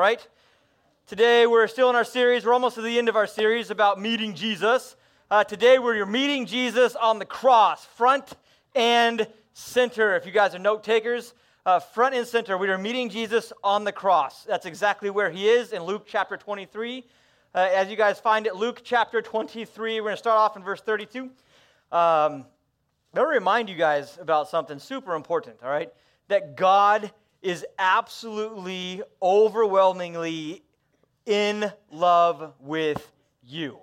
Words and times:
right? 0.00 0.24
Today 1.08 1.44
we're 1.48 1.66
still 1.66 1.90
in 1.90 1.96
our 1.96 2.04
series. 2.04 2.46
We're 2.46 2.52
almost 2.52 2.76
to 2.76 2.82
the 2.82 3.00
end 3.00 3.08
of 3.08 3.16
our 3.16 3.26
series 3.26 3.72
about 3.72 4.00
meeting 4.00 4.32
Jesus. 4.32 4.94
Uh, 5.28 5.42
today 5.42 5.80
we're 5.80 6.06
meeting 6.06 6.46
Jesus 6.46 6.94
on 6.94 7.18
the 7.18 7.24
cross, 7.24 7.84
front 7.84 8.34
and 8.76 9.26
center. 9.54 10.14
If 10.14 10.24
you 10.24 10.30
guys 10.30 10.54
are 10.54 10.60
note 10.60 10.84
takers, 10.84 11.34
uh, 11.66 11.80
front 11.80 12.14
and 12.14 12.24
center, 12.24 12.56
we 12.56 12.68
are 12.68 12.78
meeting 12.78 13.10
Jesus 13.10 13.52
on 13.64 13.82
the 13.82 13.90
cross. 13.90 14.44
That's 14.44 14.66
exactly 14.66 15.10
where 15.10 15.30
he 15.30 15.48
is 15.48 15.72
in 15.72 15.82
Luke 15.82 16.04
chapter 16.06 16.36
23. 16.36 17.04
Uh, 17.52 17.58
as 17.58 17.90
you 17.90 17.96
guys 17.96 18.20
find 18.20 18.46
it, 18.46 18.54
Luke 18.54 18.82
chapter 18.84 19.20
23, 19.20 20.00
we're 20.00 20.04
going 20.04 20.12
to 20.12 20.16
start 20.16 20.38
off 20.38 20.56
in 20.56 20.62
verse 20.62 20.80
32. 20.80 21.24
Um, 21.24 21.30
I 21.90 21.96
want 21.96 22.44
to 23.14 23.22
remind 23.26 23.68
you 23.68 23.74
guys 23.74 24.16
about 24.20 24.48
something 24.48 24.78
super 24.78 25.16
important, 25.16 25.56
all 25.60 25.70
right? 25.70 25.92
That 26.28 26.54
God 26.54 27.10
is 27.42 27.64
absolutely, 27.78 29.02
overwhelmingly 29.22 30.62
in 31.26 31.70
love 31.90 32.54
with 32.60 33.12
you. 33.46 33.78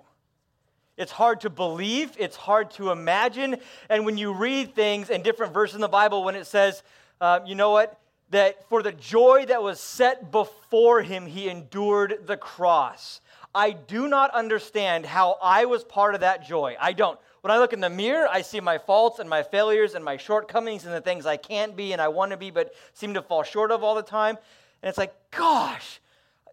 It's 0.96 1.12
hard 1.12 1.42
to 1.42 1.50
believe, 1.50 2.12
it's 2.18 2.36
hard 2.36 2.70
to 2.72 2.90
imagine. 2.90 3.56
And 3.88 4.06
when 4.06 4.16
you 4.16 4.32
read 4.32 4.74
things 4.74 5.10
in 5.10 5.22
different 5.22 5.52
verses 5.52 5.74
in 5.74 5.80
the 5.80 5.88
Bible, 5.88 6.24
when 6.24 6.34
it 6.34 6.46
says, 6.46 6.82
uh, 7.20 7.40
you 7.46 7.54
know 7.54 7.70
what, 7.70 8.00
that 8.30 8.68
for 8.68 8.82
the 8.82 8.92
joy 8.92 9.44
that 9.46 9.62
was 9.62 9.78
set 9.78 10.30
before 10.30 11.02
him, 11.02 11.26
he 11.26 11.48
endured 11.48 12.26
the 12.26 12.36
cross. 12.36 13.20
I 13.54 13.70
do 13.72 14.08
not 14.08 14.30
understand 14.32 15.06
how 15.06 15.38
I 15.42 15.66
was 15.66 15.84
part 15.84 16.14
of 16.14 16.20
that 16.20 16.46
joy. 16.46 16.76
I 16.80 16.92
don't. 16.92 17.18
When 17.46 17.54
I 17.54 17.58
look 17.58 17.72
in 17.72 17.78
the 17.78 17.88
mirror, 17.88 18.26
I 18.28 18.42
see 18.42 18.58
my 18.58 18.76
faults 18.76 19.20
and 19.20 19.30
my 19.30 19.44
failures 19.44 19.94
and 19.94 20.04
my 20.04 20.16
shortcomings 20.16 20.84
and 20.84 20.92
the 20.92 21.00
things 21.00 21.26
I 21.26 21.36
can't 21.36 21.76
be 21.76 21.92
and 21.92 22.02
I 22.02 22.08
want 22.08 22.32
to 22.32 22.36
be 22.36 22.50
but 22.50 22.74
seem 22.92 23.14
to 23.14 23.22
fall 23.22 23.44
short 23.44 23.70
of 23.70 23.84
all 23.84 23.94
the 23.94 24.02
time. 24.02 24.36
And 24.82 24.88
it's 24.88 24.98
like, 24.98 25.14
gosh, 25.30 26.00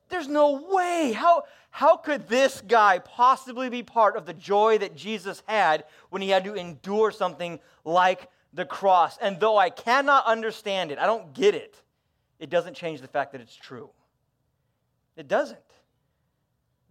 there's 0.10 0.28
no 0.28 0.64
way. 0.72 1.12
How, 1.16 1.46
how 1.72 1.98
could 1.98 2.30
this 2.30 2.62
guy 2.62 3.00
possibly 3.00 3.72
be 3.72 3.82
part 3.82 4.16
of 4.16 4.28
the 4.28 4.36
joy 4.36 4.78
that 4.78 4.96
Jesus 4.96 5.42
had 5.48 5.86
when 6.12 6.22
he 6.22 6.30
had 6.30 6.44
to 6.44 6.54
endure 6.54 7.10
something 7.10 7.60
like 7.84 8.30
the 8.54 8.64
cross? 8.64 9.18
And 9.20 9.40
though 9.40 9.58
I 9.58 9.72
cannot 9.72 10.28
understand 10.28 10.92
it, 10.92 11.00
I 11.00 11.08
don't 11.08 11.34
get 11.34 11.56
it, 11.56 11.76
it 12.38 12.52
doesn't 12.52 12.76
change 12.76 13.02
the 13.02 13.08
fact 13.08 13.32
that 13.32 13.42
it's 13.42 13.56
true. 13.56 13.90
It 15.18 15.28
doesn't. 15.28 15.73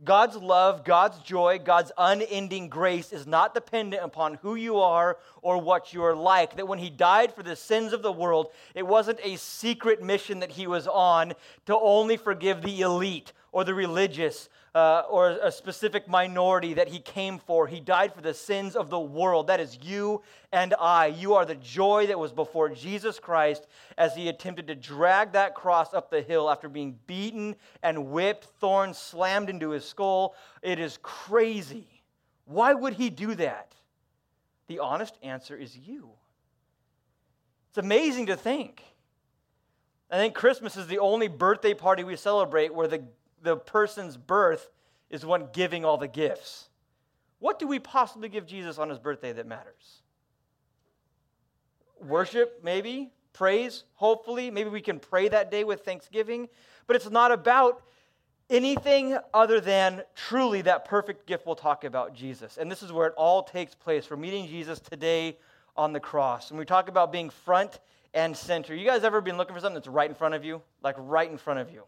God's 0.05 0.37
love, 0.37 0.85
God's 0.85 1.19
joy, 1.21 1.61
God's 1.63 1.93
unending 1.97 2.69
grace 2.69 3.13
is 3.13 3.27
not 3.27 3.55
dependent 3.55 4.03
upon 4.03 4.35
who 4.35 4.57
you 4.57 4.79
are 4.79 5.19
or 5.43 5.59
what 5.59 5.93
you're 5.93 6.17
like. 6.17 6.57
That 6.57 6.67
when 6.67 6.79
He 6.79 6.91
died 6.91 7.33
for 7.35 7.43
the 7.43 7.55
sins 7.55 7.93
of 7.93 8.03
the 8.03 8.13
world, 8.13 8.49
it 8.75 8.87
wasn't 8.87 9.21
a 9.23 9.37
secret 9.37 10.03
mission 10.03 10.41
that 10.41 10.53
He 10.53 10.67
was 10.67 10.89
on 10.89 11.35
to 11.67 11.79
only 11.79 12.17
forgive 12.17 12.63
the 12.63 12.81
elite 12.81 13.33
or 13.53 13.65
the 13.65 13.75
religious 13.75 14.49
uh, 14.75 15.03
or 15.11 15.31
a 15.43 15.53
specific 15.53 16.09
minority 16.09 16.75
that 16.75 16.89
he 16.89 16.99
came 16.99 17.39
for. 17.39 17.67
He 17.67 17.81
died 17.81 18.15
for 18.15 18.23
the 18.23 18.33
sins 18.33 18.75
of 18.75 18.89
the 18.89 18.99
world. 18.99 19.49
That 19.49 19.61
is 19.61 19.79
you 19.83 20.23
and 20.51 20.75
I. 20.81 21.07
You 21.07 21.35
are 21.35 21.45
the 21.45 21.57
joy 21.57 22.07
that 22.07 22.19
was 22.19 22.33
before 22.33 22.71
Jesus 22.71 23.19
Christ 23.19 23.67
as 23.99 24.15
he 24.15 24.29
attempted 24.29 24.67
to 24.69 24.75
drag 24.75 25.33
that 25.33 25.55
cross 25.55 25.93
up 25.93 26.11
the 26.11 26.23
hill 26.23 26.51
after 26.51 26.69
being 26.69 26.99
beaten 27.07 27.55
and 27.83 28.11
whipped, 28.11 28.45
thorns 28.61 28.97
slammed 28.97 29.51
into 29.51 29.71
his 29.71 29.85
skull. 29.85 30.35
It 30.63 30.79
is 30.79 30.99
crazy. 31.03 32.03
Why 32.47 32.73
would 32.73 32.95
he 32.95 33.11
do 33.11 33.35
that? 33.35 33.75
The 34.69 34.79
honest 34.79 35.19
answer 35.23 35.57
is 35.57 35.77
you. 35.77 36.11
It's 37.69 37.79
amazing 37.79 38.27
to 38.27 38.37
think. 38.37 38.83
I 40.11 40.17
think 40.17 40.35
Christmas 40.35 40.77
is 40.77 40.87
the 40.87 40.99
only 40.99 41.29
birthday 41.29 41.73
party 41.73 42.05
we 42.05 42.17
celebrate 42.17 42.75
where 42.75 42.87
the 42.87 43.03
the 43.43 43.57
person's 43.57 44.17
birth 44.17 44.71
is 45.11 45.27
one 45.27 45.49
giving 45.53 45.85
all 45.85 45.99
the 45.99 46.09
gifts. 46.09 46.69
What 47.39 47.59
do 47.59 47.67
we 47.67 47.79
possibly 47.79 48.29
give 48.29 48.47
Jesus 48.47 48.79
on 48.79 48.89
his 48.89 48.99
birthday 48.99 49.33
that 49.33 49.47
matters? 49.47 50.03
Worship, 52.01 52.61
maybe. 52.63 53.11
Praise, 53.33 53.85
hopefully. 53.95 54.51
Maybe 54.51 54.71
we 54.71 54.81
can 54.81 54.99
pray 54.99 55.29
that 55.29 55.51
day 55.51 55.65
with 55.65 55.85
thanksgiving. 55.85 56.49
But 56.87 56.97
it's 56.97 57.11
not 57.11 57.33
about 57.33 57.83
anything 58.51 59.19
other 59.33 59.61
than 59.61 60.03
truly 60.15 60.63
that 60.63 60.85
perfect 60.85 61.27
gift 61.27 61.47
we'll 61.47 61.57
talk 61.57 61.85
about 61.85 62.15
Jesus. 62.15 62.59
And 62.59 62.71
this 62.71 62.83
is 62.83 62.93
where 62.93 63.07
it 63.07 63.15
all 63.17 63.43
takes 63.43 63.75
place. 63.75 64.09
We're 64.11 64.17
meeting 64.17 64.47
Jesus 64.47 64.79
today 64.81 65.37
on 65.77 65.93
the 65.93 66.01
cross. 66.01 66.51
And 66.51 66.59
we 66.59 66.65
talk 66.65 66.89
about 66.89 67.11
being 67.11 67.31
front 67.31 67.81
and 68.15 68.37
center. 68.37 68.75
You 68.75 68.87
guys 68.87 69.05
ever 69.05 69.21
been 69.21 69.37
looking 69.37 69.55
for 69.55 69.61
something 69.61 69.75
that's 69.75 69.89
right 69.89 70.09
in 70.09 70.15
front 70.15 70.35
of 70.35 70.45
you? 70.45 70.63
Like 70.83 70.97
right 70.99 71.31
in 71.31 71.39
front 71.39 71.61
of 71.61 71.73
you. 71.73 71.83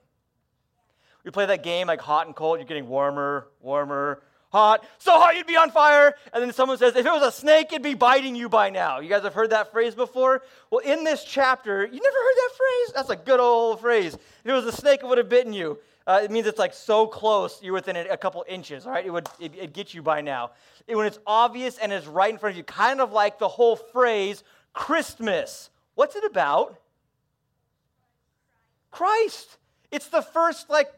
We 1.25 1.31
play 1.31 1.47
that 1.47 1.63
game 1.63 1.87
like 1.87 2.01
hot 2.01 2.27
and 2.27 2.37
cold, 2.37 2.59
you're 2.59 2.67
getting 2.67 2.87
warmer, 2.87 3.49
warmer, 3.61 4.23
hot, 4.53 4.87
so 4.99 5.13
hot 5.13 5.37
you'd 5.37 5.47
be 5.47 5.57
on 5.57 5.71
fire. 5.71 6.15
And 6.33 6.43
then 6.43 6.53
someone 6.53 6.79
says, 6.79 6.95
if 6.95 7.05
it 7.05 7.11
was 7.11 7.23
a 7.23 7.33
snake, 7.33 7.69
it'd 7.73 7.83
be 7.83 7.95
biting 7.95 8.37
you 8.37 8.49
by 8.49 8.71
now. 8.71 9.01
You 9.01 9.09
guys 9.09 9.23
have 9.23 9.35
heard 9.35 9.51
that 9.51 9.73
phrase 9.73 9.95
before? 9.95 10.43
Well, 10.71 10.81
in 10.81 11.03
this 11.03 11.25
chapter, 11.25 11.85
you 11.85 12.01
never 12.01 12.17
heard 12.17 12.37
that 12.37 12.51
phrase? 12.57 12.93
That's 12.95 13.11
a 13.11 13.17
good 13.17 13.41
old 13.41 13.81
phrase. 13.81 14.15
If 14.15 14.21
it 14.45 14.53
was 14.53 14.67
a 14.67 14.73
snake, 14.73 15.01
it 15.03 15.07
would 15.07 15.19
have 15.19 15.29
bitten 15.29 15.53
you. 15.53 15.79
Uh, 16.07 16.21
it 16.23 16.31
means 16.31 16.47
it's 16.47 16.59
like 16.59 16.75
so 16.75 17.07
close, 17.07 17.63
you're 17.63 17.73
within 17.73 17.97
a, 17.97 18.17
couple 18.17 18.45
inches, 18.47 18.85
all 18.85 18.93
right? 18.93 19.07
It 19.07 19.11
would 19.11 19.27
it, 19.41 19.55
it 19.59 19.73
get 19.73 19.95
you 19.95 20.03
by 20.03 20.21
now. 20.21 20.51
It, 20.87 20.97
when 20.97 21.07
it's 21.07 21.19
obvious 21.27 21.79
and 21.79 21.91
it's 21.91 22.07
right 22.07 22.31
in 22.31 22.39
front 22.39 22.53
of 22.53 22.57
you, 22.59 22.65
kind 22.65 23.01
of 23.01 23.13
like 23.13 23.39
the 23.39 23.49
whole 23.49 23.75
phrase, 23.75 24.45
Christmas. 24.75 25.71
What's 25.95 26.15
it 26.15 26.25
about? 26.25 26.79
Christ. 28.91 29.57
It's 29.91 30.09
the 30.09 30.21
first, 30.21 30.69
like, 30.69 30.93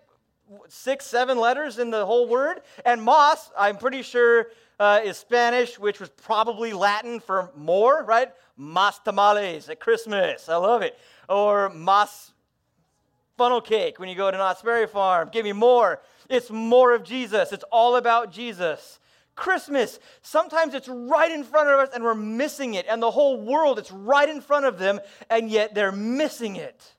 six, 0.68 1.06
seven 1.06 1.38
letters 1.38 1.78
in 1.78 1.90
the 1.90 2.04
whole 2.06 2.28
word. 2.28 2.60
And 2.84 3.02
mas, 3.02 3.50
I'm 3.58 3.76
pretty 3.76 4.02
sure, 4.02 4.48
uh, 4.78 5.00
is 5.04 5.16
Spanish, 5.16 5.78
which 5.78 6.00
was 6.00 6.08
probably 6.08 6.72
Latin 6.72 7.20
for 7.20 7.50
more, 7.56 8.04
right? 8.04 8.30
Mas 8.56 8.98
tamales 8.98 9.68
at 9.68 9.80
Christmas. 9.80 10.48
I 10.48 10.56
love 10.56 10.82
it. 10.82 10.98
Or 11.28 11.68
mas 11.70 12.32
funnel 13.36 13.60
cake 13.60 13.98
when 13.98 14.08
you 14.08 14.14
go 14.14 14.30
to 14.30 14.36
Knott's 14.36 14.62
Berry 14.62 14.86
Farm. 14.86 15.28
Give 15.30 15.44
me 15.44 15.52
more. 15.52 16.00
It's 16.28 16.50
more 16.50 16.94
of 16.94 17.04
Jesus. 17.04 17.52
It's 17.52 17.64
all 17.70 17.96
about 17.96 18.32
Jesus. 18.32 18.98
Christmas, 19.34 19.98
sometimes 20.22 20.72
it's 20.72 20.88
right 20.88 21.30
in 21.30 21.44
front 21.44 21.68
of 21.68 21.78
us 21.78 21.90
and 21.94 22.02
we're 22.02 22.14
missing 22.14 22.74
it. 22.74 22.86
And 22.88 23.02
the 23.02 23.10
whole 23.10 23.38
world, 23.38 23.78
it's 23.78 23.92
right 23.92 24.28
in 24.28 24.40
front 24.40 24.64
of 24.64 24.78
them 24.78 24.98
and 25.28 25.50
yet 25.50 25.74
they're 25.74 25.92
missing 25.92 26.56
it. 26.56 26.95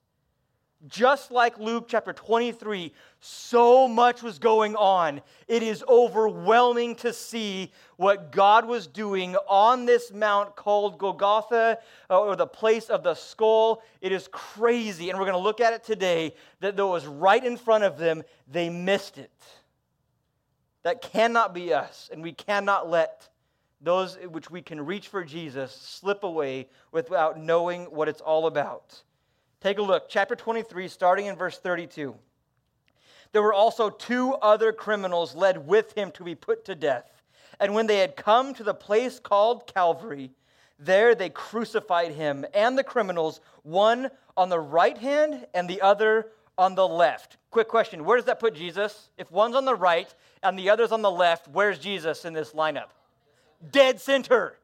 Just 0.85 1.31
like 1.31 1.57
Luke 1.57 1.87
chapter 1.87 2.13
23, 2.13 2.93
so 3.19 3.87
much 3.87 4.21
was 4.21 4.37
going 4.37 4.75
on. 4.75 5.21
It 5.47 5.63
is 5.63 5.83
overwhelming 5.89 6.95
to 6.97 7.11
see 7.13 7.71
what 7.95 8.31
God 8.31 8.67
was 8.67 8.85
doing 8.85 9.35
on 9.47 9.87
this 9.87 10.13
mount 10.13 10.55
called 10.55 10.99
Golgotha, 10.99 11.79
uh, 12.11 12.19
or 12.19 12.35
the 12.35 12.45
place 12.45 12.89
of 12.89 13.01
the 13.01 13.15
skull. 13.15 13.81
It 14.01 14.11
is 14.11 14.29
crazy. 14.31 15.09
And 15.09 15.17
we're 15.17 15.25
going 15.25 15.33
to 15.33 15.43
look 15.43 15.61
at 15.61 15.73
it 15.73 15.83
today 15.83 16.35
that 16.59 16.77
though 16.77 16.89
it 16.89 16.93
was 16.93 17.07
right 17.07 17.43
in 17.43 17.57
front 17.57 17.83
of 17.83 17.97
them, 17.97 18.21
they 18.47 18.69
missed 18.69 19.17
it. 19.17 19.31
That 20.83 21.01
cannot 21.01 21.55
be 21.55 21.73
us, 21.73 22.07
and 22.13 22.21
we 22.21 22.33
cannot 22.33 22.87
let 22.87 23.27
those 23.81 24.15
which 24.29 24.51
we 24.51 24.61
can 24.61 24.85
reach 24.85 25.07
for 25.07 25.23
Jesus 25.23 25.71
slip 25.71 26.23
away 26.23 26.67
without 26.91 27.39
knowing 27.39 27.85
what 27.85 28.07
it's 28.07 28.21
all 28.21 28.45
about. 28.45 29.01
Take 29.61 29.79
a 29.79 29.81
look, 29.81 30.07
chapter 30.07 30.35
23, 30.35 30.87
starting 30.87 31.25
in 31.25 31.35
verse 31.35 31.57
32. 31.57 32.15
There 33.31 33.41
were 33.41 33.53
also 33.53 33.89
two 33.89 34.33
other 34.35 34.71
criminals 34.71 35.35
led 35.35 35.67
with 35.67 35.97
him 35.97 36.11
to 36.11 36.23
be 36.23 36.35
put 36.35 36.65
to 36.65 36.75
death. 36.75 37.23
And 37.59 37.73
when 37.73 37.87
they 37.87 37.97
had 37.97 38.15
come 38.15 38.53
to 38.53 38.63
the 38.63 38.73
place 38.73 39.19
called 39.19 39.71
Calvary, 39.73 40.31
there 40.79 41.15
they 41.15 41.29
crucified 41.29 42.11
him 42.11 42.45
and 42.53 42.77
the 42.77 42.83
criminals, 42.83 43.41
one 43.63 44.11
on 44.35 44.49
the 44.49 44.59
right 44.59 44.97
hand 44.97 45.47
and 45.55 45.67
the 45.67 45.81
other 45.81 46.27
on 46.57 46.75
the 46.75 46.87
left. 46.87 47.37
Quick 47.49 47.67
question 47.67 48.05
Where 48.05 48.17
does 48.17 48.25
that 48.25 48.39
put 48.39 48.53
Jesus? 48.53 49.09
If 49.17 49.31
one's 49.31 49.55
on 49.55 49.65
the 49.65 49.75
right 49.75 50.13
and 50.43 50.57
the 50.57 50.69
other's 50.69 50.91
on 50.91 51.01
the 51.01 51.11
left, 51.11 51.47
where's 51.47 51.79
Jesus 51.79 52.25
in 52.25 52.33
this 52.33 52.53
lineup? 52.53 52.89
Dead 53.71 53.99
center, 53.99 54.57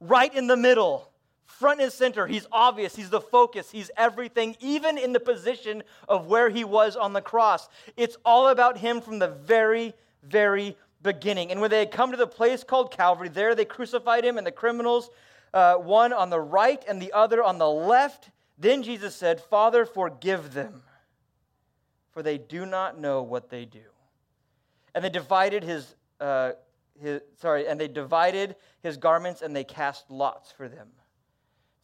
right 0.00 0.32
in 0.34 0.46
the 0.46 0.56
middle 0.56 1.10
front 1.46 1.80
and 1.80 1.92
center. 1.92 2.26
He's 2.26 2.46
obvious. 2.50 2.96
He's 2.96 3.10
the 3.10 3.20
focus. 3.20 3.70
He's 3.70 3.90
everything, 3.96 4.56
even 4.60 4.98
in 4.98 5.12
the 5.12 5.20
position 5.20 5.82
of 6.08 6.26
where 6.26 6.50
he 6.50 6.64
was 6.64 6.96
on 6.96 7.12
the 7.12 7.20
cross. 7.20 7.68
It's 7.96 8.16
all 8.24 8.48
about 8.48 8.78
him 8.78 9.00
from 9.00 9.18
the 9.18 9.28
very, 9.28 9.94
very 10.22 10.76
beginning. 11.02 11.50
And 11.50 11.60
when 11.60 11.70
they 11.70 11.80
had 11.80 11.90
come 11.90 12.10
to 12.10 12.16
the 12.16 12.26
place 12.26 12.64
called 12.64 12.90
Calvary, 12.90 13.28
there 13.28 13.54
they 13.54 13.64
crucified 13.64 14.24
him 14.24 14.38
and 14.38 14.46
the 14.46 14.52
criminals, 14.52 15.10
uh, 15.52 15.74
one 15.74 16.12
on 16.12 16.30
the 16.30 16.40
right 16.40 16.82
and 16.88 17.00
the 17.00 17.12
other 17.12 17.42
on 17.42 17.58
the 17.58 17.70
left. 17.70 18.30
Then 18.58 18.82
Jesus 18.82 19.14
said, 19.14 19.40
Father, 19.40 19.84
forgive 19.84 20.54
them, 20.54 20.82
for 22.12 22.22
they 22.22 22.38
do 22.38 22.66
not 22.66 22.98
know 22.98 23.22
what 23.22 23.50
they 23.50 23.64
do. 23.64 23.80
And 24.94 25.04
they 25.04 25.10
divided 25.10 25.64
his, 25.64 25.94
uh, 26.20 26.52
his 27.00 27.20
sorry, 27.40 27.66
and 27.66 27.80
they 27.80 27.88
divided 27.88 28.54
his 28.82 28.96
garments 28.96 29.42
and 29.42 29.54
they 29.54 29.64
cast 29.64 30.08
lots 30.10 30.52
for 30.52 30.68
them 30.68 30.88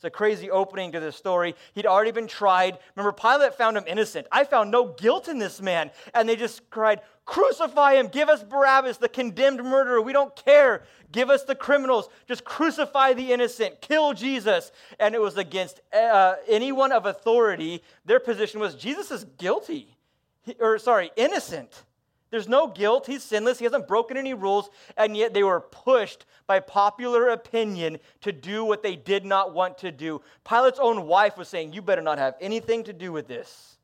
It's 0.00 0.06
a 0.06 0.10
crazy 0.10 0.50
opening 0.50 0.92
to 0.92 1.00
this 1.00 1.14
story. 1.14 1.54
He'd 1.74 1.84
already 1.84 2.10
been 2.10 2.26
tried. 2.26 2.78
Remember, 2.96 3.12
Pilate 3.12 3.54
found 3.54 3.76
him 3.76 3.84
innocent. 3.86 4.26
I 4.32 4.44
found 4.44 4.70
no 4.70 4.94
guilt 4.94 5.28
in 5.28 5.38
this 5.38 5.60
man. 5.60 5.90
And 6.14 6.26
they 6.26 6.36
just 6.36 6.70
cried, 6.70 7.02
Crucify 7.26 7.96
him. 7.96 8.08
Give 8.08 8.30
us 8.30 8.42
Barabbas, 8.42 8.96
the 8.96 9.10
condemned 9.10 9.62
murderer. 9.62 10.00
We 10.00 10.14
don't 10.14 10.34
care. 10.34 10.84
Give 11.12 11.28
us 11.28 11.44
the 11.44 11.54
criminals. 11.54 12.08
Just 12.26 12.44
crucify 12.44 13.12
the 13.12 13.30
innocent. 13.30 13.82
Kill 13.82 14.14
Jesus. 14.14 14.72
And 14.98 15.14
it 15.14 15.20
was 15.20 15.36
against 15.36 15.82
uh, 15.92 16.36
anyone 16.48 16.92
of 16.92 17.04
authority. 17.04 17.82
Their 18.06 18.20
position 18.20 18.58
was 18.58 18.76
Jesus 18.76 19.10
is 19.10 19.26
guilty, 19.36 19.98
he, 20.40 20.56
or 20.60 20.78
sorry, 20.78 21.10
innocent. 21.14 21.82
There's 22.30 22.48
no 22.48 22.68
guilt. 22.68 23.06
He's 23.06 23.24
sinless. 23.24 23.58
He 23.58 23.64
hasn't 23.64 23.88
broken 23.88 24.16
any 24.16 24.34
rules. 24.34 24.70
And 24.96 25.16
yet 25.16 25.34
they 25.34 25.42
were 25.42 25.60
pushed 25.60 26.26
by 26.46 26.60
popular 26.60 27.28
opinion 27.28 27.98
to 28.20 28.32
do 28.32 28.64
what 28.64 28.82
they 28.82 28.94
did 28.94 29.24
not 29.24 29.52
want 29.52 29.78
to 29.78 29.90
do. 29.90 30.22
Pilate's 30.44 30.78
own 30.78 31.06
wife 31.06 31.36
was 31.36 31.48
saying, 31.48 31.72
You 31.72 31.82
better 31.82 32.02
not 32.02 32.18
have 32.18 32.34
anything 32.40 32.84
to 32.84 32.92
do 32.92 33.10
with 33.10 33.26
this. 33.26 33.76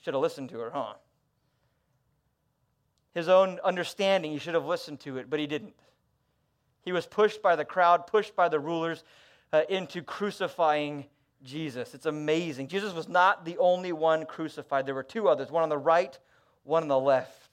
Should 0.00 0.14
have 0.14 0.22
listened 0.22 0.48
to 0.50 0.58
her, 0.60 0.70
huh? 0.70 0.94
His 3.12 3.28
own 3.28 3.58
understanding, 3.64 4.32
he 4.32 4.38
should 4.38 4.54
have 4.54 4.66
listened 4.66 5.00
to 5.00 5.18
it, 5.18 5.28
but 5.28 5.40
he 5.40 5.46
didn't. 5.46 5.74
He 6.82 6.92
was 6.92 7.06
pushed 7.06 7.42
by 7.42 7.56
the 7.56 7.64
crowd, 7.64 8.06
pushed 8.06 8.36
by 8.36 8.48
the 8.48 8.60
rulers 8.60 9.04
uh, 9.52 9.62
into 9.68 10.02
crucifying 10.02 11.06
Jesus. 11.42 11.94
It's 11.94 12.06
amazing. 12.06 12.68
Jesus 12.68 12.92
was 12.92 13.08
not 13.08 13.44
the 13.44 13.58
only 13.58 13.92
one 13.92 14.26
crucified. 14.26 14.86
There 14.86 14.94
were 14.94 15.02
two 15.02 15.28
others, 15.28 15.50
one 15.50 15.62
on 15.62 15.68
the 15.68 15.78
right, 15.78 16.16
one 16.64 16.82
on 16.82 16.88
the 16.88 16.98
left. 16.98 17.45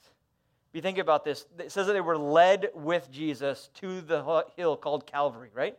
If 0.74 0.78
you 0.78 0.82
think 0.82 0.98
about 0.98 1.24
this, 1.24 1.46
it 1.60 1.72
says 1.72 1.86
that 1.86 1.94
they 1.94 2.02
were 2.02 2.18
led 2.18 2.70
with 2.74 3.12
Jesus 3.12 3.70
to 3.76 4.02
the 4.02 4.44
hill 4.58 4.76
called 4.76 5.06
Calvary, 5.06 5.52
right? 5.54 5.78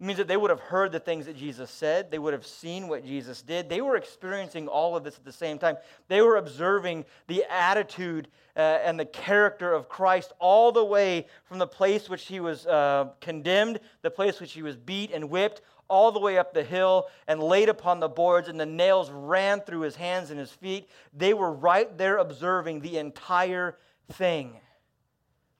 It 0.00 0.04
means 0.04 0.18
that 0.18 0.26
they 0.26 0.36
would 0.36 0.50
have 0.50 0.58
heard 0.58 0.90
the 0.90 0.98
things 0.98 1.26
that 1.26 1.36
Jesus 1.36 1.70
said. 1.70 2.10
They 2.10 2.18
would 2.18 2.32
have 2.32 2.44
seen 2.44 2.88
what 2.88 3.06
Jesus 3.06 3.42
did. 3.42 3.68
They 3.68 3.80
were 3.80 3.94
experiencing 3.94 4.66
all 4.66 4.96
of 4.96 5.04
this 5.04 5.14
at 5.14 5.24
the 5.24 5.32
same 5.32 5.56
time. 5.56 5.76
They 6.08 6.20
were 6.20 6.34
observing 6.34 7.04
the 7.28 7.44
attitude 7.48 8.26
uh, 8.56 8.80
and 8.82 8.98
the 8.98 9.04
character 9.04 9.72
of 9.72 9.88
Christ 9.88 10.32
all 10.40 10.72
the 10.72 10.84
way 10.84 11.28
from 11.44 11.60
the 11.60 11.68
place 11.68 12.10
which 12.10 12.26
he 12.26 12.40
was 12.40 12.66
uh, 12.66 13.10
condemned, 13.20 13.78
the 14.00 14.10
place 14.10 14.40
which 14.40 14.52
he 14.52 14.62
was 14.62 14.76
beat 14.76 15.12
and 15.12 15.30
whipped, 15.30 15.60
all 15.86 16.10
the 16.10 16.18
way 16.18 16.38
up 16.38 16.52
the 16.52 16.64
hill 16.64 17.06
and 17.28 17.40
laid 17.40 17.68
upon 17.68 18.00
the 18.00 18.08
boards, 18.08 18.48
and 18.48 18.58
the 18.58 18.66
nails 18.66 19.12
ran 19.12 19.60
through 19.60 19.82
his 19.82 19.94
hands 19.94 20.30
and 20.30 20.40
his 20.40 20.50
feet. 20.50 20.88
They 21.14 21.34
were 21.34 21.52
right 21.52 21.96
there 21.96 22.16
observing 22.16 22.80
the 22.80 22.98
entire 22.98 23.76
thing. 24.10 24.56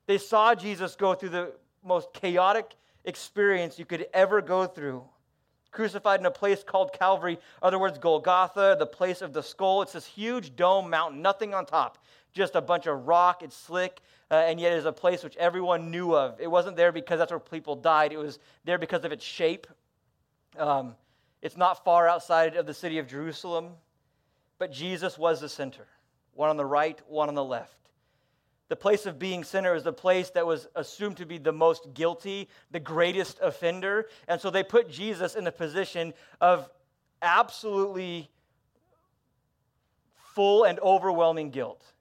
They 0.07 0.19
saw 0.19 0.55
Jesus 0.55 0.97
go 0.97 1.15
through 1.15 1.31
the 1.31 1.53
most 1.85 2.13
chaotic 2.13 2.75
experience 3.05 3.79
you 3.79 3.85
could 3.85 4.07
ever 4.13 4.41
go 4.41 4.67
through. 4.67 5.05
Crucified 5.71 6.21
in 6.21 6.27
a 6.27 6.31
place 6.31 6.63
called 6.63 6.93
Calvary, 6.93 7.39
other 7.63 7.79
words, 7.79 7.99
Golgotha, 7.99 8.77
the 8.79 8.87
place 8.87 9.23
of 9.23 9.33
the 9.33 9.43
skull. 9.43 9.83
It's 9.83 9.93
this 9.93 10.05
huge 10.05 10.55
dome 10.55 10.91
mountain, 10.91 11.23
nothing 11.23 11.55
on 11.55 11.65
top, 11.65 11.99
just 12.35 12.55
a 12.55 12.61
bunch 12.61 12.87
of 12.87 13.07
rock. 13.07 13.43
It's 13.43 13.57
slick, 13.57 14.01
uh, 14.31 14.35
and 14.35 14.61
yet 14.61 14.73
it 14.73 14.77
is 14.77 14.85
a 14.85 14.93
place 14.93 15.25
which 15.25 15.37
everyone 15.39 15.91
knew 15.91 16.15
of. 16.15 16.39
It 16.41 16.51
wasn't 16.51 16.77
there 16.77 16.93
because 16.93 17.19
that's 17.19 17.31
where 17.31 17.41
people 17.41 17.75
died, 17.75 18.13
it 18.13 18.19
was 18.19 18.39
there 18.65 18.79
because 18.79 19.05
of 19.05 19.13
its 19.13 19.25
shape. 19.25 19.67
Um, 20.59 20.95
it's 21.41 21.57
not 21.57 21.85
far 21.85 22.07
outside 22.07 22.57
of 22.57 22.67
the 22.67 22.75
city 22.75 22.99
of 22.99 23.07
Jerusalem, 23.07 23.71
but 24.59 24.71
Jesus 24.71 25.17
was 25.19 25.41
the 25.41 25.49
center 25.49 25.87
one 26.35 26.49
on 26.49 26.57
the 26.57 26.65
right, 26.65 27.01
one 27.09 27.29
on 27.29 27.35
the 27.35 27.45
left. 27.45 27.77
The 28.73 28.77
place 28.77 29.05
of 29.05 29.19
being 29.19 29.45
sinner 29.45 29.75
is 29.75 29.83
the 29.83 29.93
place 29.93 30.31
that 30.31 30.47
was 30.47 30.67
assumed 30.75 31.19
to 31.19 31.27
be 31.27 31.37
the 31.37 31.53
most 31.53 31.93
guilty, 31.93 32.49
the 32.71 32.81
greatest 32.81 33.39
offender. 33.43 34.07
And 34.29 34.41
so 34.41 34.49
they 34.49 34.63
put 34.63 34.91
Jesus 34.91 35.35
in 35.35 35.45
the 35.45 35.53
position 35.53 36.15
of 36.41 36.71
absolutely 37.21 38.31
full 40.35 40.65
and 40.65 40.81
overwhelming 40.81 41.51
guilt 41.51 41.92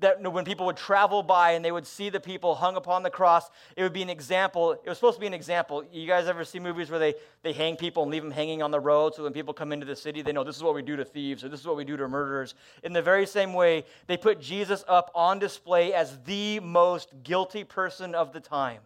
that 0.00 0.22
when 0.32 0.44
people 0.44 0.66
would 0.66 0.76
travel 0.76 1.22
by 1.22 1.52
and 1.52 1.64
they 1.64 1.72
would 1.72 1.86
see 1.86 2.08
the 2.08 2.20
people 2.20 2.54
hung 2.54 2.76
upon 2.76 3.02
the 3.02 3.10
cross, 3.10 3.50
it 3.76 3.82
would 3.82 3.92
be 3.92 4.02
an 4.02 4.10
example. 4.10 4.72
It 4.72 4.88
was 4.88 4.96
supposed 4.96 5.16
to 5.16 5.20
be 5.20 5.26
an 5.26 5.34
example. 5.34 5.84
You 5.92 6.06
guys 6.06 6.28
ever 6.28 6.44
see 6.44 6.60
movies 6.60 6.88
where 6.88 7.00
they, 7.00 7.14
they 7.42 7.52
hang 7.52 7.76
people 7.76 8.04
and 8.04 8.12
leave 8.12 8.22
them 8.22 8.30
hanging 8.30 8.62
on 8.62 8.70
the 8.70 8.78
road 8.78 9.14
so 9.14 9.24
when 9.24 9.32
people 9.32 9.52
come 9.52 9.72
into 9.72 9.86
the 9.86 9.96
city, 9.96 10.22
they 10.22 10.32
know 10.32 10.44
this 10.44 10.56
is 10.56 10.62
what 10.62 10.74
we 10.74 10.82
do 10.82 10.94
to 10.96 11.04
thieves 11.04 11.42
or 11.42 11.48
this 11.48 11.60
is 11.60 11.66
what 11.66 11.76
we 11.76 11.84
do 11.84 11.96
to 11.96 12.06
murderers. 12.06 12.54
In 12.84 12.92
the 12.92 13.02
very 13.02 13.26
same 13.26 13.52
way, 13.52 13.84
they 14.06 14.16
put 14.16 14.40
Jesus 14.40 14.84
up 14.86 15.10
on 15.14 15.40
display 15.40 15.92
as 15.92 16.18
the 16.24 16.60
most 16.60 17.12
guilty 17.24 17.64
person 17.64 18.14
of 18.14 18.32
the 18.32 18.40
time. 18.40 18.82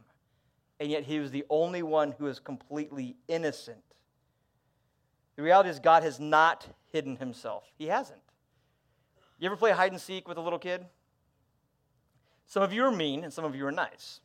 And 0.81 0.91
yet 0.91 1.05
he 1.05 1.19
was 1.19 1.31
the 1.31 1.45
only 1.51 1.83
one 1.83 2.13
who 2.13 2.27
is 2.27 2.41
completely 2.41 3.17
innocent. 3.29 3.83
The 5.37 5.43
reality 5.43 5.71
is, 5.71 5.79
God 5.79 6.03
has 6.03 6.21
not 6.21 6.67
hidden 6.93 7.17
himself. 7.17 7.65
He 7.79 7.87
hasn't. 7.87 8.21
You 9.39 9.47
ever 9.47 9.57
play 9.57 9.73
hide 9.73 9.93
and 9.93 10.01
seek 10.01 10.29
with 10.29 10.39
a 10.39 10.41
little 10.41 10.59
kid? 10.59 10.85
Some 12.53 12.63
of 12.63 12.71
you 12.71 12.85
are 12.85 12.91
mean 12.91 13.25
and 13.25 13.33
some 13.33 13.47
of 13.47 13.57
you 13.57 13.65
are 13.65 13.73
nice. 13.73 14.21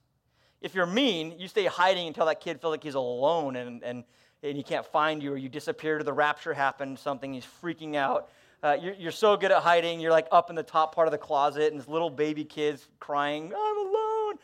If 0.59 0.75
you're 0.75 0.85
mean, 0.85 1.35
you 1.39 1.47
stay 1.47 1.63
hiding 1.63 2.07
until 2.07 2.25
that 2.25 2.41
kid 2.41 2.59
feels 2.59 2.71
like 2.71 2.83
he's 2.83 2.95
alone 2.95 3.56
and, 3.56 3.81
and, 3.81 4.03
and 4.44 4.57
he 4.57 4.63
can't 4.63 4.85
find 4.85 5.24
you 5.24 5.31
or 5.31 5.38
you 5.38 5.47
disappear 5.47 5.97
to 5.97 6.03
the 6.03 6.12
rapture 6.12 6.53
happened, 6.53 7.00
something, 7.00 7.33
he's 7.33 7.47
freaking 7.63 7.95
out. 7.95 8.27
Uh, 8.62 8.75
you're, 8.81 8.95
you're 8.95 9.12
so 9.13 9.38
good 9.38 9.53
at 9.53 9.63
hiding, 9.63 10.01
you're 10.01 10.12
like 10.12 10.27
up 10.29 10.50
in 10.50 10.57
the 10.57 10.63
top 10.63 10.94
part 10.94 11.07
of 11.07 11.13
the 11.13 11.18
closet 11.18 11.71
and 11.71 11.79
this 11.79 11.88
little 11.88 12.09
baby 12.09 12.44
kid's 12.44 12.89
crying, 13.00 13.53
I'm 13.57 13.77
alone. 13.77 14.35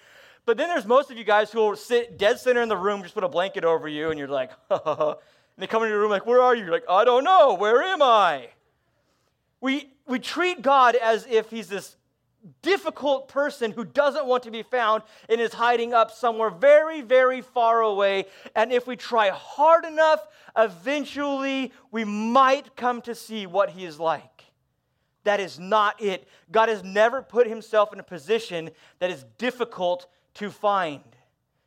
But 0.45 0.56
then 0.56 0.69
there's 0.69 0.86
most 0.86 1.12
of 1.12 1.18
you 1.18 1.25
guys 1.25 1.51
who 1.51 1.59
will 1.59 1.75
sit 1.75 2.18
dead 2.18 2.39
center 2.39 2.62
in 2.62 2.69
the 2.69 2.77
room, 2.77 3.03
just 3.03 3.13
put 3.13 3.25
a 3.25 3.27
blanket 3.27 3.65
over 3.65 3.89
you, 3.89 4.12
and 4.12 4.18
you're 4.18 4.29
like, 4.29 4.51
and 4.69 5.18
they 5.57 5.68
come 5.68 5.83
into 5.83 5.91
your 5.91 6.00
room 6.00 6.09
like, 6.09 6.25
where 6.25 6.39
are 6.39 6.56
you? 6.56 6.63
You're 6.63 6.71
like, 6.71 6.89
I 6.89 7.03
don't 7.03 7.25
know, 7.25 7.56
where 7.56 7.81
am 7.83 8.01
I? 8.01 8.47
We, 9.59 9.89
we 10.07 10.19
treat 10.19 10.62
God 10.62 10.95
as 10.95 11.27
if 11.29 11.50
he's 11.50 11.68
this 11.68 11.97
difficult 12.61 13.27
person 13.27 13.71
who 13.71 13.85
doesn't 13.85 14.25
want 14.25 14.43
to 14.43 14.51
be 14.51 14.63
found 14.63 15.03
and 15.29 15.39
is 15.39 15.53
hiding 15.53 15.93
up 15.93 16.11
somewhere 16.11 16.49
very, 16.49 17.01
very 17.01 17.41
far 17.41 17.81
away. 17.81 18.25
And 18.55 18.71
if 18.71 18.87
we 18.87 18.95
try 18.95 19.29
hard 19.29 19.85
enough, 19.85 20.27
eventually 20.57 21.71
we 21.91 22.03
might 22.03 22.75
come 22.75 23.01
to 23.03 23.15
see 23.15 23.45
what 23.45 23.69
he 23.69 23.85
is 23.85 23.99
like. 23.99 24.45
That 25.23 25.39
is 25.39 25.57
not 25.57 26.01
it. 26.01 26.27
God 26.51 26.69
has 26.69 26.83
never 26.83 27.21
put 27.21 27.47
himself 27.47 27.93
in 27.93 27.99
a 27.99 28.03
position 28.03 28.71
that 28.99 29.09
is 29.09 29.25
difficult 29.37 30.07
to 30.35 30.49
find. 30.49 31.01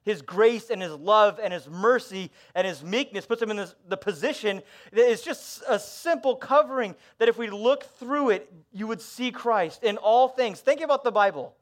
His 0.07 0.23
grace 0.23 0.71
and 0.71 0.81
His 0.81 0.93
love 0.93 1.41
and 1.43 1.53
His 1.53 1.69
mercy 1.69 2.31
and 2.55 2.65
His 2.65 2.83
meekness 2.83 3.27
puts 3.27 3.43
him 3.43 3.51
in 3.51 3.57
this, 3.57 3.75
the 3.89 3.97
position 3.97 4.63
that 4.93 5.07
is 5.07 5.21
just 5.21 5.65
a 5.69 5.81
simple 5.81 6.37
covering 6.37 6.95
that 7.19 7.29
if 7.29 7.37
we 7.37 7.51
look 7.51 7.83
through 7.99 8.31
it, 8.31 8.51
you 8.73 8.87
would 8.87 9.03
see 9.03 9.33
Christ 9.33 9.83
in 9.83 9.97
all 9.97 10.29
things. 10.29 10.61
Think 10.61 10.81
about 10.81 11.03
the 11.03 11.11
Bible. 11.11 11.57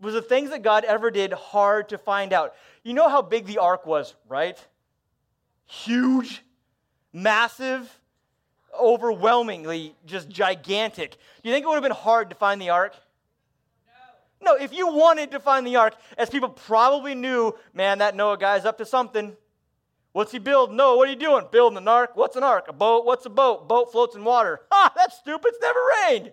Was 0.00 0.14
the 0.14 0.20
things 0.20 0.50
that 0.50 0.62
God 0.62 0.84
ever 0.84 1.12
did 1.12 1.32
hard 1.32 1.90
to 1.90 1.98
find 1.98 2.32
out? 2.32 2.56
You 2.82 2.92
know 2.92 3.08
how 3.08 3.22
big 3.22 3.46
the 3.46 3.58
ark 3.58 3.86
was, 3.86 4.16
right? 4.28 4.58
Huge, 5.66 6.42
massive, 7.12 7.88
overwhelmingly 8.76 9.94
just 10.06 10.28
gigantic. 10.28 11.12
Do 11.12 11.48
you 11.48 11.54
think 11.54 11.64
it 11.64 11.68
would 11.68 11.74
have 11.74 11.84
been 11.84 11.92
hard 11.92 12.30
to 12.30 12.36
find 12.36 12.60
the 12.60 12.70
ark? 12.70 12.96
No, 14.42 14.56
if 14.56 14.72
you 14.72 14.88
wanted 14.92 15.30
to 15.30 15.40
find 15.40 15.66
the 15.66 15.76
ark, 15.76 15.94
as 16.18 16.28
people 16.28 16.48
probably 16.48 17.14
knew, 17.14 17.54
man, 17.72 17.98
that 17.98 18.16
Noah 18.16 18.36
guy's 18.36 18.64
up 18.64 18.78
to 18.78 18.84
something. 18.84 19.36
What's 20.12 20.32
he 20.32 20.38
building? 20.38 20.76
No, 20.76 20.96
what 20.96 21.08
are 21.08 21.12
you 21.12 21.16
doing? 21.16 21.46
Building 21.50 21.78
an 21.78 21.88
ark? 21.88 22.10
What's 22.14 22.36
an 22.36 22.42
ark? 22.42 22.66
A 22.68 22.72
boat? 22.72 23.06
What's 23.06 23.24
a 23.24 23.30
boat? 23.30 23.68
Boat 23.68 23.92
floats 23.92 24.14
in 24.14 24.24
water. 24.24 24.60
Ha, 24.70 24.92
that's 24.94 25.16
stupid. 25.16 25.52
It's 25.54 25.62
never 25.62 25.80
rained. 26.06 26.32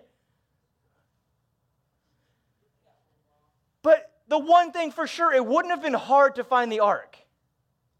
But 3.82 4.12
the 4.28 4.38
one 4.38 4.72
thing 4.72 4.90
for 4.90 5.06
sure, 5.06 5.32
it 5.32 5.44
wouldn't 5.46 5.72
have 5.72 5.82
been 5.82 5.94
hard 5.94 6.34
to 6.34 6.44
find 6.44 6.70
the 6.70 6.80
ark. 6.80 7.16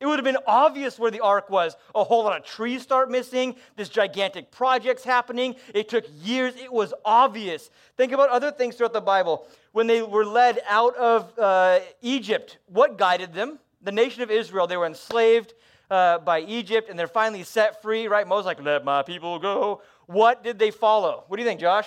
It 0.00 0.06
would 0.06 0.18
have 0.18 0.24
been 0.24 0.38
obvious 0.46 0.98
where 0.98 1.10
the 1.10 1.20
ark 1.20 1.50
was. 1.50 1.76
A 1.94 2.02
whole 2.02 2.24
lot 2.24 2.38
of 2.38 2.44
trees 2.44 2.82
start 2.82 3.10
missing. 3.10 3.56
This 3.76 3.90
gigantic 3.90 4.50
project's 4.50 5.04
happening. 5.04 5.56
It 5.74 5.90
took 5.90 6.04
years. 6.22 6.56
It 6.56 6.72
was 6.72 6.94
obvious. 7.04 7.70
Think 7.98 8.12
about 8.12 8.30
other 8.30 8.50
things 8.50 8.76
throughout 8.76 8.94
the 8.94 9.02
Bible. 9.02 9.46
When 9.72 9.86
they 9.86 10.02
were 10.02 10.24
led 10.24 10.60
out 10.68 10.96
of 10.96 11.38
uh, 11.38 11.80
Egypt, 12.02 12.58
what 12.66 12.98
guided 12.98 13.32
them? 13.32 13.58
The 13.82 13.92
nation 13.92 14.22
of 14.22 14.30
Israel. 14.30 14.66
They 14.66 14.76
were 14.76 14.86
enslaved 14.86 15.54
uh, 15.90 16.18
by 16.18 16.40
Egypt, 16.40 16.90
and 16.90 16.98
they're 16.98 17.06
finally 17.06 17.44
set 17.44 17.80
free. 17.80 18.08
Right? 18.08 18.26
Moses 18.26 18.46
like, 18.46 18.62
"Let 18.62 18.84
my 18.84 19.02
people 19.02 19.38
go." 19.38 19.82
What 20.06 20.42
did 20.42 20.58
they 20.58 20.72
follow? 20.72 21.24
What 21.28 21.36
do 21.36 21.42
you 21.42 21.48
think, 21.48 21.60
Josh? 21.60 21.86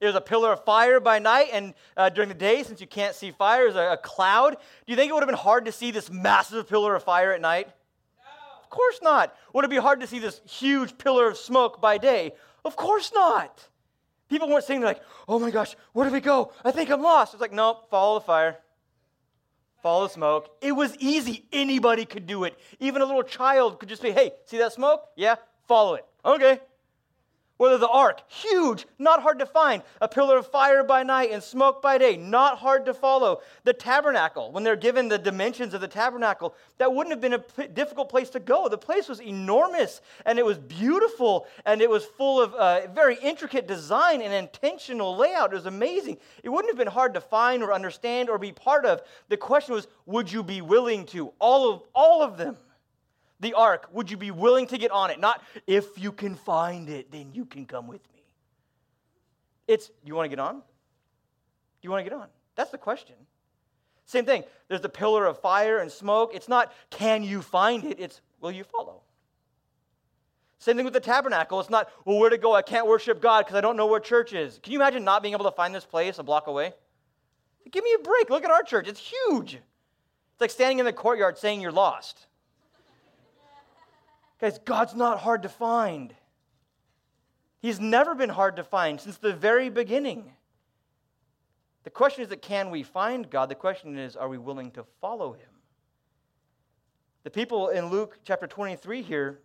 It 0.00 0.06
was 0.06 0.14
a 0.14 0.20
pillar 0.20 0.52
of 0.52 0.64
fire 0.64 1.00
by 1.00 1.18
night, 1.18 1.48
and 1.52 1.74
uh, 1.96 2.08
during 2.08 2.28
the 2.28 2.34
day, 2.34 2.62
since 2.62 2.80
you 2.80 2.86
can't 2.86 3.14
see 3.14 3.32
fire, 3.32 3.64
it 3.64 3.68
was 3.68 3.76
a, 3.76 3.92
a, 3.92 3.96
cloud. 3.96 4.52
Do 4.52 4.92
you 4.92 4.96
think 4.96 5.10
it 5.10 5.12
would 5.12 5.22
have 5.22 5.28
been 5.28 5.36
hard 5.36 5.64
to 5.64 5.72
see 5.72 5.90
this 5.90 6.10
massive 6.10 6.68
pillar 6.68 6.94
of 6.94 7.02
fire 7.02 7.32
at 7.32 7.40
night? 7.40 7.66
No. 7.66 8.62
Of 8.62 8.70
course 8.70 9.00
not. 9.02 9.34
Would 9.52 9.64
it 9.64 9.70
be 9.70 9.76
hard 9.76 10.00
to 10.00 10.06
see 10.06 10.20
this 10.20 10.40
huge 10.44 10.96
pillar 10.98 11.28
of 11.28 11.36
smoke 11.36 11.80
by 11.80 11.98
day? 11.98 12.34
Of 12.68 12.76
course 12.76 13.10
not. 13.14 13.66
People 14.28 14.48
weren't 14.50 14.64
saying 14.70 14.82
like, 14.82 15.00
"Oh 15.26 15.38
my 15.38 15.50
gosh, 15.50 15.74
where 15.94 16.06
do 16.06 16.12
we 16.12 16.20
go? 16.20 16.52
I 16.62 16.70
think 16.70 16.90
I'm 16.90 17.00
lost." 17.00 17.32
It's 17.32 17.40
like, 17.40 17.56
"Nope, 17.62 17.88
follow 17.88 18.18
the 18.18 18.26
fire." 18.32 18.58
Follow 19.82 20.06
the 20.06 20.12
smoke. 20.12 20.44
It 20.60 20.72
was 20.72 20.94
easy. 20.96 21.46
Anybody 21.50 22.04
could 22.04 22.26
do 22.26 22.44
it. 22.44 22.58
Even 22.78 23.00
a 23.00 23.06
little 23.06 23.22
child 23.22 23.78
could 23.78 23.88
just 23.88 24.02
say, 24.02 24.10
hey, 24.10 24.32
see 24.44 24.58
that 24.58 24.72
smoke? 24.72 25.02
Yeah, 25.16 25.36
follow 25.66 25.94
it. 25.94 26.04
Okay. 26.24 26.60
Whether 27.58 27.76
the 27.76 27.88
ark, 27.88 28.22
huge, 28.28 28.86
not 29.00 29.20
hard 29.20 29.40
to 29.40 29.46
find. 29.46 29.82
A 30.00 30.06
pillar 30.06 30.38
of 30.38 30.46
fire 30.46 30.84
by 30.84 31.02
night 31.02 31.32
and 31.32 31.42
smoke 31.42 31.82
by 31.82 31.98
day, 31.98 32.16
not 32.16 32.58
hard 32.58 32.86
to 32.86 32.94
follow. 32.94 33.40
The 33.64 33.72
tabernacle, 33.72 34.52
when 34.52 34.62
they're 34.62 34.76
given 34.76 35.08
the 35.08 35.18
dimensions 35.18 35.74
of 35.74 35.80
the 35.80 35.88
tabernacle, 35.88 36.54
that 36.78 36.94
wouldn't 36.94 37.12
have 37.12 37.20
been 37.20 37.32
a 37.32 37.40
p- 37.40 37.66
difficult 37.66 38.10
place 38.10 38.30
to 38.30 38.40
go. 38.40 38.68
The 38.68 38.78
place 38.78 39.08
was 39.08 39.20
enormous 39.20 40.00
and 40.24 40.38
it 40.38 40.46
was 40.46 40.56
beautiful 40.56 41.48
and 41.66 41.82
it 41.82 41.90
was 41.90 42.04
full 42.04 42.40
of 42.40 42.54
uh, 42.54 42.86
very 42.92 43.16
intricate 43.20 43.66
design 43.66 44.22
and 44.22 44.32
intentional 44.32 45.16
layout. 45.16 45.52
It 45.52 45.56
was 45.56 45.66
amazing. 45.66 46.18
It 46.44 46.50
wouldn't 46.50 46.70
have 46.70 46.78
been 46.78 46.86
hard 46.86 47.12
to 47.14 47.20
find 47.20 47.64
or 47.64 47.72
understand 47.72 48.30
or 48.30 48.38
be 48.38 48.52
part 48.52 48.86
of. 48.86 49.02
The 49.30 49.36
question 49.36 49.74
was, 49.74 49.88
would 50.06 50.30
you 50.30 50.44
be 50.44 50.60
willing 50.60 51.06
to? 51.06 51.32
All 51.40 51.72
of, 51.72 51.82
all 51.92 52.22
of 52.22 52.36
them 52.36 52.56
the 53.40 53.54
ark, 53.54 53.88
would 53.92 54.10
you 54.10 54.16
be 54.16 54.30
willing 54.30 54.66
to 54.68 54.78
get 54.78 54.90
on 54.90 55.10
it? 55.10 55.20
Not 55.20 55.42
if 55.66 55.86
you 55.96 56.12
can 56.12 56.34
find 56.34 56.88
it, 56.88 57.10
then 57.12 57.30
you 57.32 57.44
can 57.44 57.66
come 57.66 57.86
with 57.86 58.02
me. 58.12 58.22
It's, 59.66 59.90
you 60.04 60.14
want 60.14 60.24
to 60.24 60.30
get 60.30 60.40
on? 60.40 60.56
Do 60.56 60.62
you 61.82 61.90
want 61.90 62.04
to 62.04 62.10
get 62.10 62.18
on? 62.18 62.28
That's 62.56 62.70
the 62.70 62.78
question. 62.78 63.14
Same 64.06 64.24
thing. 64.24 64.42
There's 64.68 64.80
the 64.80 64.88
pillar 64.88 65.26
of 65.26 65.38
fire 65.40 65.78
and 65.78 65.92
smoke. 65.92 66.32
It's 66.34 66.48
not, 66.48 66.72
can 66.90 67.22
you 67.22 67.42
find 67.42 67.84
it? 67.84 68.00
It's, 68.00 68.20
will 68.40 68.50
you 68.50 68.64
follow? 68.64 69.02
Same 70.58 70.76
thing 70.76 70.84
with 70.84 70.94
the 70.94 71.00
tabernacle. 71.00 71.60
It's 71.60 71.70
not, 71.70 71.90
well, 72.04 72.18
where 72.18 72.30
to 72.30 72.38
go? 72.38 72.54
I 72.54 72.62
can't 72.62 72.86
worship 72.86 73.20
God 73.20 73.44
because 73.44 73.56
I 73.56 73.60
don't 73.60 73.76
know 73.76 73.86
where 73.86 74.00
church 74.00 74.32
is. 74.32 74.58
Can 74.62 74.72
you 74.72 74.78
imagine 74.78 75.04
not 75.04 75.22
being 75.22 75.34
able 75.34 75.44
to 75.44 75.52
find 75.52 75.74
this 75.74 75.84
place 75.84 76.18
a 76.18 76.22
block 76.22 76.46
away? 76.46 76.72
Give 77.70 77.84
me 77.84 77.94
a 77.94 78.02
break. 78.02 78.30
Look 78.30 78.44
at 78.44 78.50
our 78.50 78.62
church. 78.62 78.88
It's 78.88 78.98
huge. 78.98 79.54
It's 79.54 80.40
like 80.40 80.50
standing 80.50 80.78
in 80.78 80.84
the 80.84 80.92
courtyard 80.92 81.36
saying 81.36 81.60
you're 81.60 81.70
lost. 81.70 82.27
Guys, 84.40 84.58
God's 84.64 84.94
not 84.94 85.18
hard 85.18 85.42
to 85.42 85.48
find. 85.48 86.14
He's 87.60 87.80
never 87.80 88.14
been 88.14 88.28
hard 88.28 88.56
to 88.56 88.64
find 88.64 89.00
since 89.00 89.18
the 89.18 89.32
very 89.32 89.68
beginning. 89.68 90.32
The 91.82 91.90
question 91.90 92.22
is 92.22 92.28
that 92.28 92.42
can 92.42 92.70
we 92.70 92.82
find 92.82 93.28
God? 93.30 93.48
The 93.48 93.54
question 93.54 93.98
is, 93.98 94.14
are 94.14 94.28
we 94.28 94.38
willing 94.38 94.70
to 94.72 94.84
follow 95.00 95.32
him? 95.32 95.48
The 97.24 97.30
people 97.30 97.68
in 97.68 97.86
Luke 97.86 98.18
chapter 98.24 98.46
23 98.46 99.02
here 99.02 99.40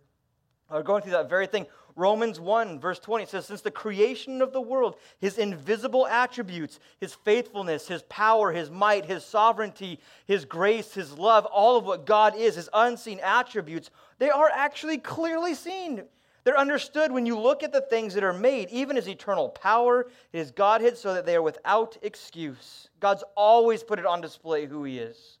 are 0.70 0.82
going 0.82 1.02
through 1.02 1.12
that 1.12 1.28
very 1.28 1.46
thing. 1.46 1.66
Romans 1.96 2.40
1, 2.40 2.80
verse 2.80 2.98
20 2.98 3.26
says, 3.26 3.46
Since 3.46 3.60
the 3.60 3.70
creation 3.70 4.42
of 4.42 4.52
the 4.52 4.60
world, 4.60 4.96
his 5.20 5.38
invisible 5.38 6.06
attributes, 6.06 6.80
his 6.98 7.14
faithfulness, 7.14 7.86
his 7.86 8.02
power, 8.04 8.52
his 8.52 8.70
might, 8.70 9.04
his 9.04 9.24
sovereignty, 9.24 10.00
his 10.26 10.44
grace, 10.44 10.94
his 10.94 11.16
love, 11.16 11.46
all 11.46 11.76
of 11.76 11.84
what 11.84 12.04
God 12.04 12.34
is, 12.36 12.56
his 12.56 12.68
unseen 12.72 13.20
attributes, 13.22 13.90
they 14.24 14.30
are 14.30 14.48
actually 14.50 14.96
clearly 14.96 15.52
seen. 15.52 16.02
They're 16.44 16.56
understood 16.56 17.12
when 17.12 17.26
you 17.26 17.38
look 17.38 17.62
at 17.62 17.72
the 17.72 17.82
things 17.82 18.14
that 18.14 18.24
are 18.24 18.32
made, 18.32 18.70
even 18.70 18.96
his 18.96 19.06
eternal 19.06 19.50
power, 19.50 20.06
his 20.32 20.50
Godhead, 20.50 20.96
so 20.96 21.12
that 21.12 21.26
they 21.26 21.36
are 21.36 21.42
without 21.42 21.98
excuse. 22.00 22.88
God's 23.00 23.22
always 23.36 23.82
put 23.82 23.98
it 23.98 24.06
on 24.06 24.22
display 24.22 24.64
who 24.64 24.82
he 24.84 24.98
is. 24.98 25.36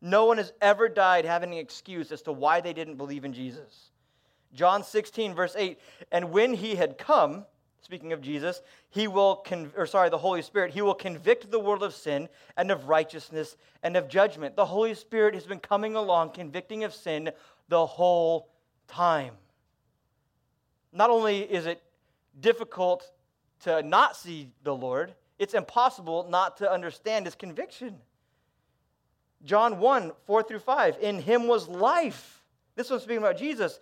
No 0.00 0.24
one 0.24 0.38
has 0.38 0.52
ever 0.60 0.88
died 0.88 1.24
having 1.24 1.52
an 1.52 1.58
excuse 1.58 2.10
as 2.10 2.22
to 2.22 2.32
why 2.32 2.60
they 2.60 2.72
didn't 2.72 2.96
believe 2.96 3.24
in 3.24 3.32
Jesus. 3.32 3.90
John 4.52 4.82
16, 4.82 5.34
verse 5.34 5.54
8, 5.56 5.78
and 6.10 6.32
when 6.32 6.54
he 6.54 6.74
had 6.74 6.98
come, 6.98 7.44
speaking 7.80 8.12
of 8.12 8.20
Jesus, 8.20 8.60
he 8.90 9.06
will, 9.06 9.46
or 9.76 9.86
sorry, 9.86 10.10
the 10.10 10.18
Holy 10.18 10.42
Spirit, 10.42 10.72
he 10.72 10.82
will 10.82 10.94
convict 10.94 11.48
the 11.48 11.60
world 11.60 11.84
of 11.84 11.94
sin 11.94 12.28
and 12.56 12.72
of 12.72 12.88
righteousness 12.88 13.56
and 13.84 13.96
of 13.96 14.08
judgment. 14.08 14.56
The 14.56 14.66
Holy 14.66 14.94
Spirit 14.94 15.34
has 15.34 15.44
been 15.44 15.60
coming 15.60 15.94
along, 15.94 16.30
convicting 16.30 16.82
of 16.82 16.92
sin 16.92 17.30
the 17.68 17.84
whole 17.84 18.48
time. 18.86 19.34
Not 20.92 21.10
only 21.10 21.40
is 21.40 21.66
it 21.66 21.82
difficult 22.40 23.10
to 23.60 23.82
not 23.82 24.16
see 24.16 24.50
the 24.62 24.74
Lord, 24.74 25.14
it's 25.38 25.54
impossible 25.54 26.26
not 26.28 26.56
to 26.58 26.70
understand 26.70 27.26
his 27.26 27.34
conviction. 27.34 27.96
John 29.44 29.78
1 29.78 30.12
4 30.26 30.42
through 30.42 30.58
5. 30.58 30.98
In 31.00 31.20
him 31.20 31.46
was 31.46 31.68
life. 31.68 32.42
This 32.74 32.90
was 32.90 33.02
speaking 33.02 33.18
about 33.18 33.38
Jesus. 33.38 33.78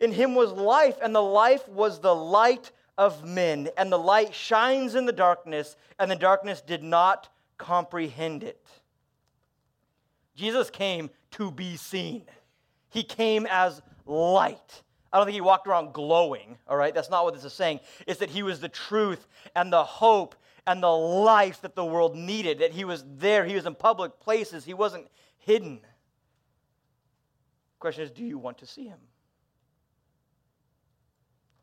In 0.00 0.12
him 0.12 0.34
was 0.34 0.52
life, 0.52 0.96
and 1.02 1.14
the 1.14 1.22
life 1.22 1.66
was 1.68 2.00
the 2.00 2.14
light 2.14 2.70
of 2.98 3.24
men. 3.24 3.68
And 3.76 3.90
the 3.90 3.98
light 3.98 4.34
shines 4.34 4.94
in 4.94 5.06
the 5.06 5.12
darkness, 5.12 5.76
and 5.98 6.10
the 6.10 6.16
darkness 6.16 6.60
did 6.60 6.82
not 6.82 7.28
comprehend 7.58 8.42
it. 8.42 8.66
Jesus 10.34 10.68
came 10.68 11.10
to 11.32 11.50
be 11.50 11.76
seen, 11.76 12.24
he 12.90 13.02
came 13.02 13.46
as 13.50 13.82
light. 14.06 14.82
I 15.12 15.18
don't 15.18 15.26
think 15.26 15.34
he 15.34 15.40
walked 15.40 15.66
around 15.66 15.92
glowing, 15.92 16.58
all 16.68 16.76
right? 16.76 16.94
That's 16.94 17.10
not 17.10 17.24
what 17.24 17.34
this 17.34 17.44
is 17.44 17.52
saying. 17.52 17.80
It's 18.06 18.20
that 18.20 18.30
he 18.30 18.42
was 18.42 18.60
the 18.60 18.68
truth 18.68 19.26
and 19.54 19.72
the 19.72 19.84
hope 19.84 20.34
and 20.66 20.82
the 20.82 20.88
life 20.88 21.60
that 21.62 21.74
the 21.74 21.84
world 21.84 22.16
needed, 22.16 22.58
that 22.58 22.72
he 22.72 22.84
was 22.84 23.04
there. 23.16 23.44
He 23.44 23.54
was 23.54 23.66
in 23.66 23.74
public 23.74 24.18
places, 24.20 24.64
he 24.64 24.74
wasn't 24.74 25.06
hidden. 25.38 25.80
Question 27.78 28.04
is 28.04 28.10
do 28.10 28.24
you 28.24 28.38
want 28.38 28.58
to 28.58 28.66
see 28.66 28.86
him? 28.86 28.98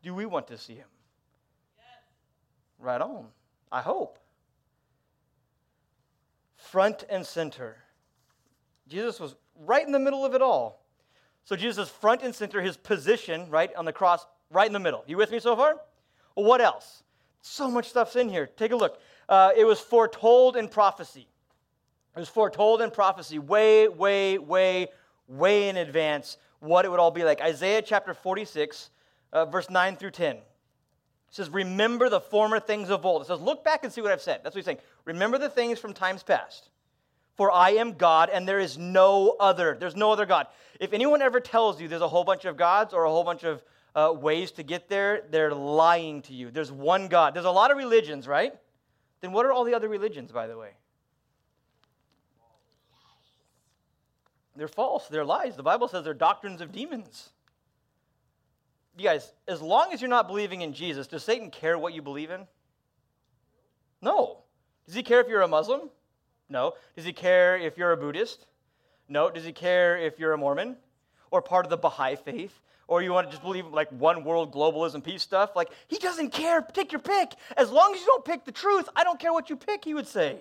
Do 0.02 0.14
we 0.14 0.26
want 0.26 0.48
to 0.48 0.58
see 0.58 0.74
him? 0.74 0.88
Yes. 1.76 1.86
Right 2.78 3.00
on. 3.00 3.26
I 3.72 3.80
hope. 3.80 4.18
Front 6.56 7.04
and 7.08 7.26
center. 7.26 7.76
Jesus 8.88 9.18
was 9.18 9.34
right 9.66 9.84
in 9.84 9.92
the 9.92 9.98
middle 9.98 10.24
of 10.24 10.34
it 10.34 10.42
all. 10.42 10.83
So 11.44 11.56
Jesus 11.56 11.90
front 11.90 12.22
and 12.22 12.34
center, 12.34 12.62
his 12.62 12.76
position, 12.76 13.48
right, 13.50 13.74
on 13.76 13.84
the 13.84 13.92
cross, 13.92 14.26
right 14.50 14.66
in 14.66 14.72
the 14.72 14.78
middle. 14.78 15.04
You 15.06 15.16
with 15.16 15.30
me 15.30 15.38
so 15.38 15.54
far? 15.54 15.76
Well, 16.34 16.46
what 16.46 16.60
else? 16.60 17.02
So 17.42 17.70
much 17.70 17.90
stuff's 17.90 18.16
in 18.16 18.28
here. 18.28 18.46
Take 18.46 18.72
a 18.72 18.76
look. 18.76 18.98
Uh, 19.28 19.50
it 19.56 19.64
was 19.64 19.78
foretold 19.78 20.56
in 20.56 20.68
prophecy. 20.68 21.28
It 22.16 22.18
was 22.18 22.28
foretold 22.28 22.80
in 22.80 22.90
prophecy 22.90 23.38
way, 23.38 23.88
way, 23.88 24.38
way, 24.38 24.88
way 25.28 25.68
in 25.68 25.76
advance 25.76 26.38
what 26.60 26.84
it 26.84 26.90
would 26.90 27.00
all 27.00 27.10
be 27.10 27.24
like. 27.24 27.40
Isaiah 27.40 27.82
chapter 27.82 28.14
46, 28.14 28.90
uh, 29.32 29.44
verse 29.44 29.68
9 29.68 29.96
through 29.96 30.12
10. 30.12 30.36
It 30.36 30.42
says, 31.30 31.50
Remember 31.50 32.08
the 32.08 32.20
former 32.20 32.60
things 32.60 32.88
of 32.88 33.04
old. 33.04 33.22
It 33.22 33.26
says, 33.26 33.40
Look 33.40 33.64
back 33.64 33.84
and 33.84 33.92
see 33.92 34.00
what 34.00 34.12
I've 34.12 34.22
said. 34.22 34.40
That's 34.42 34.54
what 34.54 34.60
he's 34.60 34.64
saying. 34.64 34.78
Remember 35.04 35.36
the 35.36 35.50
things 35.50 35.78
from 35.78 35.92
times 35.92 36.22
past. 36.22 36.70
For 37.36 37.50
I 37.50 37.70
am 37.70 37.94
God 37.94 38.30
and 38.32 38.46
there 38.48 38.60
is 38.60 38.78
no 38.78 39.36
other. 39.40 39.76
There's 39.78 39.96
no 39.96 40.12
other 40.12 40.26
God. 40.26 40.46
If 40.80 40.92
anyone 40.92 41.22
ever 41.22 41.40
tells 41.40 41.80
you 41.80 41.88
there's 41.88 42.02
a 42.02 42.08
whole 42.08 42.24
bunch 42.24 42.44
of 42.44 42.56
gods 42.56 42.94
or 42.94 43.04
a 43.04 43.10
whole 43.10 43.24
bunch 43.24 43.44
of 43.44 43.62
uh, 43.94 44.12
ways 44.12 44.52
to 44.52 44.62
get 44.62 44.88
there, 44.88 45.22
they're 45.30 45.54
lying 45.54 46.22
to 46.22 46.32
you. 46.32 46.50
There's 46.50 46.72
one 46.72 47.08
God. 47.08 47.34
There's 47.34 47.44
a 47.44 47.50
lot 47.50 47.70
of 47.70 47.76
religions, 47.76 48.28
right? 48.28 48.52
Then 49.20 49.32
what 49.32 49.46
are 49.46 49.52
all 49.52 49.64
the 49.64 49.74
other 49.74 49.88
religions, 49.88 50.32
by 50.32 50.46
the 50.46 50.56
way? 50.56 50.70
They're 54.56 54.68
false. 54.68 55.08
They're 55.08 55.24
lies. 55.24 55.56
The 55.56 55.62
Bible 55.62 55.88
says 55.88 56.04
they're 56.04 56.14
doctrines 56.14 56.60
of 56.60 56.70
demons 56.70 57.30
you 58.96 59.04
guys, 59.04 59.32
as 59.48 59.60
long 59.60 59.92
as 59.92 60.00
you're 60.00 60.10
not 60.10 60.28
believing 60.28 60.62
in 60.62 60.72
Jesus, 60.72 61.06
does 61.06 61.24
Satan 61.24 61.50
care 61.50 61.76
what 61.76 61.94
you 61.94 62.02
believe 62.02 62.30
in? 62.30 62.46
No. 64.00 64.44
Does 64.86 64.94
he 64.94 65.02
care 65.02 65.20
if 65.20 65.28
you're 65.28 65.42
a 65.42 65.48
Muslim? 65.48 65.90
No. 66.54 66.74
Does 66.94 67.04
he 67.04 67.12
care 67.12 67.58
if 67.58 67.76
you're 67.76 67.90
a 67.90 67.96
Buddhist? 67.96 68.46
No. 69.08 69.28
Does 69.28 69.44
he 69.44 69.52
care 69.52 69.98
if 69.98 70.18
you're 70.20 70.32
a 70.32 70.38
Mormon 70.38 70.76
or 71.32 71.42
part 71.42 71.66
of 71.66 71.70
the 71.70 71.76
Baha'i 71.76 72.14
faith? 72.14 72.60
Or 72.86 73.02
you 73.02 73.12
want 73.12 73.26
to 73.26 73.30
just 73.30 73.42
believe 73.42 73.66
like 73.66 73.90
one 73.90 74.24
world 74.24 74.54
globalism 74.54 75.02
peace 75.02 75.22
stuff? 75.22 75.56
Like, 75.56 75.70
he 75.88 75.98
doesn't 75.98 76.30
care. 76.30 76.62
Take 76.62 76.92
your 76.92 77.00
pick. 77.00 77.32
As 77.56 77.70
long 77.70 77.92
as 77.92 78.00
you 78.00 78.06
don't 78.06 78.24
pick 78.24 78.44
the 78.44 78.52
truth, 78.52 78.88
I 78.94 79.02
don't 79.02 79.18
care 79.18 79.32
what 79.32 79.50
you 79.50 79.56
pick, 79.56 79.84
he 79.84 79.94
would 79.94 80.06
say. 80.06 80.38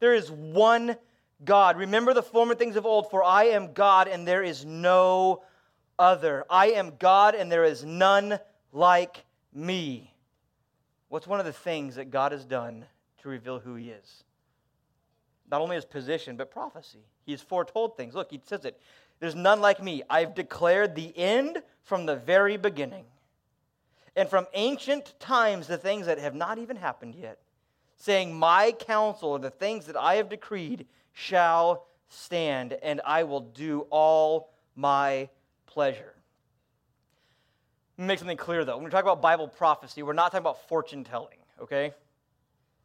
There 0.00 0.14
is 0.14 0.30
one 0.30 0.96
God. 1.44 1.76
Remember 1.76 2.14
the 2.14 2.22
former 2.22 2.54
things 2.54 2.76
of 2.76 2.86
old, 2.86 3.10
for 3.10 3.22
I 3.22 3.44
am 3.44 3.74
God 3.74 4.08
and 4.08 4.26
there 4.26 4.42
is 4.42 4.64
no 4.64 5.42
other. 5.98 6.44
I 6.48 6.68
am 6.70 6.94
God 6.98 7.34
and 7.34 7.52
there 7.52 7.64
is 7.64 7.84
none 7.84 8.38
like 8.72 9.24
me. 9.52 10.14
What's 11.08 11.26
one 11.26 11.40
of 11.40 11.46
the 11.46 11.52
things 11.52 11.96
that 11.96 12.10
God 12.10 12.32
has 12.32 12.46
done 12.46 12.86
to 13.20 13.28
reveal 13.28 13.58
who 13.58 13.74
he 13.74 13.90
is? 13.90 14.24
Not 15.52 15.60
only 15.60 15.76
his 15.76 15.84
position, 15.84 16.36
but 16.36 16.50
prophecy. 16.50 17.04
He 17.26 17.32
has 17.32 17.42
foretold 17.42 17.94
things. 17.94 18.14
Look, 18.14 18.30
he 18.30 18.40
says 18.42 18.64
it. 18.64 18.80
There's 19.20 19.34
none 19.34 19.60
like 19.60 19.82
me. 19.82 20.02
I've 20.08 20.34
declared 20.34 20.94
the 20.94 21.16
end 21.16 21.62
from 21.84 22.06
the 22.06 22.16
very 22.16 22.56
beginning. 22.56 23.04
And 24.16 24.30
from 24.30 24.46
ancient 24.54 25.12
times, 25.20 25.66
the 25.66 25.76
things 25.76 26.06
that 26.06 26.18
have 26.18 26.34
not 26.34 26.56
even 26.56 26.76
happened 26.76 27.14
yet, 27.14 27.38
saying, 27.98 28.34
My 28.34 28.72
counsel, 28.72 29.28
or 29.28 29.38
the 29.38 29.50
things 29.50 29.84
that 29.86 29.96
I 29.96 30.14
have 30.14 30.30
decreed, 30.30 30.86
shall 31.12 31.86
stand, 32.08 32.72
and 32.82 33.02
I 33.04 33.24
will 33.24 33.40
do 33.40 33.86
all 33.90 34.54
my 34.74 35.28
pleasure. 35.66 36.14
Make 37.98 38.18
something 38.18 38.38
clear 38.38 38.64
though. 38.64 38.76
When 38.76 38.84
we 38.84 38.90
talk 38.90 39.04
about 39.04 39.20
Bible 39.20 39.48
prophecy, 39.48 40.02
we're 40.02 40.14
not 40.14 40.32
talking 40.32 40.38
about 40.38 40.66
fortune 40.66 41.04
telling, 41.04 41.38
okay? 41.60 41.92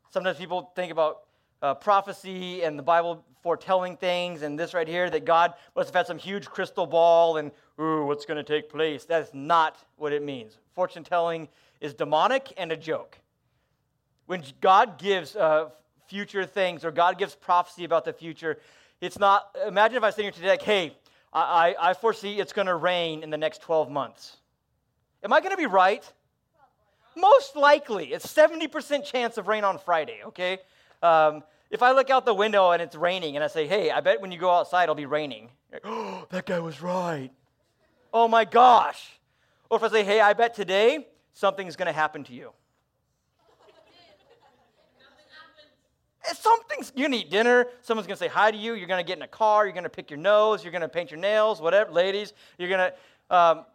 Sometimes 0.10 0.38
people 0.38 0.72
think 0.76 0.92
about 0.92 1.27
uh, 1.62 1.74
prophecy 1.74 2.64
and 2.64 2.78
the 2.78 2.84
Bible 2.84 3.24
foretelling 3.42 3.98
things 3.98 4.42
and 4.42 4.60
this 4.60 4.74
right 4.74 4.88
here 4.88 5.10
that 5.10 5.26
God 5.26 5.54
must 5.76 5.90
have 5.90 5.96
had 5.96 6.08
some 6.08 6.18
huge 6.18 6.48
crystal 6.48 6.86
ball 6.86 7.38
and, 7.38 7.52
ooh, 7.80 8.06
what's 8.06 8.26
going 8.26 8.38
to 8.38 8.44
take 8.44 8.70
place. 8.70 9.06
That's 9.06 9.34
not 9.34 9.78
what 9.96 10.14
it 10.14 10.24
means. 10.24 10.58
Fortune 10.74 11.04
telling 11.04 11.48
is 11.80 11.94
demonic 11.94 12.54
and 12.58 12.72
a 12.72 12.78
joke. 12.78 13.18
When 14.26 14.44
God 14.60 14.98
gives 14.98 15.36
uh, 15.36 15.70
future 16.08 16.46
things 16.46 16.84
or 16.84 16.92
God 16.92 17.18
gives 17.18 17.36
prophecy 17.36 17.86
about 17.86 18.06
the 18.06 18.14
future, 18.14 18.58
it's 19.00 19.20
not, 19.20 19.56
imagine 19.66 19.98
if 19.98 20.04
I 20.04 20.10
sit 20.10 20.24
here 20.24 20.32
today 20.32 20.50
like, 20.50 20.62
hey, 20.62 20.98
I, 21.32 21.76
I, 21.80 21.94
foresee 21.94 22.40
it's 22.40 22.54
going 22.54 22.68
to 22.68 22.76
rain 22.76 23.22
in 23.22 23.30
the 23.30 23.38
next 23.38 23.62
12 23.62 23.92
months. 23.92 24.38
Am 25.24 25.32
I 25.32 25.40
going 25.40 25.52
to 25.52 25.58
be 25.58 25.68
right? 25.68 26.04
Most 27.16 27.56
likely. 27.56 28.14
It's 28.14 28.26
70% 28.26 29.04
chance 29.04 29.38
of 29.38 29.48
rain 29.48 29.64
on 29.64 29.78
Friday, 29.78 30.20
okay? 30.26 30.60
Um, 31.02 31.44
if 31.70 31.84
I 31.84 31.92
look 31.92 32.10
out 32.10 32.26
the 32.26 32.34
window 32.34 32.72
and 32.72 32.82
it's 32.82 32.96
raining 32.96 33.36
and 33.36 33.44
I 33.44 33.48
say, 33.48 33.68
hey, 33.68 33.92
I 33.92 34.00
bet 34.00 34.22
when 34.22 34.32
you 34.32 34.40
go 34.40 34.52
outside 34.52 34.84
it'll 34.84 34.96
be 34.96 35.06
raining. 35.06 35.50
Like, 35.72 35.82
oh, 35.84 36.26
that 36.30 36.46
guy 36.46 36.60
was 36.60 36.82
right. 36.82 37.32
Oh 38.14 38.28
my 38.28 38.46
gosh. 38.46 39.20
Or 39.70 39.78
if 39.78 39.84
I 39.84 39.90
say, 39.90 40.04
hey, 40.04 40.22
I 40.22 40.34
bet 40.34 40.54
today 40.54 41.08
something's 41.34 41.76
going 41.76 41.88
to 41.88 41.92
happen 41.94 42.24
to 42.26 42.34
you. 42.34 42.52
Something's, 46.34 46.92
you're 46.96 47.08
to 47.08 47.16
eat 47.16 47.32
dinner. 47.32 47.68
Someone's 47.82 48.06
going 48.06 48.18
to 48.18 48.20
say 48.20 48.28
hi 48.28 48.52
to 48.52 48.58
you. 48.58 48.74
You're 48.74 48.88
going 48.88 49.04
to 49.04 49.08
get 49.08 49.18
in 49.18 49.24
a 49.24 49.28
car. 49.28 49.66
You're 49.66 49.74
going 49.74 49.86
to 49.86 49.90
pick 49.90 50.10
your 50.10 50.20
nose. 50.20 50.62
You're 50.62 50.72
going 50.72 50.82
to 50.82 50.90
paint 50.90 51.10
your 51.10 51.20
nails, 51.20 51.62
whatever. 51.62 51.92
Ladies, 51.92 52.34
you're 52.58 52.68
going 52.68 52.92
to, 52.92 53.36
um, 53.36 53.66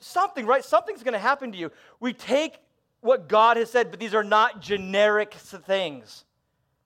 something, 0.00 0.44
right? 0.44 0.64
Something's 0.64 1.04
going 1.04 1.12
to 1.12 1.20
happen 1.20 1.52
to 1.52 1.58
you. 1.58 1.70
We 2.00 2.12
take 2.12 2.58
what 3.00 3.28
God 3.28 3.56
has 3.58 3.70
said, 3.70 3.90
but 3.90 4.00
these 4.00 4.14
are 4.14 4.24
not 4.24 4.60
generic 4.60 5.34
things. 5.34 6.24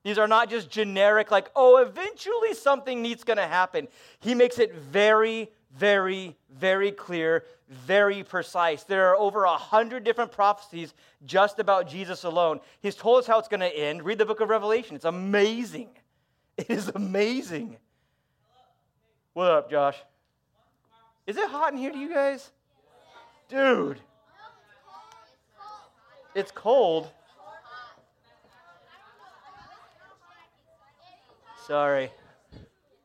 These 0.05 0.19
are 0.19 0.29
not 0.29 0.49
just 0.49 0.71
generic, 0.71 1.31
like, 1.31 1.51
oh, 1.57 1.79
eventually 1.79 2.55
something 2.55 3.03
needs 3.03 3.25
going 3.25 3.37
to 3.37 3.47
happen. 3.47 3.89
He 4.21 4.35
makes 4.35 4.59
it 4.59 4.75
very, 4.75 5.51
very, 5.77 6.37
very 6.51 6.93
clear, 6.93 7.45
very 7.69 8.23
precise. 8.23 8.85
There 8.85 9.09
are 9.09 9.17
over 9.17 9.45
a 9.45 9.57
hundred 9.57 10.05
different 10.05 10.33
prophecies 10.33 10.95
just 11.27 11.59
about 11.59 11.89
Jesus 11.89 12.25
alone. 12.25 12.61
He's 12.81 12.95
told 12.95 13.19
us 13.19 13.27
how 13.27 13.39
it's 13.39 13.49
going 13.49 13.61
to 13.61 13.79
end. 13.79 14.05
Read 14.05 14.19
the 14.19 14.25
book 14.25 14.41
of 14.41 14.49
Revelation. 14.49 14.97
It's 14.97 15.05
amazing. 15.05 15.89
It 16.59 16.71
is 16.71 16.89
amazing. 16.89 17.77
What 19.33 19.49
up, 19.49 19.71
Josh? 19.71 19.97
Is 21.25 21.37
it 21.37 21.49
hot 21.49 21.73
in 21.73 21.79
here 21.79 21.93
to 21.93 21.97
you 21.97 22.13
guys? 22.13 22.51
Dude. 23.49 24.01
It's 26.35 26.51
cold. 26.51 27.13
Sorry. 31.69 32.11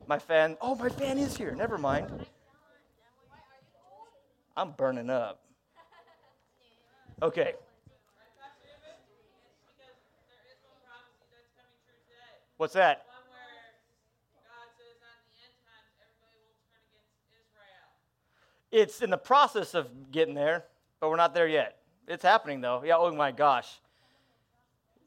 My 0.07 0.17
fan. 0.17 0.55
Oh, 0.61 0.73
my 0.75 0.87
fan 0.87 1.17
is 1.17 1.35
here. 1.35 1.53
Never 1.53 1.77
mind. 1.77 2.09
I'm 4.55 4.71
burning 4.71 5.09
up. 5.09 5.41
Okay. 7.21 7.55
What's 12.55 12.73
that? 12.75 13.05
It's 18.71 19.01
in 19.01 19.09
the 19.09 19.17
process 19.17 19.75
of 19.75 20.11
getting 20.11 20.33
there, 20.33 20.63
but 21.01 21.09
we're 21.09 21.17
not 21.17 21.33
there 21.35 21.47
yet. 21.47 21.79
It's 22.07 22.23
happening 22.23 22.61
though. 22.61 22.81
Yeah, 22.83 22.95
oh 22.97 23.13
my 23.13 23.31
gosh. 23.31 23.81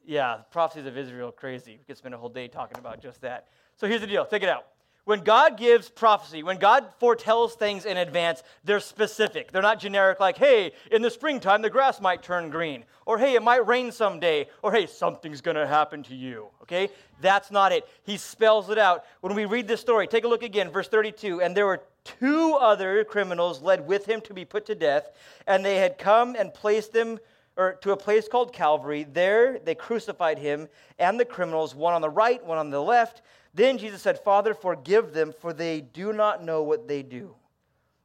Yeah, 0.07 0.37
prophecies 0.51 0.85
of 0.85 0.97
Israel, 0.97 1.33
crazy. 1.33 1.73
We 1.77 1.83
could 1.83 1.97
spend 1.97 2.15
a 2.15 2.17
whole 2.17 2.29
day 2.29 2.47
talking 2.47 2.79
about 2.79 3.01
just 3.01 3.19
that. 3.21 3.49
So 3.75 3.87
here's 3.87 3.99
the 3.99 4.07
deal. 4.07 4.25
Take 4.25 4.41
it 4.41 4.47
out. 4.47 4.65
When 5.03 5.19
God 5.19 5.57
gives 5.57 5.89
prophecy, 5.89 6.43
when 6.43 6.57
God 6.57 6.85
foretells 6.97 7.55
things 7.55 7.85
in 7.85 7.97
advance, 7.97 8.41
they're 8.63 8.79
specific. 8.79 9.51
They're 9.51 9.61
not 9.61 9.81
generic, 9.81 10.21
like, 10.21 10.37
hey, 10.37 10.71
in 10.91 11.01
the 11.01 11.09
springtime, 11.09 11.61
the 11.61 11.69
grass 11.69 11.99
might 11.99 12.23
turn 12.23 12.49
green, 12.49 12.85
or 13.05 13.17
hey, 13.17 13.35
it 13.35 13.43
might 13.43 13.67
rain 13.67 13.91
someday, 13.91 14.47
or 14.61 14.71
hey, 14.71 14.85
something's 14.85 15.41
going 15.41 15.55
to 15.57 15.67
happen 15.67 16.03
to 16.03 16.15
you. 16.15 16.47
Okay? 16.61 16.89
That's 17.19 17.51
not 17.51 17.73
it. 17.73 17.85
He 18.03 18.15
spells 18.15 18.69
it 18.69 18.77
out. 18.77 19.03
When 19.19 19.35
we 19.35 19.43
read 19.43 19.67
this 19.67 19.81
story, 19.81 20.07
take 20.07 20.23
a 20.23 20.27
look 20.29 20.43
again, 20.43 20.71
verse 20.71 20.87
32. 20.87 21.41
And 21.41 21.55
there 21.55 21.65
were 21.65 21.81
two 22.05 22.53
other 22.53 23.03
criminals 23.03 23.61
led 23.61 23.85
with 23.85 24.05
him 24.05 24.21
to 24.21 24.33
be 24.33 24.45
put 24.45 24.65
to 24.67 24.75
death, 24.75 25.09
and 25.47 25.65
they 25.65 25.75
had 25.75 25.97
come 25.97 26.35
and 26.37 26.53
placed 26.53 26.93
them 26.93 27.19
or 27.57 27.73
to 27.81 27.91
a 27.91 27.97
place 27.97 28.27
called 28.27 28.53
Calvary. 28.53 29.05
There 29.11 29.59
they 29.59 29.75
crucified 29.75 30.39
him 30.39 30.67
and 30.99 31.19
the 31.19 31.25
criminals, 31.25 31.75
one 31.75 31.93
on 31.93 32.01
the 32.01 32.09
right, 32.09 32.43
one 32.45 32.57
on 32.57 32.69
the 32.69 32.81
left. 32.81 33.23
Then 33.53 33.77
Jesus 33.77 34.01
said, 34.01 34.19
Father, 34.19 34.53
forgive 34.53 35.13
them, 35.13 35.33
for 35.41 35.51
they 35.51 35.81
do 35.81 36.13
not 36.13 36.43
know 36.43 36.61
what 36.61 36.87
they 36.87 37.01
do. 37.01 37.35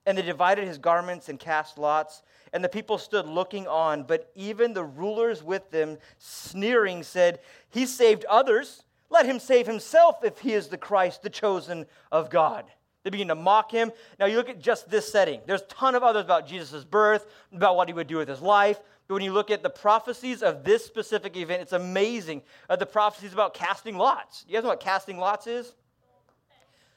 And 0.07 0.17
they 0.17 0.23
divided 0.23 0.67
his 0.67 0.79
garments 0.79 1.29
and 1.29 1.39
cast 1.39 1.79
lots. 1.79 2.23
And 2.53 2.65
the 2.65 2.69
people 2.69 2.99
stood 2.99 3.27
looking 3.27 3.69
on. 3.69 4.03
But 4.03 4.31
even 4.35 4.73
the 4.73 4.85
rulers 4.85 5.43
with 5.43 5.71
them, 5.71 5.99
sneering, 6.19 7.03
said, 7.03 7.39
He 7.71 7.87
saved 7.87 8.25
others. 8.25 8.83
Let 9.11 9.27
him 9.27 9.39
save 9.39 9.67
himself 9.67 10.25
if 10.25 10.39
he 10.39 10.55
is 10.55 10.69
the 10.69 10.79
Christ, 10.79 11.23
the 11.23 11.31
chosen 11.31 11.87
of 12.11 12.31
God. 12.31 12.65
They 13.05 13.11
begin 13.11 13.29
to 13.29 13.35
mock 13.35 13.71
him. 13.71 13.91
Now 14.19 14.27
you 14.27 14.37
look 14.37 14.49
at 14.49 14.61
just 14.61 14.89
this 14.89 15.11
setting. 15.11 15.41
There's 15.47 15.63
a 15.63 15.67
ton 15.67 15.95
of 15.95 16.03
others 16.03 16.25
about 16.25 16.47
Jesus' 16.47 16.85
birth, 16.85 17.27
about 17.53 17.77
what 17.77 17.89
he 17.89 17.95
would 17.95 18.07
do 18.07 18.17
with 18.17 18.29
his 18.29 18.41
life. 18.41 18.81
When 19.09 19.23
you 19.23 19.33
look 19.33 19.51
at 19.51 19.63
the 19.63 19.71
prophecies 19.71 20.43
of 20.43 20.65
this 20.65 20.85
specific 20.87 21.37
event, 21.37 21.63
it's 21.63 21.73
amazing. 21.73 22.43
Uh, 22.69 22.77
the 22.77 22.87
prophecies 22.87 23.33
about 23.33 23.53
casting 23.53 23.99
lots. 23.99 24.45
You 24.49 24.55
guys 24.55 24.63
know 24.63 24.71
what 24.71 24.81
casting 24.81 25.19
lots 25.19 25.47
is? 25.47 25.75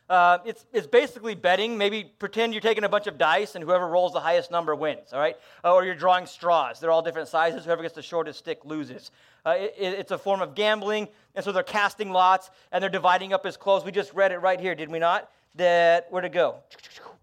Uh, 0.08 0.38
it's, 0.46 0.66
it's 0.72 0.86
basically 0.86 1.34
betting. 1.34 1.78
Maybe 1.78 2.04
pretend 2.20 2.54
you're 2.54 2.62
taking 2.62 2.84
a 2.84 2.90
bunch 2.90 3.08
of 3.08 3.18
dice 3.18 3.56
and 3.56 3.64
whoever 3.64 3.88
rolls 3.88 4.14
the 4.14 4.20
highest 4.20 4.52
number 4.52 4.76
wins, 4.76 5.14
all 5.14 5.20
right? 5.20 5.36
Uh, 5.64 5.74
or 5.74 5.84
you're 5.84 5.96
drawing 5.96 6.28
straws. 6.28 6.80
They're 6.80 6.92
all 6.92 7.02
different 7.02 7.28
sizes. 7.28 7.66
Whoever 7.66 7.82
gets 7.82 7.96
the 7.96 8.04
shortest 8.04 8.40
stick 8.40 8.64
loses. 8.66 9.10
Uh, 9.46 9.56
it, 9.58 9.74
it's 9.78 10.12
a 10.12 10.18
form 10.18 10.42
of 10.42 10.54
gambling. 10.54 11.08
And 11.34 11.44
so 11.44 11.52
they're 11.52 11.64
casting 11.64 12.12
lots 12.12 12.52
and 12.72 12.82
they're 12.84 12.90
dividing 12.90 13.34
up 13.34 13.44
his 13.44 13.58
clothes. 13.58 13.84
We 13.84 13.92
just 13.92 14.14
read 14.14 14.32
it 14.32 14.38
right 14.38 14.60
here, 14.60 14.76
did 14.76 14.90
we 14.90 15.00
not? 15.00 15.30
That, 15.56 16.08
where 16.12 16.22
to 16.22 16.30
go? 16.30 16.58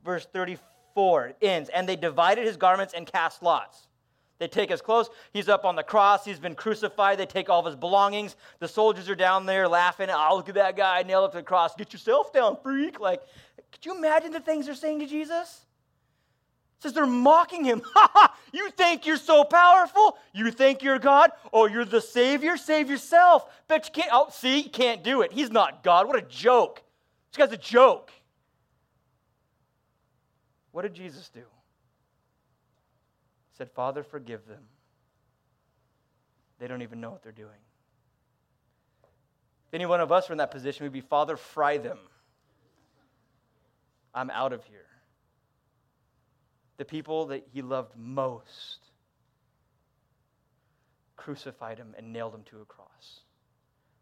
Verse 0.04 0.26
34 0.32 1.34
ends. 1.40 1.70
And 1.72 1.88
they 1.88 1.96
divided 1.96 2.44
his 2.44 2.56
garments 2.56 2.94
and 2.94 3.06
cast 3.06 3.44
lots. 3.44 3.86
They 4.38 4.48
take 4.48 4.70
his 4.70 4.82
clothes. 4.82 5.08
He's 5.32 5.48
up 5.48 5.64
on 5.64 5.76
the 5.76 5.82
cross. 5.82 6.24
He's 6.24 6.40
been 6.40 6.54
crucified. 6.54 7.18
They 7.18 7.26
take 7.26 7.48
all 7.48 7.60
of 7.60 7.66
his 7.66 7.76
belongings. 7.76 8.34
The 8.58 8.68
soldiers 8.68 9.08
are 9.08 9.14
down 9.14 9.46
there 9.46 9.68
laughing. 9.68 10.08
Oh, 10.10 10.36
look 10.36 10.48
at 10.48 10.56
that 10.56 10.76
guy 10.76 11.02
nailed 11.04 11.26
up 11.26 11.32
to 11.32 11.38
the 11.38 11.44
cross. 11.44 11.74
Get 11.76 11.92
yourself 11.92 12.32
down, 12.32 12.56
freak. 12.62 12.98
Like, 12.98 13.22
could 13.70 13.86
you 13.86 13.96
imagine 13.96 14.32
the 14.32 14.40
things 14.40 14.66
they're 14.66 14.74
saying 14.74 15.00
to 15.00 15.06
Jesus? 15.06 15.64
Says 16.80 16.92
they're 16.92 17.06
mocking 17.06 17.64
him. 17.64 17.82
Ha 17.94 18.10
ha! 18.12 18.36
You 18.52 18.70
think 18.70 19.06
you're 19.06 19.16
so 19.16 19.44
powerful? 19.44 20.18
You 20.34 20.50
think 20.50 20.82
you're 20.82 20.98
God? 20.98 21.30
Oh, 21.52 21.66
you're 21.66 21.84
the 21.84 22.00
Savior? 22.00 22.56
Save 22.56 22.90
yourself. 22.90 23.46
Bet 23.68 23.86
you 23.86 24.02
can't. 24.02 24.10
Oh, 24.12 24.26
see, 24.30 24.62
you 24.62 24.70
can't 24.70 25.04
do 25.04 25.22
it. 25.22 25.32
He's 25.32 25.50
not 25.50 25.84
God. 25.84 26.08
What 26.08 26.18
a 26.18 26.22
joke. 26.22 26.82
This 27.30 27.38
guy's 27.38 27.54
a 27.54 27.60
joke. 27.60 28.10
What 30.72 30.82
did 30.82 30.94
Jesus 30.94 31.28
do? 31.28 31.42
Said, 33.56 33.70
Father, 33.70 34.02
forgive 34.02 34.46
them. 34.46 34.62
They 36.58 36.66
don't 36.66 36.82
even 36.82 37.00
know 37.00 37.10
what 37.10 37.22
they're 37.22 37.32
doing. 37.32 37.48
If 39.68 39.74
any 39.74 39.86
one 39.86 40.00
of 40.00 40.12
us 40.12 40.28
were 40.28 40.34
in 40.34 40.38
that 40.38 40.50
position, 40.50 40.84
we'd 40.84 40.92
be, 40.92 41.00
Father, 41.00 41.36
fry 41.36 41.78
them. 41.78 41.98
I'm 44.14 44.30
out 44.30 44.52
of 44.52 44.64
here. 44.64 44.86
The 46.76 46.84
people 46.84 47.26
that 47.26 47.46
he 47.52 47.62
loved 47.62 47.96
most 47.96 48.78
crucified 51.16 51.78
him 51.78 51.94
and 51.96 52.12
nailed 52.12 52.34
him 52.34 52.42
to 52.50 52.60
a 52.60 52.64
cross. 52.64 53.20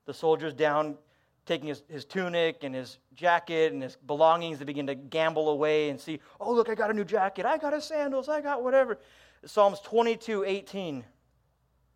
The 0.07 0.15
soldiers 0.15 0.55
down 0.55 0.97
taking 1.47 1.69
his, 1.69 1.83
his 1.89 2.05
tunic 2.05 2.63
and 2.63 2.75
his 2.75 2.99
jacket 3.15 3.73
and 3.73 3.83
his 3.83 3.97
belongings, 3.97 4.59
they 4.59 4.65
begin 4.65 4.87
to 4.87 4.95
gamble 4.95 5.51
away 5.51 5.91
and 5.91 6.01
see, 6.01 6.21
oh, 6.41 6.53
look, 6.53 6.69
I 6.69 6.75
got 6.75 6.91
a 6.91 6.95
new 6.95 7.05
jacket. 7.05 7.45
I 7.45 7.59
got 7.59 7.73
his 7.73 7.85
sandals. 7.85 8.29
I 8.29 8.41
got 8.41 8.63
whatever. 8.63 8.99
Psalms 9.45 9.81
22 9.81 10.45
18. 10.45 11.05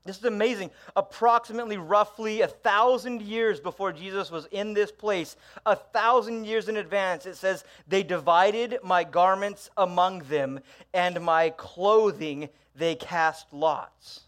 This 0.07 0.19
is 0.19 0.25
amazing. 0.25 0.71
Approximately, 0.97 1.79
roughly 1.79 2.43
a 2.43 2.49
thousand 2.49 3.23
years 3.23 3.59
before 3.59 3.91
Jesus 3.91 4.31
was 4.31 4.47
in 4.51 4.75
this 4.75 4.93
place, 4.93 5.37
a 5.65 5.75
thousand 5.75 6.45
years 6.45 6.69
in 6.69 6.77
advance, 6.77 7.25
it 7.25 7.37
says, 7.37 7.65
They 7.89 8.03
divided 8.03 8.79
my 8.83 9.05
garments 9.05 9.71
among 9.79 10.21
them, 10.25 10.61
and 10.93 11.23
my 11.23 11.51
clothing 11.51 12.51
they 12.75 12.97
cast 12.97 13.47
lots 13.51 14.25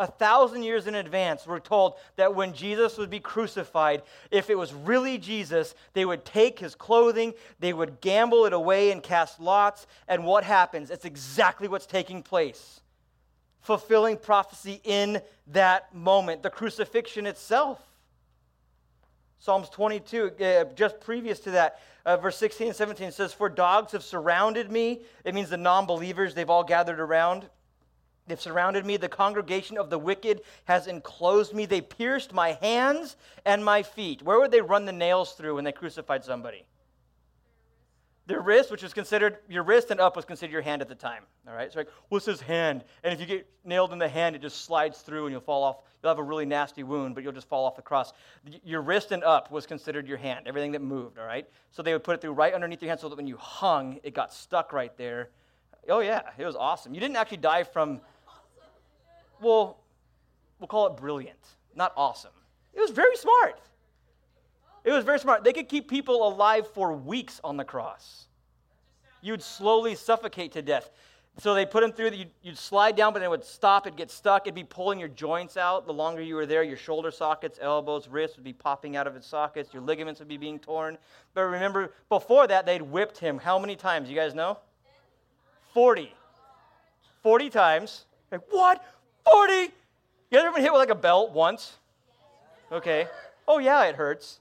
a 0.00 0.06
thousand 0.06 0.62
years 0.62 0.86
in 0.86 0.94
advance, 0.94 1.46
we're 1.46 1.60
told 1.60 1.94
that 2.16 2.34
when 2.34 2.54
Jesus 2.54 2.96
would 2.96 3.10
be 3.10 3.20
crucified, 3.20 4.02
if 4.30 4.48
it 4.48 4.56
was 4.56 4.72
really 4.72 5.18
Jesus, 5.18 5.74
they 5.92 6.06
would 6.06 6.24
take 6.24 6.58
his 6.58 6.74
clothing, 6.74 7.34
they 7.58 7.74
would 7.74 8.00
gamble 8.00 8.46
it 8.46 8.54
away 8.54 8.92
and 8.92 9.02
cast 9.02 9.40
lots. 9.40 9.86
And 10.08 10.24
what 10.24 10.42
happens? 10.42 10.90
It's 10.90 11.04
exactly 11.04 11.68
what's 11.68 11.84
taking 11.84 12.22
place. 12.22 12.80
Fulfilling 13.60 14.16
prophecy 14.16 14.80
in 14.84 15.20
that 15.48 15.94
moment, 15.94 16.42
the 16.42 16.50
crucifixion 16.50 17.26
itself. 17.26 17.78
Psalms 19.38 19.68
22, 19.68 20.32
uh, 20.40 20.64
just 20.74 20.98
previous 21.00 21.40
to 21.40 21.50
that, 21.50 21.78
uh, 22.06 22.16
verse 22.16 22.38
16 22.38 22.68
and 22.68 22.76
17 22.76 23.12
says, 23.12 23.34
For 23.34 23.50
dogs 23.50 23.92
have 23.92 24.02
surrounded 24.02 24.72
me. 24.72 25.02
It 25.24 25.34
means 25.34 25.50
the 25.50 25.58
non 25.58 25.84
believers, 25.84 26.34
they've 26.34 26.48
all 26.48 26.64
gathered 26.64 27.00
around. 27.00 27.50
They've 28.30 28.40
surrounded 28.40 28.86
me. 28.86 28.96
The 28.96 29.08
congregation 29.08 29.76
of 29.76 29.90
the 29.90 29.98
wicked 29.98 30.42
has 30.66 30.86
enclosed 30.86 31.52
me. 31.52 31.66
They 31.66 31.80
pierced 31.80 32.32
my 32.32 32.52
hands 32.52 33.16
and 33.44 33.64
my 33.64 33.82
feet. 33.82 34.22
Where 34.22 34.38
would 34.38 34.52
they 34.52 34.60
run 34.60 34.84
the 34.84 34.92
nails 34.92 35.32
through 35.32 35.56
when 35.56 35.64
they 35.64 35.72
crucified 35.72 36.24
somebody? 36.24 36.64
Their 38.26 38.40
wrist, 38.40 38.70
which 38.70 38.84
was 38.84 38.94
considered 38.94 39.38
your 39.48 39.64
wrist 39.64 39.90
and 39.90 40.00
up 40.00 40.14
was 40.14 40.24
considered 40.24 40.52
your 40.52 40.62
hand 40.62 40.80
at 40.80 40.88
the 40.88 40.94
time. 40.94 41.24
All 41.48 41.54
right, 41.54 41.72
so 41.72 41.80
like, 41.80 41.88
what's 42.08 42.24
his 42.24 42.40
hand? 42.40 42.84
And 43.02 43.12
if 43.12 43.18
you 43.18 43.26
get 43.26 43.48
nailed 43.64 43.92
in 43.92 43.98
the 43.98 44.08
hand, 44.08 44.36
it 44.36 44.42
just 44.42 44.64
slides 44.64 45.00
through 45.00 45.26
and 45.26 45.32
you'll 45.32 45.40
fall 45.40 45.64
off. 45.64 45.78
You'll 46.00 46.10
have 46.10 46.20
a 46.20 46.22
really 46.22 46.46
nasty 46.46 46.84
wound, 46.84 47.16
but 47.16 47.24
you'll 47.24 47.32
just 47.32 47.48
fall 47.48 47.64
off 47.64 47.74
the 47.74 47.82
cross. 47.82 48.12
Your 48.62 48.82
wrist 48.82 49.10
and 49.10 49.24
up 49.24 49.50
was 49.50 49.66
considered 49.66 50.06
your 50.06 50.18
hand, 50.18 50.46
everything 50.46 50.70
that 50.70 50.82
moved. 50.82 51.18
All 51.18 51.26
right, 51.26 51.48
so 51.72 51.82
they 51.82 51.92
would 51.92 52.04
put 52.04 52.14
it 52.14 52.20
through 52.20 52.34
right 52.34 52.54
underneath 52.54 52.80
your 52.80 52.90
hand 52.90 53.00
so 53.00 53.08
that 53.08 53.16
when 53.16 53.26
you 53.26 53.36
hung, 53.36 53.98
it 54.04 54.14
got 54.14 54.32
stuck 54.32 54.72
right 54.72 54.96
there. 54.96 55.30
Oh 55.88 55.98
yeah, 55.98 56.22
it 56.38 56.46
was 56.46 56.54
awesome. 56.54 56.94
You 56.94 57.00
didn't 57.00 57.16
actually 57.16 57.38
die 57.38 57.64
from. 57.64 58.00
Well, 59.40 59.78
we'll 60.58 60.68
call 60.68 60.86
it 60.88 60.96
brilliant, 60.96 61.38
not 61.74 61.92
awesome. 61.96 62.32
It 62.74 62.80
was 62.80 62.90
very 62.90 63.16
smart. 63.16 63.60
It 64.84 64.92
was 64.92 65.04
very 65.04 65.18
smart. 65.18 65.44
They 65.44 65.52
could 65.52 65.68
keep 65.68 65.88
people 65.88 66.26
alive 66.26 66.66
for 66.72 66.92
weeks 66.92 67.40
on 67.44 67.56
the 67.56 67.64
cross. 67.64 68.26
You'd 69.22 69.42
slowly 69.42 69.94
suffocate 69.94 70.52
to 70.52 70.62
death. 70.62 70.90
So 71.38 71.54
they 71.54 71.64
put 71.64 71.82
him 71.82 71.92
through, 71.92 72.10
you'd, 72.10 72.30
you'd 72.42 72.58
slide 72.58 72.96
down, 72.96 73.12
but 73.12 73.20
then 73.20 73.26
it 73.26 73.30
would 73.30 73.44
stop, 73.44 73.86
it'd 73.86 73.96
get 73.96 74.10
stuck, 74.10 74.42
it'd 74.42 74.54
be 74.54 74.64
pulling 74.64 74.98
your 74.98 75.08
joints 75.08 75.56
out. 75.56 75.86
The 75.86 75.92
longer 75.92 76.20
you 76.20 76.34
were 76.34 76.44
there, 76.44 76.62
your 76.62 76.76
shoulder 76.76 77.10
sockets, 77.10 77.58
elbows, 77.62 78.08
wrists 78.08 78.36
would 78.36 78.44
be 78.44 78.52
popping 78.52 78.96
out 78.96 79.06
of 79.06 79.16
its 79.16 79.26
sockets, 79.26 79.72
your 79.72 79.82
ligaments 79.82 80.20
would 80.20 80.28
be 80.28 80.36
being 80.36 80.58
torn. 80.58 80.98
But 81.34 81.42
remember, 81.42 81.92
before 82.08 82.46
that, 82.48 82.66
they'd 82.66 82.82
whipped 82.82 83.18
him 83.18 83.38
how 83.38 83.58
many 83.58 83.76
times? 83.76 84.10
You 84.10 84.16
guys 84.16 84.34
know? 84.34 84.58
40. 85.72 86.12
40 87.22 87.50
times. 87.50 88.04
Like, 88.30 88.42
what? 88.50 88.84
40? 89.24 89.72
You 90.30 90.38
ever 90.38 90.52
been 90.52 90.62
hit 90.62 90.72
with 90.72 90.78
like 90.80 90.90
a 90.90 90.94
belt 90.94 91.32
once? 91.32 91.78
Okay. 92.70 93.08
Oh, 93.48 93.58
yeah, 93.58 93.84
it 93.84 93.96
hurts. 93.96 94.40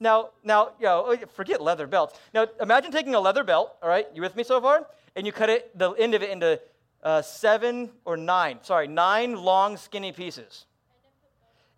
Now, 0.00 0.30
now, 0.42 0.72
you 0.78 0.86
know, 0.86 1.04
oh, 1.06 1.16
forget 1.34 1.62
leather 1.62 1.86
belts. 1.86 2.18
Now, 2.32 2.46
imagine 2.60 2.90
taking 2.90 3.14
a 3.14 3.20
leather 3.20 3.44
belt, 3.44 3.76
all 3.82 3.88
right? 3.88 4.06
You 4.14 4.22
with 4.22 4.34
me 4.36 4.42
so 4.42 4.60
far? 4.60 4.86
And 5.14 5.24
you 5.24 5.32
cut 5.32 5.48
it, 5.48 5.76
the 5.78 5.92
end 5.92 6.14
of 6.14 6.22
it 6.22 6.30
into 6.30 6.60
uh, 7.04 7.22
seven 7.22 7.90
or 8.04 8.16
nine, 8.16 8.58
sorry, 8.62 8.88
nine 8.88 9.36
long, 9.36 9.76
skinny 9.76 10.10
pieces. 10.10 10.66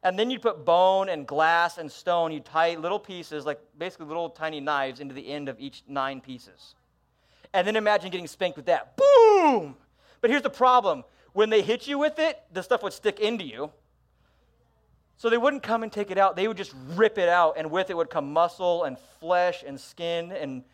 And 0.02 0.18
then 0.18 0.30
you 0.30 0.38
put 0.38 0.64
bone 0.64 1.08
and 1.08 1.26
glass 1.26 1.78
and 1.78 1.90
stone. 1.90 2.32
You 2.32 2.40
tie 2.40 2.76
little 2.76 2.98
pieces, 2.98 3.44
like 3.44 3.60
basically 3.76 4.06
little 4.06 4.30
tiny 4.30 4.60
knives, 4.60 5.00
into 5.00 5.14
the 5.14 5.28
end 5.28 5.48
of 5.48 5.58
each 5.58 5.82
nine 5.88 6.20
pieces. 6.20 6.74
And 7.52 7.66
then 7.66 7.76
imagine 7.76 8.10
getting 8.10 8.28
spanked 8.28 8.56
with 8.56 8.66
that. 8.66 8.96
Boom! 8.96 9.76
But 10.20 10.30
here's 10.30 10.42
the 10.42 10.50
problem 10.50 11.04
when 11.36 11.50
they 11.50 11.60
hit 11.60 11.86
you 11.86 11.98
with 11.98 12.18
it, 12.18 12.42
the 12.50 12.62
stuff 12.62 12.82
would 12.82 12.94
stick 12.94 13.20
into 13.20 13.44
you. 13.44 13.70
So 15.18 15.28
they 15.28 15.36
wouldn't 15.36 15.62
come 15.62 15.82
and 15.82 15.92
take 15.92 16.10
it 16.10 16.16
out. 16.16 16.34
They 16.34 16.48
would 16.48 16.56
just 16.56 16.74
rip 16.94 17.18
it 17.18 17.28
out, 17.28 17.56
and 17.58 17.70
with 17.70 17.90
it 17.90 17.96
would 17.96 18.08
come 18.08 18.32
muscle 18.32 18.84
and 18.84 18.98
flesh 19.20 19.62
and 19.62 19.78
skin, 19.78 20.32
and 20.32 20.64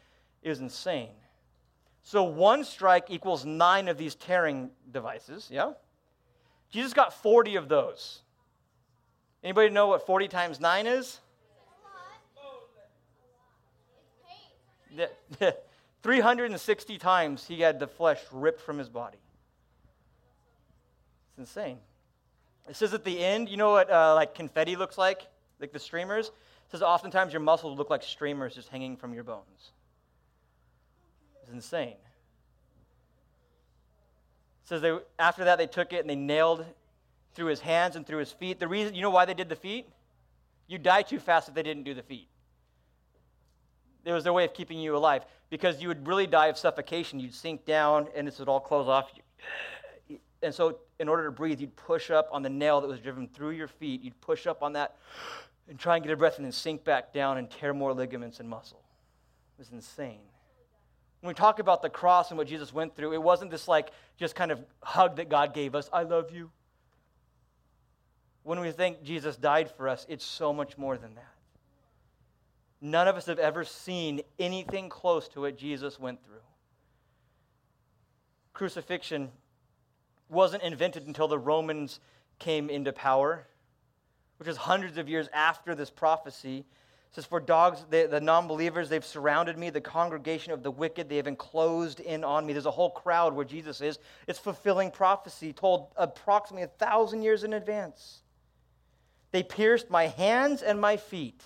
it 0.40 0.48
was 0.48 0.60
insane. 0.60 1.08
So 2.04 2.22
one 2.22 2.62
strike 2.62 3.10
equals 3.10 3.44
nine 3.44 3.88
of 3.88 3.98
these 3.98 4.14
tearing 4.14 4.70
devices, 4.92 5.48
yeah? 5.50 5.72
Jesus 6.70 6.92
got 6.92 7.12
40 7.12 7.56
of 7.56 7.68
those. 7.68 8.22
Anybody 9.42 9.68
know 9.70 9.88
what 9.88 10.06
40 10.06 10.28
times 10.28 10.60
9 10.60 10.86
is? 10.86 11.18
360 16.04 16.98
times 16.98 17.46
he 17.48 17.60
had 17.62 17.80
the 17.80 17.88
flesh 17.88 18.20
ripped 18.30 18.60
from 18.60 18.78
his 18.78 18.88
body. 18.88 19.18
It's 21.32 21.38
insane. 21.38 21.78
It 22.68 22.76
says 22.76 22.94
at 22.94 23.04
the 23.04 23.18
end, 23.22 23.48
you 23.48 23.56
know 23.56 23.72
what 23.72 23.90
uh, 23.90 24.14
like 24.14 24.34
confetti 24.34 24.76
looks 24.76 24.98
like? 24.98 25.22
Like 25.60 25.72
the 25.72 25.78
streamers? 25.78 26.28
It 26.28 26.70
says 26.70 26.82
oftentimes 26.82 27.32
your 27.32 27.40
muscles 27.40 27.78
look 27.78 27.90
like 27.90 28.02
streamers 28.02 28.54
just 28.54 28.68
hanging 28.68 28.96
from 28.96 29.14
your 29.14 29.24
bones. 29.24 29.72
It's 31.42 31.52
insane. 31.52 31.88
It 31.88 31.96
says 34.64 34.80
they, 34.80 34.96
after 35.18 35.44
that 35.44 35.58
they 35.58 35.66
took 35.66 35.92
it 35.92 36.00
and 36.00 36.10
they 36.10 36.16
nailed 36.16 36.64
through 37.34 37.46
his 37.46 37.60
hands 37.60 37.96
and 37.96 38.06
through 38.06 38.18
his 38.18 38.32
feet. 38.32 38.60
The 38.60 38.68
reason, 38.68 38.94
you 38.94 39.02
know 39.02 39.10
why 39.10 39.24
they 39.24 39.34
did 39.34 39.48
the 39.48 39.56
feet? 39.56 39.88
You 40.68 40.78
die 40.78 41.02
too 41.02 41.18
fast 41.18 41.48
if 41.48 41.54
they 41.54 41.62
didn't 41.62 41.84
do 41.84 41.94
the 41.94 42.02
feet. 42.02 42.28
It 44.04 44.12
was 44.12 44.24
their 44.24 44.32
way 44.32 44.44
of 44.44 44.54
keeping 44.54 44.78
you 44.78 44.96
alive 44.96 45.24
because 45.50 45.80
you 45.80 45.88
would 45.88 46.06
really 46.06 46.26
die 46.26 46.46
of 46.48 46.58
suffocation. 46.58 47.20
You'd 47.20 47.34
sink 47.34 47.64
down 47.64 48.08
and 48.16 48.26
this 48.26 48.38
would 48.38 48.48
all 48.48 48.60
close 48.60 48.88
off. 48.88 49.10
You. 50.08 50.18
And 50.42 50.54
so, 50.54 50.78
in 51.02 51.08
order 51.08 51.24
to 51.24 51.32
breathe, 51.32 51.60
you'd 51.60 51.74
push 51.74 52.12
up 52.12 52.28
on 52.30 52.42
the 52.42 52.48
nail 52.48 52.80
that 52.80 52.86
was 52.86 53.00
driven 53.00 53.26
through 53.26 53.50
your 53.50 53.66
feet. 53.66 54.02
You'd 54.02 54.18
push 54.20 54.46
up 54.46 54.62
on 54.62 54.74
that 54.74 54.96
and 55.68 55.76
try 55.76 55.96
and 55.96 56.04
get 56.04 56.12
a 56.12 56.16
breath 56.16 56.36
and 56.36 56.44
then 56.44 56.52
sink 56.52 56.84
back 56.84 57.12
down 57.12 57.38
and 57.38 57.50
tear 57.50 57.74
more 57.74 57.92
ligaments 57.92 58.38
and 58.38 58.48
muscle. 58.48 58.80
It 59.58 59.62
was 59.62 59.72
insane. 59.72 60.20
When 61.20 61.28
we 61.28 61.34
talk 61.34 61.58
about 61.58 61.82
the 61.82 61.90
cross 61.90 62.30
and 62.30 62.38
what 62.38 62.46
Jesus 62.46 62.72
went 62.72 62.94
through, 62.94 63.14
it 63.14 63.22
wasn't 63.22 63.50
this 63.50 63.66
like 63.66 63.90
just 64.16 64.36
kind 64.36 64.52
of 64.52 64.60
hug 64.80 65.16
that 65.16 65.28
God 65.28 65.52
gave 65.54 65.74
us 65.74 65.90
I 65.92 66.04
love 66.04 66.30
you. 66.32 66.50
When 68.44 68.60
we 68.60 68.70
think 68.70 69.02
Jesus 69.02 69.36
died 69.36 69.72
for 69.76 69.88
us, 69.88 70.06
it's 70.08 70.24
so 70.24 70.52
much 70.52 70.78
more 70.78 70.96
than 70.96 71.16
that. 71.16 71.34
None 72.80 73.08
of 73.08 73.16
us 73.16 73.26
have 73.26 73.40
ever 73.40 73.64
seen 73.64 74.20
anything 74.38 74.88
close 74.88 75.26
to 75.28 75.40
what 75.40 75.58
Jesus 75.58 75.98
went 75.98 76.24
through. 76.24 76.36
Crucifixion 78.52 79.30
wasn't 80.28 80.62
invented 80.62 81.06
until 81.06 81.28
the 81.28 81.38
Romans 81.38 82.00
came 82.38 82.70
into 82.70 82.92
power, 82.92 83.46
which 84.38 84.48
is 84.48 84.56
hundreds 84.56 84.98
of 84.98 85.08
years 85.08 85.28
after 85.32 85.74
this 85.74 85.90
prophecy. 85.90 86.58
It 86.58 87.14
says, 87.14 87.26
For 87.26 87.40
dogs, 87.40 87.84
the, 87.90 88.08
the 88.10 88.20
non 88.20 88.48
believers, 88.48 88.88
they've 88.88 89.04
surrounded 89.04 89.58
me. 89.58 89.70
The 89.70 89.80
congregation 89.80 90.52
of 90.52 90.62
the 90.62 90.70
wicked, 90.70 91.08
they 91.08 91.16
have 91.16 91.26
enclosed 91.26 92.00
in 92.00 92.24
on 92.24 92.46
me. 92.46 92.52
There's 92.52 92.66
a 92.66 92.70
whole 92.70 92.90
crowd 92.90 93.34
where 93.34 93.44
Jesus 93.44 93.80
is. 93.80 93.98
It's 94.26 94.38
fulfilling 94.38 94.90
prophecy 94.90 95.52
told 95.52 95.88
approximately 95.96 96.64
a 96.64 96.68
thousand 96.68 97.22
years 97.22 97.44
in 97.44 97.52
advance. 97.52 98.22
They 99.30 99.42
pierced 99.42 99.90
my 99.90 100.08
hands 100.08 100.62
and 100.62 100.80
my 100.80 100.96
feet. 100.96 101.42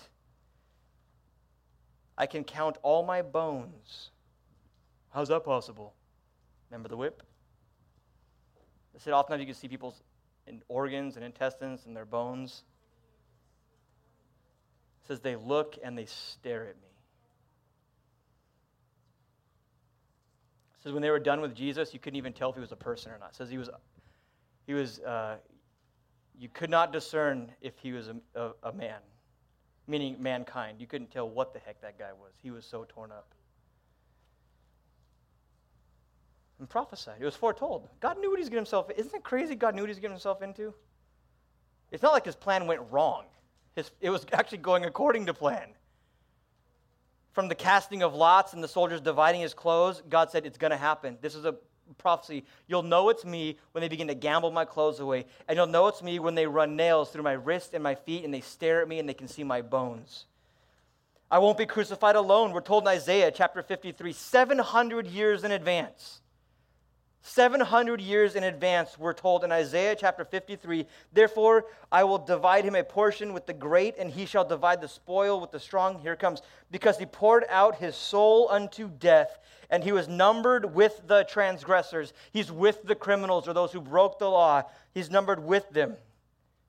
I 2.17 2.25
can 2.25 2.43
count 2.43 2.77
all 2.81 3.03
my 3.03 3.21
bones. 3.21 4.09
How's 5.11 5.27
that 5.29 5.43
possible? 5.43 5.93
Remember 6.69 6.89
the 6.89 6.97
whip? 6.97 7.23
They 8.97 9.03
said 9.03 9.13
oftentimes 9.13 9.41
you 9.41 9.45
can 9.45 9.53
see 9.53 9.67
people's 9.67 10.01
organs 10.69 11.17
and 11.17 11.23
intestines 11.23 11.85
and 11.85 11.95
their 11.95 12.03
bones. 12.03 12.63
It 15.03 15.07
says 15.07 15.19
they 15.19 15.35
look 15.35 15.77
and 15.83 15.95
they 15.95 16.07
stare 16.07 16.63
at 16.63 16.75
me. 16.77 16.89
It 20.79 20.83
says 20.83 20.93
when 20.93 21.03
they 21.03 21.11
were 21.11 21.19
done 21.19 21.41
with 21.41 21.53
Jesus, 21.53 21.93
you 21.93 21.99
couldn't 21.99 22.17
even 22.17 22.33
tell 22.33 22.49
if 22.49 22.55
he 22.55 22.61
was 22.61 22.71
a 22.71 22.75
person 22.75 23.11
or 23.11 23.19
not. 23.19 23.29
It 23.29 23.35
says 23.35 23.51
he 23.51 23.59
was, 23.59 23.69
he 24.65 24.73
was, 24.73 24.97
uh, 25.01 25.35
you 26.39 26.49
could 26.49 26.71
not 26.71 26.91
discern 26.91 27.51
if 27.61 27.77
he 27.77 27.91
was 27.91 28.07
a, 28.07 28.15
a, 28.33 28.51
a 28.63 28.73
man, 28.73 28.97
meaning 29.85 30.15
mankind. 30.19 30.81
You 30.81 30.87
couldn't 30.87 31.11
tell 31.11 31.29
what 31.29 31.53
the 31.53 31.59
heck 31.59 31.81
that 31.81 31.99
guy 31.99 32.13
was. 32.13 32.33
He 32.41 32.49
was 32.49 32.65
so 32.65 32.83
torn 32.89 33.11
up. 33.11 33.27
And 36.59 36.69
prophesied. 36.69 37.17
It 37.19 37.25
was 37.25 37.35
foretold. 37.35 37.87
God 37.99 38.19
knew 38.19 38.29
what 38.29 38.39
he's 38.39 38.49
getting 38.49 38.59
himself. 38.59 38.89
Isn't 38.95 39.13
it 39.13 39.23
crazy? 39.23 39.55
God 39.55 39.75
knew 39.75 39.81
what 39.81 39.89
he's 39.89 39.99
getting 39.99 40.11
himself 40.11 40.41
into. 40.41 40.73
It's 41.91 42.03
not 42.03 42.13
like 42.13 42.25
his 42.25 42.35
plan 42.35 42.67
went 42.67 42.81
wrong. 42.91 43.25
His, 43.75 43.91
it 44.01 44.09
was 44.09 44.25
actually 44.33 44.57
going 44.59 44.85
according 44.85 45.27
to 45.27 45.33
plan. 45.33 45.69
From 47.31 47.47
the 47.47 47.55
casting 47.55 48.01
of 48.01 48.15
lots 48.15 48.53
and 48.53 48.63
the 48.63 48.67
soldiers 48.67 48.99
dividing 48.99 49.41
his 49.41 49.53
clothes, 49.53 50.01
God 50.09 50.31
said 50.31 50.45
it's 50.45 50.57
going 50.57 50.71
to 50.71 50.77
happen. 50.77 51.17
This 51.21 51.35
is 51.35 51.45
a 51.45 51.55
prophecy. 51.97 52.43
You'll 52.67 52.83
know 52.83 53.09
it's 53.09 53.23
me 53.23 53.57
when 53.71 53.81
they 53.81 53.87
begin 53.87 54.07
to 54.07 54.15
gamble 54.15 54.51
my 54.51 54.65
clothes 54.65 54.99
away, 54.99 55.25
and 55.47 55.55
you'll 55.55 55.67
know 55.67 55.87
it's 55.87 56.01
me 56.01 56.19
when 56.19 56.35
they 56.35 56.47
run 56.47 56.75
nails 56.75 57.11
through 57.11 57.23
my 57.23 57.33
wrists 57.33 57.73
and 57.73 57.83
my 57.83 57.95
feet, 57.95 58.25
and 58.25 58.33
they 58.33 58.41
stare 58.41 58.81
at 58.81 58.87
me 58.87 58.99
and 58.99 59.07
they 59.07 59.13
can 59.13 59.27
see 59.27 59.43
my 59.43 59.61
bones. 59.61 60.25
I 61.29 61.39
won't 61.39 61.57
be 61.57 61.65
crucified 61.65 62.15
alone. 62.15 62.51
We're 62.51 62.61
told 62.61 62.83
in 62.83 62.87
Isaiah 62.87 63.31
chapter 63.31 63.61
53, 63.61 64.13
700 64.13 65.07
years 65.07 65.43
in 65.43 65.51
advance. 65.51 66.21
700 67.27 67.99
years 67.99 68.35
in 68.35 68.43
advance, 68.45 68.97
we're 68.97 69.13
told 69.13 69.43
in 69.43 69.51
Isaiah 69.51 69.95
chapter 69.95 70.23
53 70.23 70.87
Therefore, 71.11 71.65
I 71.91 72.05
will 72.05 72.17
divide 72.17 72.63
him 72.63 72.75
a 72.75 72.83
portion 72.83 73.33
with 73.33 73.45
the 73.45 73.53
great, 73.53 73.95
and 73.97 74.09
he 74.09 74.25
shall 74.25 74.45
divide 74.45 74.79
the 74.79 74.87
spoil 74.87 75.41
with 75.41 75.51
the 75.51 75.59
strong. 75.59 75.99
Here 75.99 76.15
comes, 76.15 76.41
because 76.71 76.97
he 76.97 77.05
poured 77.05 77.43
out 77.49 77.75
his 77.75 77.95
soul 77.95 78.47
unto 78.49 78.87
death, 78.87 79.39
and 79.69 79.83
he 79.83 79.91
was 79.91 80.07
numbered 80.07 80.73
with 80.73 81.01
the 81.05 81.25
transgressors. 81.25 82.13
He's 82.31 82.51
with 82.51 82.83
the 82.83 82.95
criminals 82.95 83.47
or 83.47 83.53
those 83.53 83.73
who 83.73 83.81
broke 83.81 84.19
the 84.19 84.29
law. 84.29 84.63
He's 84.93 85.11
numbered 85.11 85.43
with 85.43 85.69
them. 85.69 85.97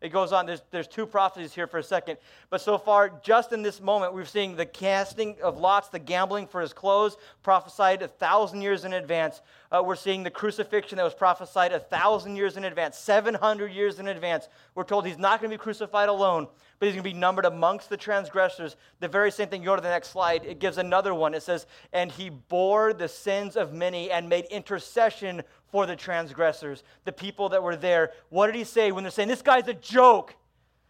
It 0.00 0.10
goes 0.10 0.32
on. 0.32 0.46
There's, 0.46 0.62
there's 0.70 0.86
two 0.86 1.06
prophecies 1.06 1.52
here 1.52 1.66
for 1.66 1.78
a 1.78 1.82
second. 1.82 2.18
But 2.50 2.60
so 2.60 2.78
far, 2.78 3.10
just 3.22 3.52
in 3.52 3.62
this 3.62 3.80
moment, 3.80 4.14
we're 4.14 4.24
seeing 4.24 4.54
the 4.54 4.66
casting 4.66 5.36
of 5.42 5.58
lots, 5.58 5.88
the 5.88 5.98
gambling 5.98 6.46
for 6.46 6.60
his 6.60 6.72
clothes, 6.72 7.16
prophesied 7.42 8.02
a 8.02 8.08
thousand 8.08 8.62
years 8.62 8.84
in 8.84 8.92
advance. 8.92 9.42
Uh, 9.72 9.82
we're 9.84 9.96
seeing 9.96 10.22
the 10.22 10.30
crucifixion 10.30 10.96
that 10.98 11.04
was 11.04 11.14
prophesied 11.14 11.72
a 11.72 11.80
thousand 11.80 12.36
years 12.36 12.56
in 12.56 12.64
advance, 12.64 12.96
700 12.96 13.72
years 13.72 13.98
in 13.98 14.06
advance. 14.06 14.48
We're 14.76 14.84
told 14.84 15.04
he's 15.04 15.18
not 15.18 15.40
going 15.40 15.50
to 15.50 15.58
be 15.58 15.60
crucified 15.60 16.08
alone, 16.08 16.46
but 16.78 16.86
he's 16.86 16.94
going 16.94 17.04
to 17.04 17.10
be 17.10 17.18
numbered 17.18 17.44
amongst 17.44 17.90
the 17.90 17.96
transgressors. 17.96 18.76
The 19.00 19.08
very 19.08 19.32
same 19.32 19.48
thing. 19.48 19.64
Go 19.64 19.74
to 19.74 19.82
the 19.82 19.88
next 19.88 20.10
slide. 20.10 20.44
It 20.44 20.60
gives 20.60 20.78
another 20.78 21.12
one. 21.12 21.34
It 21.34 21.42
says, 21.42 21.66
And 21.92 22.12
he 22.12 22.30
bore 22.30 22.92
the 22.92 23.08
sins 23.08 23.56
of 23.56 23.74
many 23.74 24.12
and 24.12 24.28
made 24.28 24.44
intercession 24.44 25.42
for 25.70 25.86
the 25.86 25.96
transgressors, 25.96 26.82
the 27.04 27.12
people 27.12 27.50
that 27.50 27.62
were 27.62 27.76
there. 27.76 28.12
What 28.30 28.46
did 28.46 28.54
he 28.54 28.64
say 28.64 28.92
when 28.92 29.04
they're 29.04 29.10
saying, 29.10 29.28
This 29.28 29.42
guy's 29.42 29.68
a 29.68 29.74
joke? 29.74 30.34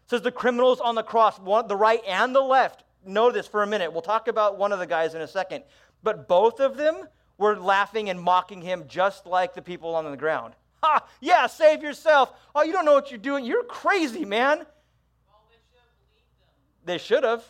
Says 0.07 0.21
the 0.21 0.31
criminals 0.31 0.79
on 0.79 0.95
the 0.95 1.03
cross, 1.03 1.37
one, 1.39 1.67
the 1.67 1.75
right 1.75 2.01
and 2.07 2.33
the 2.33 2.41
left. 2.41 2.83
Know 3.05 3.31
this 3.31 3.47
for 3.47 3.61
a 3.61 3.67
minute. 3.67 3.93
We'll 3.93 4.01
talk 4.01 4.27
about 4.27 4.57
one 4.57 4.71
of 4.71 4.79
the 4.79 4.87
guys 4.87 5.13
in 5.13 5.21
a 5.21 5.27
second. 5.27 5.63
But 6.01 6.27
both 6.27 6.59
of 6.59 6.77
them 6.77 7.07
were 7.37 7.57
laughing 7.57 8.09
and 8.09 8.19
mocking 8.19 8.61
him 8.61 8.85
just 8.87 9.25
like 9.25 9.53
the 9.53 9.61
people 9.61 9.95
on 9.95 10.09
the 10.09 10.17
ground. 10.17 10.55
Ha! 10.83 11.05
Yeah, 11.19 11.47
save 11.47 11.83
yourself. 11.83 12.33
Oh, 12.55 12.63
you 12.63 12.71
don't 12.71 12.85
know 12.85 12.93
what 12.93 13.11
you're 13.11 13.17
doing. 13.17 13.45
You're 13.45 13.63
crazy, 13.63 14.25
man. 14.25 14.65
they 16.85 16.97
should 16.97 17.23
have. 17.23 17.43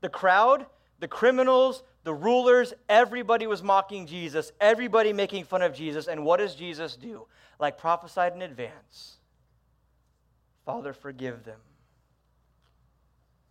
The 0.00 0.08
crowd, 0.08 0.66
the 1.00 1.08
criminals, 1.08 1.82
the 2.04 2.14
rulers, 2.14 2.74
everybody 2.88 3.46
was 3.46 3.62
mocking 3.62 4.06
Jesus, 4.06 4.52
everybody 4.60 5.12
making 5.12 5.44
fun 5.44 5.62
of 5.62 5.74
Jesus. 5.74 6.06
And 6.06 6.24
what 6.24 6.36
does 6.36 6.54
Jesus 6.54 6.96
do? 6.96 7.26
Like 7.58 7.78
prophesied 7.78 8.34
in 8.34 8.42
advance 8.42 9.16
Father, 10.64 10.92
forgive 10.92 11.44
them. 11.44 11.60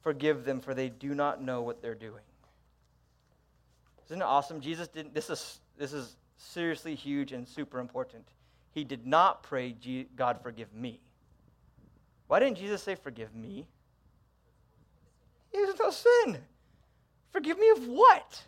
Forgive 0.01 0.45
them, 0.45 0.59
for 0.59 0.73
they 0.73 0.89
do 0.89 1.13
not 1.13 1.41
know 1.41 1.61
what 1.61 1.81
they're 1.81 1.95
doing. 1.95 2.23
Isn't 4.07 4.21
it 4.21 4.25
awesome? 4.25 4.59
Jesus 4.59 4.87
didn't, 4.87 5.13
this 5.13 5.29
is, 5.29 5.59
this 5.77 5.93
is 5.93 6.15
seriously 6.37 6.95
huge 6.95 7.31
and 7.31 7.47
super 7.47 7.79
important. 7.79 8.25
He 8.71 8.83
did 8.83 9.05
not 9.05 9.43
pray, 9.43 9.75
God, 10.15 10.39
forgive 10.41 10.73
me. 10.73 10.99
Why 12.27 12.39
didn't 12.39 12.57
Jesus 12.57 12.81
say, 12.81 12.95
forgive 12.95 13.33
me? 13.35 13.67
He 15.51 15.59
has 15.59 15.75
no 15.79 15.91
sin. 15.91 16.39
Forgive 17.33 17.59
me 17.59 17.69
of 17.71 17.87
what? 17.87 18.43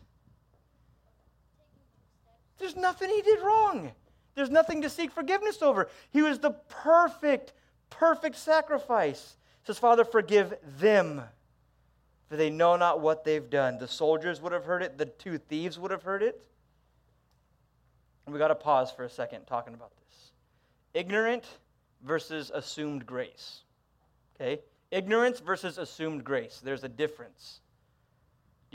There's 2.59 2.75
nothing 2.75 3.09
he 3.09 3.21
did 3.21 3.41
wrong. 3.41 3.91
There's 4.35 4.51
nothing 4.51 4.83
to 4.83 4.89
seek 4.89 5.11
forgiveness 5.11 5.61
over. 5.61 5.89
He 6.11 6.21
was 6.21 6.39
the 6.39 6.51
perfect, 6.51 7.53
perfect 7.89 8.35
sacrifice. 8.37 9.35
It 9.63 9.67
says, 9.67 9.79
Father, 9.79 10.05
forgive 10.05 10.53
them, 10.77 11.21
for 12.29 12.37
they 12.37 12.49
know 12.49 12.75
not 12.75 13.01
what 13.01 13.23
they've 13.23 13.49
done. 13.49 13.79
The 13.79 13.87
soldiers 13.87 14.41
would 14.41 14.51
have 14.53 14.65
heard 14.65 14.83
it, 14.83 14.97
the 14.97 15.05
two 15.05 15.39
thieves 15.39 15.79
would 15.79 15.91
have 15.91 16.03
heard 16.03 16.21
it. 16.21 16.47
And 18.25 18.33
we 18.33 18.39
got 18.39 18.49
to 18.49 18.55
pause 18.55 18.91
for 18.91 19.03
a 19.03 19.09
second 19.09 19.45
talking 19.45 19.73
about 19.73 19.91
this. 19.97 20.31
Ignorant 20.93 21.45
versus 22.03 22.51
assumed 22.53 23.05
grace. 23.05 23.61
Okay? 24.35 24.61
Ignorance 24.91 25.39
versus 25.39 25.77
assumed 25.77 26.23
grace. 26.23 26.61
There's 26.63 26.83
a 26.83 26.89
difference. 26.89 27.61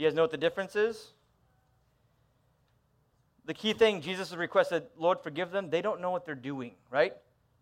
You 0.01 0.07
guys 0.07 0.15
know 0.15 0.23
what 0.23 0.31
the 0.31 0.37
difference 0.37 0.75
is? 0.75 1.09
The 3.45 3.53
key 3.53 3.73
thing 3.73 4.01
Jesus 4.01 4.31
has 4.31 4.35
requested, 4.35 4.81
Lord, 4.97 5.19
forgive 5.19 5.51
them. 5.51 5.69
They 5.69 5.83
don't 5.83 6.01
know 6.01 6.09
what 6.09 6.25
they're 6.25 6.33
doing, 6.33 6.71
right? 6.89 7.13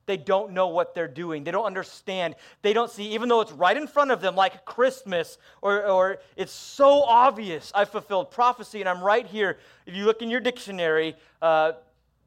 They 0.06 0.16
don't 0.16 0.54
know 0.54 0.70
what 0.70 0.96
they're 0.96 1.10
doing. 1.10 1.44
They 1.44 1.52
don't 1.52 1.66
understand. 1.66 2.36
They 2.62 2.72
don't 2.72 2.90
see, 2.90 3.14
even 3.14 3.28
though 3.28 3.42
it's 3.42 3.52
right 3.52 3.76
in 3.76 3.88
front 3.88 4.12
of 4.12 4.22
them, 4.22 4.38
like 4.38 4.64
Christmas, 4.64 5.38
or, 5.62 5.86
or 5.86 6.20
it's 6.38 6.54
so 6.54 7.04
obvious. 7.04 7.74
I've 7.76 7.90
fulfilled 7.90 8.32
prophecy, 8.32 8.80
and 8.80 8.88
I'm 8.88 9.04
right 9.04 9.28
here. 9.28 9.58
If 9.86 9.94
you 9.94 10.06
look 10.06 10.22
in 10.22 10.30
your 10.30 10.40
dictionary, 10.40 11.18
uh, 11.42 11.74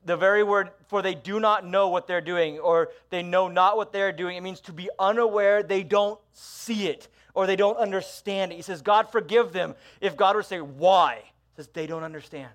the 0.04 0.18
very 0.18 0.42
word 0.42 0.72
for 0.88 1.00
they 1.00 1.14
do 1.14 1.40
not 1.40 1.64
know 1.66 1.88
what 1.88 2.06
they're 2.06 2.20
doing, 2.20 2.58
or 2.58 2.90
they 3.08 3.22
know 3.22 3.48
not 3.48 3.78
what 3.78 3.94
they're 3.94 4.12
doing, 4.12 4.36
it 4.36 4.42
means 4.42 4.60
to 4.60 4.74
be 4.74 4.90
unaware. 4.98 5.62
They 5.62 5.82
don't 5.82 6.20
see 6.34 6.86
it 6.88 7.08
or 7.34 7.46
they 7.46 7.56
don't 7.56 7.76
understand 7.76 8.52
it. 8.52 8.56
He 8.56 8.62
says, 8.62 8.82
God, 8.82 9.10
forgive 9.10 9.52
them. 9.52 9.74
If 10.00 10.16
God 10.16 10.36
were 10.36 10.42
to 10.42 10.48
say, 10.48 10.60
why? 10.60 11.22
He 11.24 11.56
says, 11.56 11.68
they 11.72 11.86
don't 11.86 12.02
understand. 12.02 12.50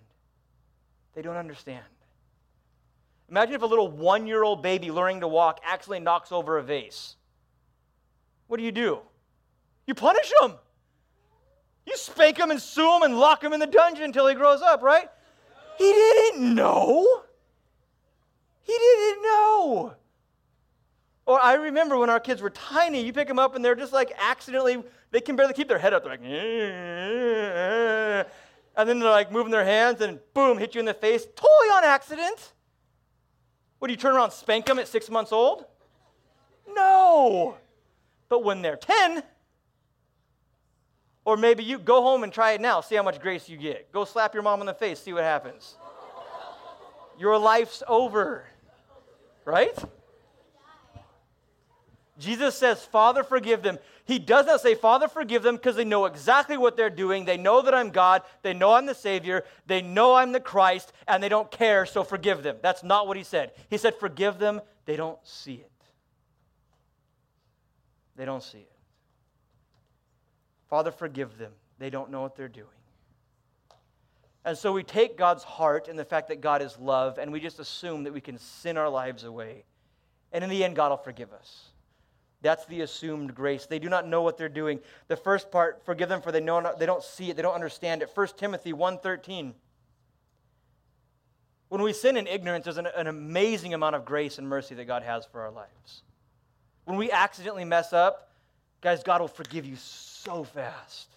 They 1.16 1.22
don't 1.22 1.36
understand. 1.36 1.84
Imagine 3.30 3.56
if 3.56 3.62
a 3.62 3.66
little 3.66 3.90
one 3.90 4.28
year 4.28 4.44
old 4.44 4.62
baby 4.62 4.92
learning 4.92 5.22
to 5.22 5.28
walk 5.28 5.60
accidentally 5.66 6.00
knocks 6.00 6.32
over 6.32 6.58
a 6.58 6.63
vase. 6.63 7.16
What 8.48 8.58
do 8.58 8.63
you 8.63 8.72
do? 8.72 9.00
You 9.86 9.94
punish 9.96 10.32
him. 10.42 10.54
You 11.86 11.98
spank 11.98 12.38
him 12.38 12.52
and 12.52 12.62
sue 12.62 12.96
him 12.98 13.04
and 13.04 13.20
lock 13.20 13.44
him 13.44 13.54
in 13.54 13.60
the 13.60 13.68
dungeon 13.68 14.04
until 14.04 14.28
he 14.28 14.36
grows 14.36 14.62
up, 14.62 14.82
right? 14.82 15.10
He 15.78 15.92
didn't 15.92 16.56
know. 16.56 17.24
He 18.63 18.74
didn't 18.78 19.24
know. 19.24 19.94
Or 21.28 21.40
I 21.44 21.54
remember 21.56 21.98
when 21.98 22.10
our 22.10 22.22
kids 22.22 22.42
were 22.42 22.50
tiny, 22.50 23.06
you 23.06 23.12
pick 23.12 23.28
them 23.28 23.38
up 23.38 23.54
and 23.54 23.63
they're 23.63 23.76
just 23.76 23.92
like 23.92 24.13
accidentally, 24.18 24.82
they 25.12 25.20
can 25.20 25.36
barely 25.36 25.54
keep 25.54 25.68
their 25.68 25.78
head 25.78 25.94
up. 25.94 26.04
They're 26.04 26.13
like, 26.13 26.24
and 28.78 28.90
then 28.90 29.00
they're 29.00 29.10
like 29.10 29.30
moving 29.30 29.52
their 29.52 29.66
hands 29.66 30.00
and 30.00 30.20
boom, 30.34 30.58
hit 30.58 30.74
you 30.74 30.80
in 30.80 30.86
the 30.86 30.94
face, 30.94 31.26
totally 31.36 31.70
on 31.74 31.84
accident. 31.84 32.54
Would 33.82 33.92
you 33.92 33.98
turn 33.98 34.16
around 34.16 34.32
spank 34.32 34.68
them 34.68 34.80
at 34.80 34.88
six 34.88 35.10
months 35.10 35.34
old? 35.34 35.66
No. 36.74 37.58
But 38.30 38.46
when 38.46 38.62
they're 38.62 38.78
10, 38.78 39.22
or 41.26 41.36
maybe 41.36 41.62
you 41.62 41.78
go 41.78 42.02
home 42.02 42.24
and 42.24 42.32
try 42.32 42.54
it 42.54 42.62
now, 42.62 42.80
see 42.80 42.96
how 42.96 43.04
much 43.04 43.20
grace 43.20 43.50
you 43.50 43.58
get. 43.58 43.92
Go 43.92 44.06
slap 44.06 44.34
your 44.34 44.44
mom 44.44 44.62
in 44.62 44.66
the 44.66 44.74
face, 44.74 44.98
see 45.00 45.12
what 45.12 45.24
happens. 45.24 45.76
Your 47.20 47.38
life's 47.38 47.84
over, 47.86 48.46
right? 49.44 49.78
Jesus 52.19 52.56
says, 52.58 52.84
Father, 52.84 53.23
forgive 53.23 53.62
them. 53.62 53.77
He 54.06 54.17
does 54.17 54.47
not 54.47 54.62
say, 54.62 54.73
Father, 54.73 55.08
forgive 55.08 55.43
them, 55.43 55.56
because 55.56 55.75
they 55.75 55.84
know 55.84 56.06
exactly 56.06 56.58
what 56.58 56.75
they're 56.75 56.89
doing. 56.89 57.25
They 57.25 57.38
know 57.38 57.62
that 57.62 57.75
I'm 57.75 57.91
God. 57.91 58.23
They 58.41 58.53
know 58.53 58.73
I'm 58.73 58.86
the 58.86 58.95
Savior. 58.95 59.43
They 59.67 59.82
know 59.82 60.15
I'm 60.15 60.32
the 60.32 60.39
Christ, 60.39 60.93
and 61.08 61.21
they 61.21 61.30
don't 61.30 61.51
care, 61.51 61.86
so 61.86 62.03
forgive 62.03 62.41
them. 62.41 62.58
That's 62.62 62.84
not 62.84 63.08
what 63.08 63.17
he 63.17 63.23
said. 63.23 63.51
He 63.69 63.77
said, 63.77 63.95
Forgive 63.95 64.39
them. 64.39 64.62
They 64.86 64.95
don't 64.95 65.19
see 65.23 65.56
it. 65.56 65.71
They 68.15 68.25
don't 68.25 68.41
see 68.41 68.60
it. 68.60 68.71
Father, 70.69 70.91
forgive 70.91 71.38
them. 71.38 71.51
They 71.77 71.89
don't 71.89 72.10
know 72.10 72.21
what 72.21 72.36
they're 72.36 72.47
doing. 72.47 72.67
And 74.43 74.58
so 74.58 74.71
we 74.71 74.82
take 74.82 75.17
God's 75.17 75.43
heart 75.43 75.88
and 75.88 75.99
the 75.99 76.06
fact 76.06 76.30
that 76.30 76.41
God 76.41 76.62
is 76.62 76.80
love, 76.80 77.17
and 77.19 77.32
we 77.32 77.39
just 77.39 77.60
assume 77.60 78.06
that 78.06 78.13
we 78.13 78.21
can 78.21 78.39
sin 78.39 78.77
our 78.77 78.89
lives 78.89 79.23
away. 79.23 79.65
And 80.32 80.43
in 80.43 80.49
the 80.49 80.63
end, 80.63 80.75
God 80.75 80.89
will 80.89 80.97
forgive 80.97 81.32
us. 81.34 81.69
That's 82.41 82.65
the 82.65 82.82
assumed 82.82 83.34
grace. 83.34 83.65
They 83.65 83.80
do 83.80 83.89
not 83.89 84.08
know 84.08 84.21
what 84.21 84.38
they're 84.38 84.50
doing. 84.50 84.80
The 85.08 85.15
first 85.15 85.52
part, 85.52 85.84
forgive 85.86 86.10
them 86.10 86.21
for 86.21 86.32
they 86.32 86.39
know 86.39 86.60
not, 86.60 86.80
they 86.80 86.86
don't 86.86 87.04
see 87.04 87.30
it, 87.30 87.36
they 87.36 87.41
don't 87.41 87.56
understand 87.56 88.02
it. 88.02 88.12
1 88.13 88.28
Timothy 88.38 88.73
1:13. 88.73 89.54
When 91.69 91.82
we 91.82 91.91
sin 91.91 92.15
in 92.15 92.28
ignorance, 92.28 92.63
there's 92.63 92.78
an, 92.78 92.88
an 92.95 93.08
amazing 93.08 93.73
amount 93.73 93.95
of 93.95 94.06
grace 94.06 94.38
and 94.38 94.47
mercy 94.47 94.76
that 94.76 94.86
God 94.86 95.04
has 95.04 95.26
for 95.26 95.41
our 95.41 95.52
lives. 95.52 96.04
When 96.86 96.97
we 96.97 97.12
accidentally 97.12 97.65
mess 97.65 97.91
up, 97.91 98.32
guys, 98.80 99.04
God 99.04 99.19
will 99.19 99.28
forgive 99.28 99.65
you 99.65 99.76
so 99.76 100.45
fast 100.45 101.10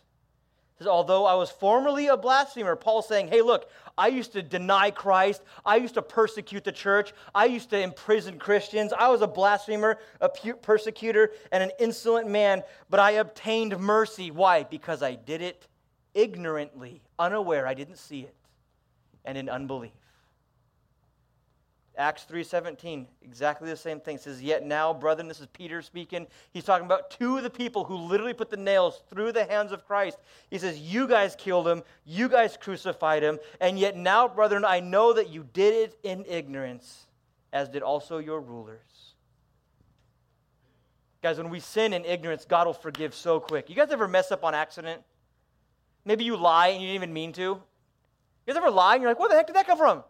says, 0.81 0.89
Although 0.89 1.27
I 1.27 1.35
was 1.35 1.51
formerly 1.51 2.09
a 2.09 2.17
blasphemer, 2.17 2.75
Paul's 2.75 3.07
saying, 3.07 3.29
Hey, 3.29 3.43
look, 3.43 3.71
I 4.01 4.07
used 4.07 4.33
to 4.33 4.43
deny 4.43 4.91
Christ. 4.91 5.43
I 5.63 5.77
used 5.77 5.93
to 5.93 6.03
persecute 6.03 6.65
the 6.65 6.73
church. 6.73 7.13
I 7.35 7.45
used 7.45 7.69
to 7.69 7.79
imprison 7.79 8.39
Christians. 8.39 8.95
I 8.99 9.09
was 9.09 9.21
a 9.21 9.27
blasphemer, 9.27 9.99
a 10.23 10.31
persecutor, 10.31 11.33
and 11.53 11.63
an 11.63 11.71
insolent 11.79 12.27
man, 12.27 12.63
but 12.89 12.99
I 12.99 13.11
obtained 13.13 13.79
mercy. 13.79 14.31
Why? 14.31 14.63
Because 14.63 15.03
I 15.03 15.17
did 15.17 15.43
it 15.43 15.67
ignorantly, 16.15 17.03
unaware. 17.19 17.67
I 17.67 17.75
didn't 17.75 17.99
see 17.99 18.21
it, 18.23 18.35
and 19.27 19.37
in 19.37 19.51
unbelief. 19.51 19.93
Acts 21.97 22.25
3:17, 22.25 23.09
exactly 23.21 23.69
the 23.69 23.77
same 23.77 24.01
thing. 24.01 24.15
It 24.15 24.23
says, 24.23 24.43
"Yet 24.43 24.65
now, 24.65 24.95
brethren, 24.95 25.29
this 25.29 25.41
is 25.41 25.47
Peter 25.49 25.83
speaking. 25.83 26.27
He's 26.53 26.65
talking 26.65 26.87
about 26.87 27.11
two 27.11 27.37
of 27.37 27.43
the 27.43 27.51
people 27.51 27.85
who 27.85 27.97
literally 27.97 28.33
put 28.33 28.49
the 28.49 28.57
nails 28.57 29.03
through 29.11 29.33
the 29.33 29.45
hands 29.45 29.73
of 29.73 29.85
Christ. 29.87 30.19
He 30.51 30.59
says, 30.59 30.79
"You 30.79 31.07
guys 31.07 31.35
killed 31.37 31.69
him, 31.69 31.83
you 32.05 32.29
guys 32.29 32.57
crucified 32.57 33.23
him, 33.23 33.39
and 33.61 33.79
yet 33.79 33.97
now, 33.97 34.29
brethren, 34.29 34.65
I 34.65 34.81
know 34.81 35.13
that 35.13 35.29
you 35.29 35.43
did 35.43 35.75
it 35.75 35.99
in 36.03 36.25
ignorance, 36.27 37.07
as 37.53 37.69
did 37.69 37.83
also 37.83 38.19
your 38.19 38.41
rulers." 38.41 39.15
Guys, 41.23 41.37
when 41.37 41.51
we 41.51 41.61
sin 41.61 41.93
in 41.93 42.05
ignorance, 42.07 42.47
God 42.47 42.67
will 42.67 42.73
forgive 42.73 43.15
so 43.15 43.41
quick. 43.41 43.69
You 43.69 43.75
guys 43.75 43.91
ever 43.91 44.09
mess 44.09 44.33
up 44.33 44.43
on 44.43 44.55
accident? 44.55 45.05
Maybe 46.05 46.25
you 46.25 46.37
lie 46.37 46.69
and 46.69 46.81
you 46.81 46.87
didn't 46.87 47.03
even 47.03 47.13
mean 47.13 47.33
to. 47.35 47.43
You 47.43 47.63
guys 48.47 48.57
ever 48.57 48.71
lie 48.71 48.95
and 48.95 49.03
you're 49.03 49.11
like, 49.11 49.19
"Where 49.19 49.29
the 49.29 49.35
heck 49.35 49.49
did 49.49 49.57
that 49.57 49.67
come 49.67 49.77
from?" 49.77 50.03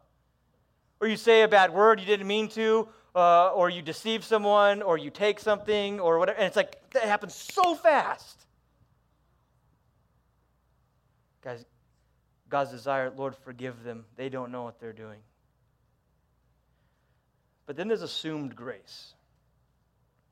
Or 1.00 1.08
you 1.08 1.16
say 1.16 1.42
a 1.42 1.48
bad 1.48 1.72
word 1.72 1.98
you 1.98 2.06
didn't 2.06 2.26
mean 2.26 2.48
to, 2.48 2.88
uh, 3.14 3.48
or 3.48 3.70
you 3.70 3.82
deceive 3.82 4.24
someone, 4.24 4.82
or 4.82 4.98
you 4.98 5.10
take 5.10 5.40
something, 5.40 5.98
or 5.98 6.18
whatever. 6.18 6.38
And 6.38 6.46
it's 6.46 6.56
like, 6.56 6.90
that 6.90 7.04
happens 7.04 7.34
so 7.34 7.74
fast. 7.74 8.46
Guys, 11.42 11.64
God's 12.48 12.70
desire, 12.70 13.10
Lord, 13.16 13.34
forgive 13.34 13.82
them. 13.82 14.04
They 14.16 14.28
don't 14.28 14.52
know 14.52 14.62
what 14.62 14.78
they're 14.78 14.92
doing. 14.92 15.20
But 17.66 17.76
then 17.76 17.88
there's 17.88 18.02
assumed 18.02 18.54
grace. 18.54 19.14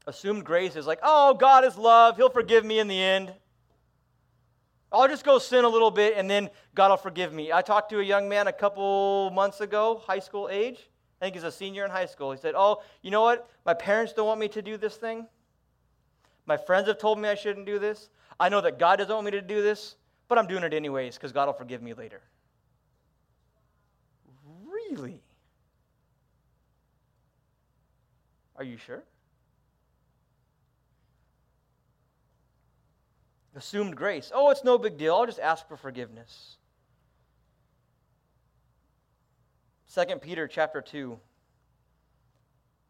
Assumed 0.07 0.45
grace 0.45 0.77
is 0.77 0.87
like, 0.87 0.99
oh, 1.03 1.35
God 1.35 1.65
is 1.65 1.79
love. 1.79 2.17
He'll 2.17 2.31
forgive 2.31 2.65
me 2.65 2.79
in 2.79 2.89
the 2.89 3.01
end. 3.01 3.33
I'll 4.90 5.09
just 5.09 5.24
go 5.24 5.38
sin 5.38 5.64
a 5.64 5.68
little 5.68 5.90
bit 5.90 6.14
and 6.16 6.31
then 6.31 6.48
God 6.74 6.90
will 6.90 6.96
forgive 6.96 7.33
me. 7.33 7.53
I 7.53 7.61
talked 7.62 7.90
to 7.90 8.01
a 8.01 8.03
young 8.03 8.29
man 8.29 8.46
a 8.46 8.53
couple 8.53 9.31
months 9.35 9.61
ago, 9.61 10.03
high 10.07 10.18
school 10.18 10.48
age. 10.51 10.88
I 11.20 11.27
think 11.27 11.35
he's 11.35 11.44
a 11.44 11.53
senior 11.53 11.85
in 11.85 11.90
high 11.90 12.07
school. 12.07 12.33
He 12.33 12.38
said, 12.38 12.55
Oh, 12.57 12.83
you 13.03 13.11
know 13.11 13.22
what? 13.22 13.48
My 13.66 13.74
parents 13.74 14.12
don't 14.12 14.27
want 14.27 14.40
me 14.40 14.48
to 14.48 14.62
do 14.62 14.77
this 14.77 14.96
thing. 14.96 15.27
My 16.46 16.57
friends 16.57 16.88
have 16.88 16.98
told 16.98 17.18
me 17.18 17.29
I 17.29 17.35
shouldn't 17.35 17.66
do 17.66 17.79
this. 17.79 18.09
I 18.40 18.48
know 18.48 18.61
that 18.62 18.79
God 18.79 18.96
doesn't 18.96 19.12
want 19.14 19.24
me 19.24 19.33
to 19.33 19.42
do 19.42 19.62
this, 19.62 19.96
but 20.29 20.38
I'm 20.38 20.46
doing 20.46 20.62
it 20.62 20.72
anyways 20.72 21.16
because 21.16 21.33
God 21.33 21.46
will 21.46 21.53
forgive 21.53 21.83
me 21.83 21.92
later. 21.92 22.22
Really? 24.64 25.20
Are 28.57 28.64
you 28.64 28.79
sure? 28.79 29.03
Assumed 33.59 33.97
grace. 33.97 34.31
Oh, 34.33 34.51
it's 34.51 34.62
no 34.62 34.79
big 34.79 34.97
deal. 34.97 35.16
I'll 35.16 35.27
just 35.27 35.40
ask 35.40 35.66
for 35.66 35.77
forgiveness. 35.77 36.59
2 39.92 40.05
Peter 40.18 40.47
chapter 40.47 40.81
2, 40.81 41.18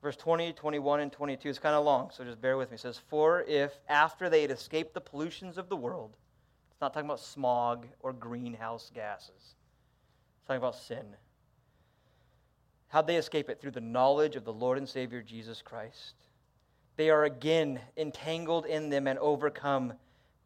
verse 0.02 0.16
20, 0.16 0.52
21, 0.52 1.00
and 1.00 1.10
22 1.10 1.48
is 1.48 1.58
kind 1.58 1.74
of 1.74 1.86
long, 1.86 2.10
so 2.12 2.22
just 2.22 2.42
bear 2.42 2.58
with 2.58 2.70
me. 2.70 2.74
It 2.74 2.80
says, 2.80 3.00
For 3.08 3.44
if 3.48 3.72
after 3.88 4.28
they 4.28 4.42
had 4.42 4.50
escaped 4.50 4.92
the 4.92 5.00
pollutions 5.00 5.56
of 5.56 5.70
the 5.70 5.76
world, 5.76 6.18
it's 6.70 6.80
not 6.82 6.92
talking 6.92 7.08
about 7.08 7.20
smog 7.20 7.86
or 8.00 8.12
greenhouse 8.12 8.90
gases, 8.94 9.30
it's 9.38 10.46
talking 10.46 10.58
about 10.58 10.76
sin. 10.76 11.06
How'd 12.88 13.06
they 13.06 13.16
escape 13.16 13.48
it? 13.48 13.58
Through 13.58 13.70
the 13.70 13.80
knowledge 13.80 14.36
of 14.36 14.44
the 14.44 14.52
Lord 14.52 14.76
and 14.76 14.86
Savior 14.86 15.22
Jesus 15.22 15.62
Christ. 15.62 16.12
They 16.96 17.08
are 17.08 17.24
again 17.24 17.80
entangled 17.96 18.66
in 18.66 18.90
them 18.90 19.06
and 19.06 19.18
overcome. 19.18 19.94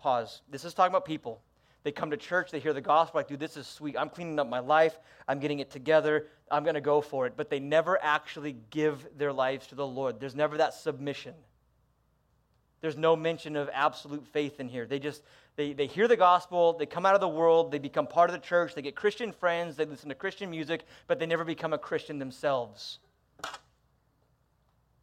Pause. 0.03 0.43
This 0.51 0.65
is 0.65 0.75
talking 0.75 0.91
about 0.91 1.05
people. 1.05 1.41
They 1.85 1.93
come 1.93 2.11
to 2.11 2.17
church, 2.17 2.51
they 2.51 2.59
hear 2.59 2.73
the 2.73 2.81
gospel, 2.81 3.19
like, 3.19 3.29
dude, 3.29 3.41
this 3.41 3.57
is 3.57 3.67
sweet. 3.67 3.97
I'm 3.97 4.09
cleaning 4.09 4.39
up 4.39 4.49
my 4.49 4.59
life, 4.59 4.99
I'm 5.29 5.39
getting 5.39 5.61
it 5.61 5.71
together, 5.71 6.27
I'm 6.51 6.65
going 6.65 6.75
to 6.75 6.81
go 6.81 7.01
for 7.01 7.27
it. 7.27 7.35
But 7.37 7.51
they 7.51 7.61
never 7.61 8.03
actually 8.03 8.57
give 8.71 9.07
their 9.17 9.33
lives 9.33 9.69
to 9.69 9.75
the 9.77 9.87
Lord. 9.87 10.21
There's 10.21 10.35
never 10.35 10.57
that 10.59 10.75
submission. 10.75 11.35
There's 12.81 12.97
no 12.97 13.15
mention 13.15 13.55
of 13.57 13.71
absolute 13.73 14.27
faith 14.27 14.59
in 14.59 14.69
here. 14.69 14.87
They 14.87 14.99
just, 14.99 15.23
they, 15.55 15.73
they 15.73 15.87
hear 15.87 16.09
the 16.09 16.17
gospel, 16.17 16.77
they 16.77 16.87
come 16.87 17.07
out 17.07 17.15
of 17.15 17.21
the 17.21 17.29
world, 17.29 17.71
they 17.71 17.79
become 17.79 18.09
part 18.09 18.29
of 18.29 18.35
the 18.35 18.45
church, 18.45 18.75
they 18.75 18.83
get 18.83 18.97
Christian 18.97 19.33
friends, 19.33 19.77
they 19.77 19.85
listen 19.85 20.09
to 20.09 20.17
Christian 20.17 20.51
music, 20.51 20.85
but 21.07 21.21
they 21.21 21.27
never 21.27 21.45
become 21.45 21.73
a 21.73 21.79
Christian 21.79 22.19
themselves. 22.19 22.99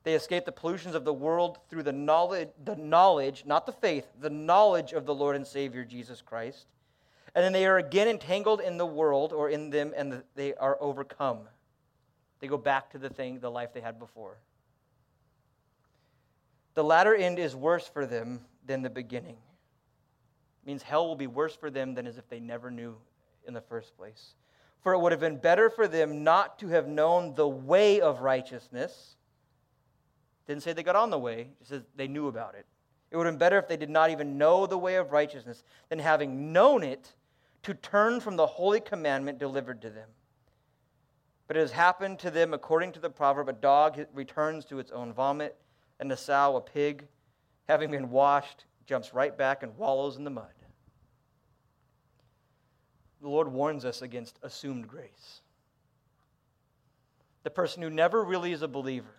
They 0.03 0.13
escape 0.13 0.45
the 0.45 0.51
pollutions 0.51 0.95
of 0.95 1.03
the 1.03 1.13
world 1.13 1.59
through 1.69 1.83
the 1.83 1.91
knowledge, 1.91 2.49
the 2.63 2.75
knowledge, 2.75 3.43
not 3.45 3.65
the 3.65 3.71
faith, 3.71 4.07
the 4.19 4.29
knowledge 4.29 4.93
of 4.93 5.05
the 5.05 5.13
Lord 5.13 5.35
and 5.35 5.45
Savior 5.45 5.83
Jesus 5.83 6.21
Christ. 6.21 6.67
And 7.35 7.43
then 7.43 7.53
they 7.53 7.65
are 7.65 7.77
again 7.77 8.07
entangled 8.07 8.61
in 8.61 8.77
the 8.77 8.85
world 8.85 9.33
or 9.33 9.49
in 9.49 9.69
them 9.69 9.93
and 9.95 10.23
they 10.35 10.53
are 10.55 10.77
overcome. 10.79 11.39
They 12.39 12.47
go 12.47 12.57
back 12.57 12.89
to 12.91 12.97
the 12.97 13.09
thing, 13.09 13.39
the 13.39 13.51
life 13.51 13.73
they 13.73 13.81
had 13.81 13.99
before. 13.99 14.37
The 16.75 16.83
latter 16.83 17.13
end 17.13 17.39
is 17.39 17.55
worse 17.55 17.87
for 17.87 18.05
them 18.05 18.45
than 18.65 18.81
the 18.81 18.89
beginning. 18.89 19.35
It 19.35 20.65
means 20.65 20.81
hell 20.81 21.07
will 21.07 21.15
be 21.15 21.27
worse 21.27 21.55
for 21.55 21.69
them 21.69 21.93
than 21.93 22.07
as 22.07 22.17
if 22.17 22.27
they 22.29 22.39
never 22.39 22.71
knew 22.71 22.95
in 23.45 23.53
the 23.53 23.61
first 23.61 23.97
place. 23.97 24.35
For 24.81 24.93
it 24.93 24.99
would 24.99 25.11
have 25.11 25.19
been 25.19 25.37
better 25.37 25.69
for 25.69 25.87
them 25.89 26.23
not 26.23 26.57
to 26.59 26.69
have 26.69 26.87
known 26.87 27.35
the 27.35 27.47
way 27.47 27.99
of 27.99 28.21
righteousness 28.21 29.17
didn't 30.49 30.63
say 30.63 30.73
they 30.73 30.81
got 30.81 30.95
on 30.95 31.11
the 31.11 31.19
way, 31.19 31.51
it 31.61 31.67
says 31.67 31.83
they 31.95 32.07
knew 32.07 32.27
about 32.27 32.55
it. 32.55 32.65
It 33.11 33.17
would 33.17 33.27
have 33.27 33.35
been 33.35 33.39
better 33.39 33.59
if 33.59 33.67
they 33.67 33.77
did 33.77 33.89
not 33.89 34.09
even 34.09 34.39
know 34.39 34.65
the 34.65 34.79
way 34.79 34.95
of 34.95 35.11
righteousness 35.11 35.63
than 35.89 35.99
having 35.99 36.51
known 36.51 36.81
it 36.81 37.13
to 37.61 37.75
turn 37.75 38.19
from 38.19 38.35
the 38.35 38.47
holy 38.47 38.79
commandment 38.79 39.37
delivered 39.37 39.79
to 39.83 39.91
them. 39.91 40.09
But 41.47 41.55
it 41.55 41.59
has 41.59 41.71
happened 41.71 42.17
to 42.19 42.31
them 42.31 42.55
according 42.55 42.93
to 42.93 42.99
the 42.99 43.11
proverb 43.11 43.47
a 43.47 43.53
dog 43.53 44.03
returns 44.11 44.65
to 44.65 44.79
its 44.79 44.91
own 44.91 45.13
vomit, 45.13 45.55
and 45.99 46.11
a 46.11 46.17
sow, 46.17 46.55
a 46.55 46.61
pig, 46.61 47.05
having 47.67 47.91
been 47.91 48.09
washed, 48.09 48.65
jumps 48.87 49.13
right 49.13 49.37
back 49.37 49.61
and 49.61 49.77
wallows 49.77 50.17
in 50.17 50.23
the 50.23 50.31
mud. 50.31 50.47
The 53.21 53.29
Lord 53.29 53.51
warns 53.51 53.85
us 53.85 54.01
against 54.01 54.39
assumed 54.41 54.87
grace. 54.87 55.41
The 57.43 57.51
person 57.51 57.83
who 57.83 57.91
never 57.91 58.23
really 58.23 58.51
is 58.51 58.63
a 58.63 58.67
believer 58.67 59.18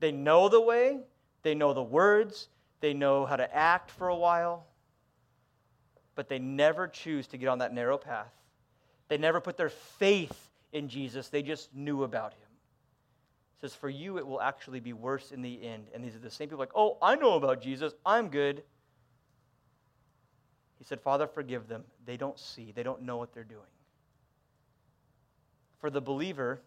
they 0.00 0.12
know 0.12 0.48
the 0.48 0.60
way, 0.60 1.00
they 1.42 1.54
know 1.54 1.72
the 1.72 1.82
words, 1.82 2.48
they 2.80 2.94
know 2.94 3.24
how 3.26 3.36
to 3.36 3.54
act 3.54 3.90
for 3.90 4.08
a 4.08 4.16
while, 4.16 4.66
but 6.14 6.28
they 6.28 6.38
never 6.38 6.88
choose 6.88 7.26
to 7.28 7.38
get 7.38 7.48
on 7.48 7.58
that 7.58 7.72
narrow 7.72 7.98
path. 7.98 8.32
They 9.08 9.18
never 9.18 9.40
put 9.40 9.56
their 9.56 9.68
faith 9.68 10.50
in 10.72 10.88
Jesus, 10.88 11.28
they 11.28 11.42
just 11.42 11.74
knew 11.74 12.02
about 12.02 12.32
him. 12.34 12.40
It 13.56 13.60
says, 13.62 13.74
For 13.74 13.88
you, 13.88 14.18
it 14.18 14.26
will 14.26 14.42
actually 14.42 14.80
be 14.80 14.92
worse 14.92 15.32
in 15.32 15.40
the 15.40 15.64
end. 15.64 15.86
And 15.94 16.04
these 16.04 16.14
are 16.14 16.18
the 16.18 16.30
same 16.30 16.48
people 16.48 16.58
like, 16.58 16.74
Oh, 16.74 16.98
I 17.00 17.14
know 17.14 17.34
about 17.34 17.62
Jesus, 17.62 17.94
I'm 18.04 18.28
good. 18.28 18.62
He 20.78 20.84
said, 20.84 21.00
Father, 21.00 21.26
forgive 21.26 21.68
them. 21.68 21.84
They 22.04 22.18
don't 22.18 22.38
see, 22.38 22.72
they 22.72 22.82
don't 22.82 23.02
know 23.02 23.16
what 23.16 23.32
they're 23.32 23.44
doing. 23.44 23.62
For 25.78 25.88
the 25.88 26.00
believer, 26.00 26.60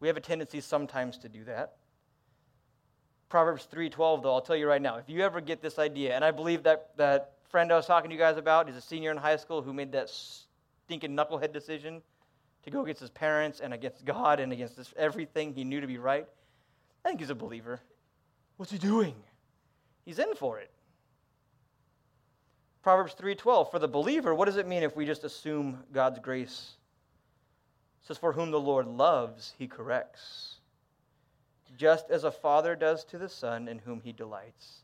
we 0.00 0.08
have 0.08 0.16
a 0.16 0.20
tendency 0.20 0.60
sometimes 0.60 1.18
to 1.18 1.28
do 1.28 1.44
that. 1.44 1.76
Proverbs 3.32 3.66
3:12 3.72 4.22
though, 4.22 4.34
I'll 4.34 4.42
tell 4.42 4.56
you 4.56 4.68
right 4.68 4.82
now. 4.82 4.96
If 4.98 5.08
you 5.08 5.22
ever 5.22 5.40
get 5.40 5.62
this 5.62 5.78
idea, 5.78 6.14
and 6.14 6.22
I 6.22 6.32
believe 6.32 6.64
that 6.64 6.94
that 6.98 7.32
friend 7.48 7.72
I 7.72 7.76
was 7.76 7.86
talking 7.86 8.10
to 8.10 8.14
you 8.14 8.20
guys 8.20 8.36
about 8.36 8.68
is 8.68 8.76
a 8.76 8.80
senior 8.82 9.10
in 9.10 9.16
high 9.16 9.36
school 9.36 9.62
who 9.62 9.72
made 9.72 9.90
that 9.92 10.10
stinking 10.10 11.16
knucklehead 11.16 11.50
decision 11.50 12.02
to 12.64 12.70
go 12.70 12.82
against 12.82 13.00
his 13.00 13.08
parents 13.08 13.60
and 13.60 13.72
against 13.72 14.04
God 14.04 14.38
and 14.38 14.52
against 14.52 14.76
this, 14.76 14.92
everything 14.98 15.54
he 15.54 15.64
knew 15.64 15.80
to 15.80 15.86
be 15.86 15.96
right. 15.96 16.26
I 17.06 17.08
think 17.08 17.20
he's 17.20 17.30
a 17.30 17.34
believer. 17.34 17.80
What's 18.58 18.70
he 18.70 18.76
doing? 18.76 19.14
He's 20.04 20.18
in 20.18 20.34
for 20.34 20.58
it. 20.58 20.70
Proverbs 22.82 23.14
3:12 23.14 23.70
for 23.70 23.78
the 23.78 23.88
believer, 23.88 24.34
what 24.34 24.44
does 24.44 24.58
it 24.58 24.68
mean 24.68 24.82
if 24.82 24.94
we 24.94 25.06
just 25.06 25.24
assume 25.24 25.82
God's 25.90 26.18
grace? 26.18 26.76
It 28.02 28.08
says 28.08 28.18
for 28.18 28.34
whom 28.34 28.50
the 28.50 28.60
Lord 28.60 28.86
loves, 28.86 29.54
he 29.56 29.66
corrects 29.66 30.58
just 31.76 32.10
as 32.10 32.24
a 32.24 32.30
father 32.30 32.76
does 32.76 33.04
to 33.06 33.18
the 33.18 33.28
son 33.28 33.68
in 33.68 33.78
whom 33.78 34.00
he 34.00 34.12
delights. 34.12 34.82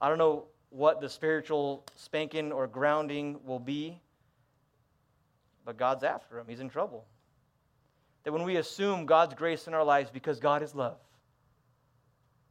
I 0.00 0.08
don't 0.08 0.18
know 0.18 0.44
what 0.70 1.00
the 1.00 1.08
spiritual 1.08 1.84
spanking 1.96 2.52
or 2.52 2.66
grounding 2.66 3.38
will 3.44 3.58
be, 3.58 4.00
but 5.64 5.76
God's 5.76 6.04
after 6.04 6.38
him. 6.38 6.46
He's 6.48 6.60
in 6.60 6.68
trouble. 6.68 7.04
That 8.24 8.32
when 8.32 8.42
we 8.42 8.56
assume 8.56 9.06
God's 9.06 9.34
grace 9.34 9.66
in 9.66 9.74
our 9.74 9.84
lives 9.84 10.10
because 10.10 10.38
God 10.38 10.62
is 10.62 10.74
love, 10.74 10.98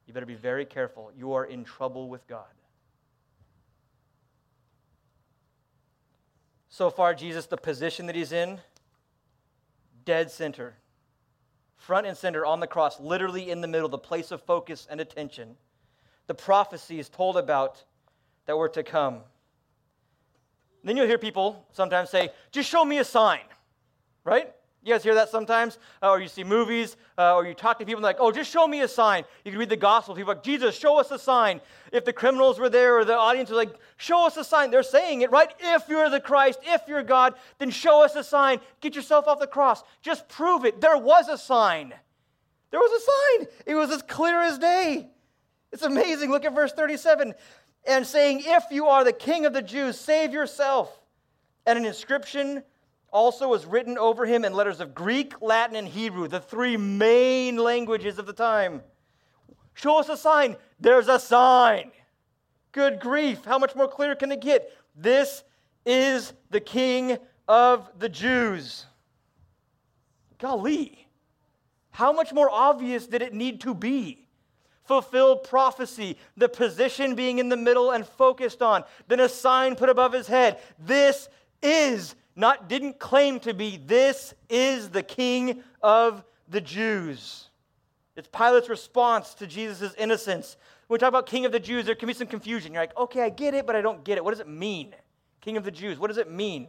you 0.06 0.14
better 0.14 0.26
be 0.26 0.36
very 0.36 0.66
careful. 0.66 1.12
You 1.18 1.34
are 1.34 1.46
in 1.46 1.64
trouble 1.64 2.10
with 2.10 2.28
God. 2.28 2.46
So 6.70 6.90
far, 6.90 7.14
Jesus, 7.14 7.46
the 7.46 7.58
position 7.58 8.06
that 8.06 8.16
he's 8.16 8.32
in, 8.32 8.60
dead 10.06 10.32
center 10.32 10.76
front 11.78 12.08
and 12.08 12.18
center 12.18 12.46
on 12.46 12.60
the 12.60 12.68
cross, 12.68 13.00
literally 13.00 13.50
in 13.50 13.62
the 13.62 13.68
middle, 13.68 13.88
the 13.88 13.98
place 13.98 14.32
of 14.32 14.42
focus 14.42 14.88
and 14.90 15.00
attention. 15.00 15.56
The 16.28 16.34
prophecies 16.34 17.08
told 17.08 17.38
about 17.38 17.84
that 18.46 18.58
were 18.58 18.70
to 18.70 18.84
come. 18.84 19.22
then 20.84 20.98
you'll 20.98 21.08
hear 21.08 21.18
people 21.18 21.66
sometimes 21.72 22.10
say, 22.10 22.30
just 22.52 22.70
show 22.70 22.84
me 22.84 22.98
a 22.98 23.04
sign, 23.04 23.42
right? 24.24 24.54
You 24.88 24.94
guys 24.94 25.04
hear 25.04 25.16
that 25.16 25.28
sometimes? 25.28 25.80
Uh, 26.02 26.12
or 26.12 26.22
you 26.22 26.30
see 26.30 26.46
movies, 26.46 26.96
uh, 27.18 27.36
or 27.36 27.46
you 27.46 27.54
talk 27.54 27.78
to 27.80 27.86
people 27.86 28.02
like, 28.02 28.16
oh, 28.22 28.32
just 28.32 28.50
show 28.50 28.66
me 28.66 28.80
a 28.80 28.88
sign. 28.88 29.26
You 29.44 29.52
can 29.52 29.60
read 29.60 29.68
the 29.68 29.76
gospel. 29.76 30.16
People 30.16 30.34
like, 30.34 30.44
Jesus, 30.44 30.80
show 30.80 30.98
us 30.98 31.12
a 31.12 31.20
sign. 31.20 31.60
If 31.92 32.06
the 32.06 32.14
criminals 32.14 32.58
were 32.58 32.70
there 32.70 32.98
or 32.98 33.04
the 33.04 33.18
audience 33.18 33.50
was 33.50 33.58
like, 33.58 33.76
show 33.98 34.26
us 34.26 34.38
a 34.38 34.46
sign. 34.46 34.72
They're 34.72 34.84
saying 34.84 35.24
it, 35.24 35.30
right? 35.30 35.54
If 35.60 35.90
you're 35.90 36.10
the 36.10 36.22
Christ, 36.22 36.60
if 36.64 36.84
you're 36.88 37.04
God, 37.04 37.34
then 37.58 37.70
show 37.70 38.02
us 38.02 38.16
a 38.16 38.24
sign. 38.24 38.62
Get 38.80 38.96
yourself 38.96 39.28
off 39.28 39.42
the 39.42 39.48
cross. 39.48 39.84
Just 40.04 40.30
prove 40.30 40.64
it. 40.64 40.80
There 40.80 40.98
was 40.98 41.28
a 41.28 41.38
sign. 41.38 41.94
There 42.72 42.80
was 42.80 43.02
a 43.02 43.44
sign. 43.44 43.48
It 43.66 43.76
was 43.76 43.92
as 43.92 44.02
clear 44.04 44.42
as 44.42 44.58
day. 44.58 45.10
It's 45.74 45.84
amazing. 45.84 46.32
Look 46.32 46.46
at 46.46 46.56
verse 46.56 46.72
37. 46.72 47.34
And 47.86 48.08
saying, 48.08 48.44
if 48.46 48.64
you 48.72 48.86
are 48.86 49.04
the 49.04 49.12
king 49.12 49.46
of 49.46 49.52
the 49.52 49.62
Jews, 49.62 50.00
save 50.00 50.32
yourself. 50.32 50.98
And 51.66 51.78
an 51.78 51.84
inscription 51.84 52.64
also 53.18 53.48
was 53.48 53.66
written 53.66 53.98
over 53.98 54.28
him 54.28 54.46
in 54.46 54.54
letters 54.54 54.80
of 54.80 54.94
Greek, 54.94 55.42
Latin, 55.42 55.76
and 55.76 55.88
Hebrew, 55.88 56.28
the 56.28 56.40
three 56.40 56.78
main 56.78 57.58
languages 57.58 58.20
of 58.20 58.28
the 58.28 58.34
time. 58.34 58.84
Show 59.74 60.00
us 60.00 60.08
a 60.08 60.16
sign. 60.16 60.56
There's 60.80 61.08
a 61.08 61.20
sign. 61.20 61.92
Good 62.72 63.00
grief. 63.00 63.44
How 63.44 63.58
much 63.58 63.76
more 63.76 63.88
clear 63.88 64.16
can 64.16 64.32
it 64.32 64.40
get? 64.40 64.72
This 64.96 65.44
is 65.84 66.34
the 66.52 66.60
King 66.60 67.18
of 67.48 67.90
the 67.98 68.08
Jews. 68.08 68.86
Golly. 70.38 71.08
How 71.90 72.14
much 72.14 72.32
more 72.32 72.52
obvious 72.52 73.08
did 73.08 73.24
it 73.24 73.34
need 73.34 73.62
to 73.62 73.74
be? 73.74 74.28
Fulfilled 74.84 75.44
prophecy, 75.44 76.20
the 76.38 76.50
position 76.50 77.16
being 77.16 77.40
in 77.40 77.50
the 77.50 77.58
middle 77.58 77.90
and 77.90 78.06
focused 78.06 78.62
on, 78.62 78.84
then 79.08 79.20
a 79.20 79.28
sign 79.28 79.76
put 79.76 79.90
above 79.90 80.14
his 80.14 80.28
head. 80.28 80.60
This 80.78 81.30
is, 81.64 82.14
not 82.38 82.70
didn't 82.70 83.00
claim 83.00 83.40
to 83.42 83.54
be, 83.54 83.78
this 83.78 84.34
is 84.50 84.90
the 84.90 85.04
King 85.04 85.64
of 85.82 86.24
the 86.48 86.62
Jews. 86.62 87.50
It's 88.16 88.30
Pilate's 88.32 88.70
response 88.70 89.34
to 89.36 89.48
Jesus' 89.48 89.94
innocence. 89.98 90.56
When 90.88 90.96
we 90.96 91.00
talk 91.00 91.10
about 91.10 91.26
King 91.26 91.46
of 91.46 91.52
the 91.52 91.60
Jews, 91.60 91.86
there 91.86 91.96
can 91.96 92.08
be 92.08 92.14
some 92.14 92.28
confusion. 92.28 92.74
You're 92.74 92.84
like, 92.84 92.98
okay, 92.98 93.22
I 93.22 93.30
get 93.30 93.54
it, 93.54 93.66
but 93.66 93.76
I 93.76 93.82
don't 93.82 94.04
get 94.04 94.18
it. 94.18 94.24
What 94.24 94.32
does 94.32 94.40
it 94.40 94.48
mean? 94.48 94.96
King 95.42 95.58
of 95.58 95.64
the 95.64 95.72
Jews, 95.72 96.00
what 96.00 96.08
does 96.08 96.18
it 96.18 96.32
mean? 96.32 96.68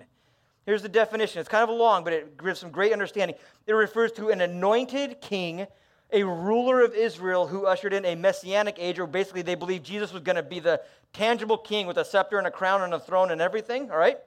Here's 0.66 0.82
the 0.82 0.88
definition. 0.88 1.40
It's 1.40 1.48
kind 1.48 1.68
of 1.68 1.74
long, 1.74 2.04
but 2.04 2.12
it 2.12 2.42
gives 2.42 2.60
some 2.60 2.70
great 2.70 2.92
understanding. 2.92 3.36
It 3.66 3.72
refers 3.72 4.12
to 4.12 4.28
an 4.28 4.40
anointed 4.40 5.20
king, 5.20 5.66
a 6.12 6.22
ruler 6.22 6.82
of 6.82 6.94
Israel 6.94 7.46
who 7.46 7.66
ushered 7.66 7.94
in 7.94 8.04
a 8.04 8.14
messianic 8.14 8.76
age, 8.78 8.98
or 8.98 9.06
basically 9.06 9.42
they 9.42 9.54
believed 9.54 9.84
Jesus 9.84 10.12
was 10.12 10.22
going 10.22 10.36
to 10.36 10.42
be 10.42 10.60
the 10.60 10.80
tangible 11.12 11.56
king 11.56 11.86
with 11.86 11.96
a 11.96 12.04
scepter 12.04 12.38
and 12.38 12.46
a 12.46 12.50
crown 12.50 12.82
and 12.82 12.92
a 12.92 13.00
throne 13.00 13.30
and 13.30 13.40
everything, 13.40 13.90
all 13.90 13.96
right? 13.96 14.18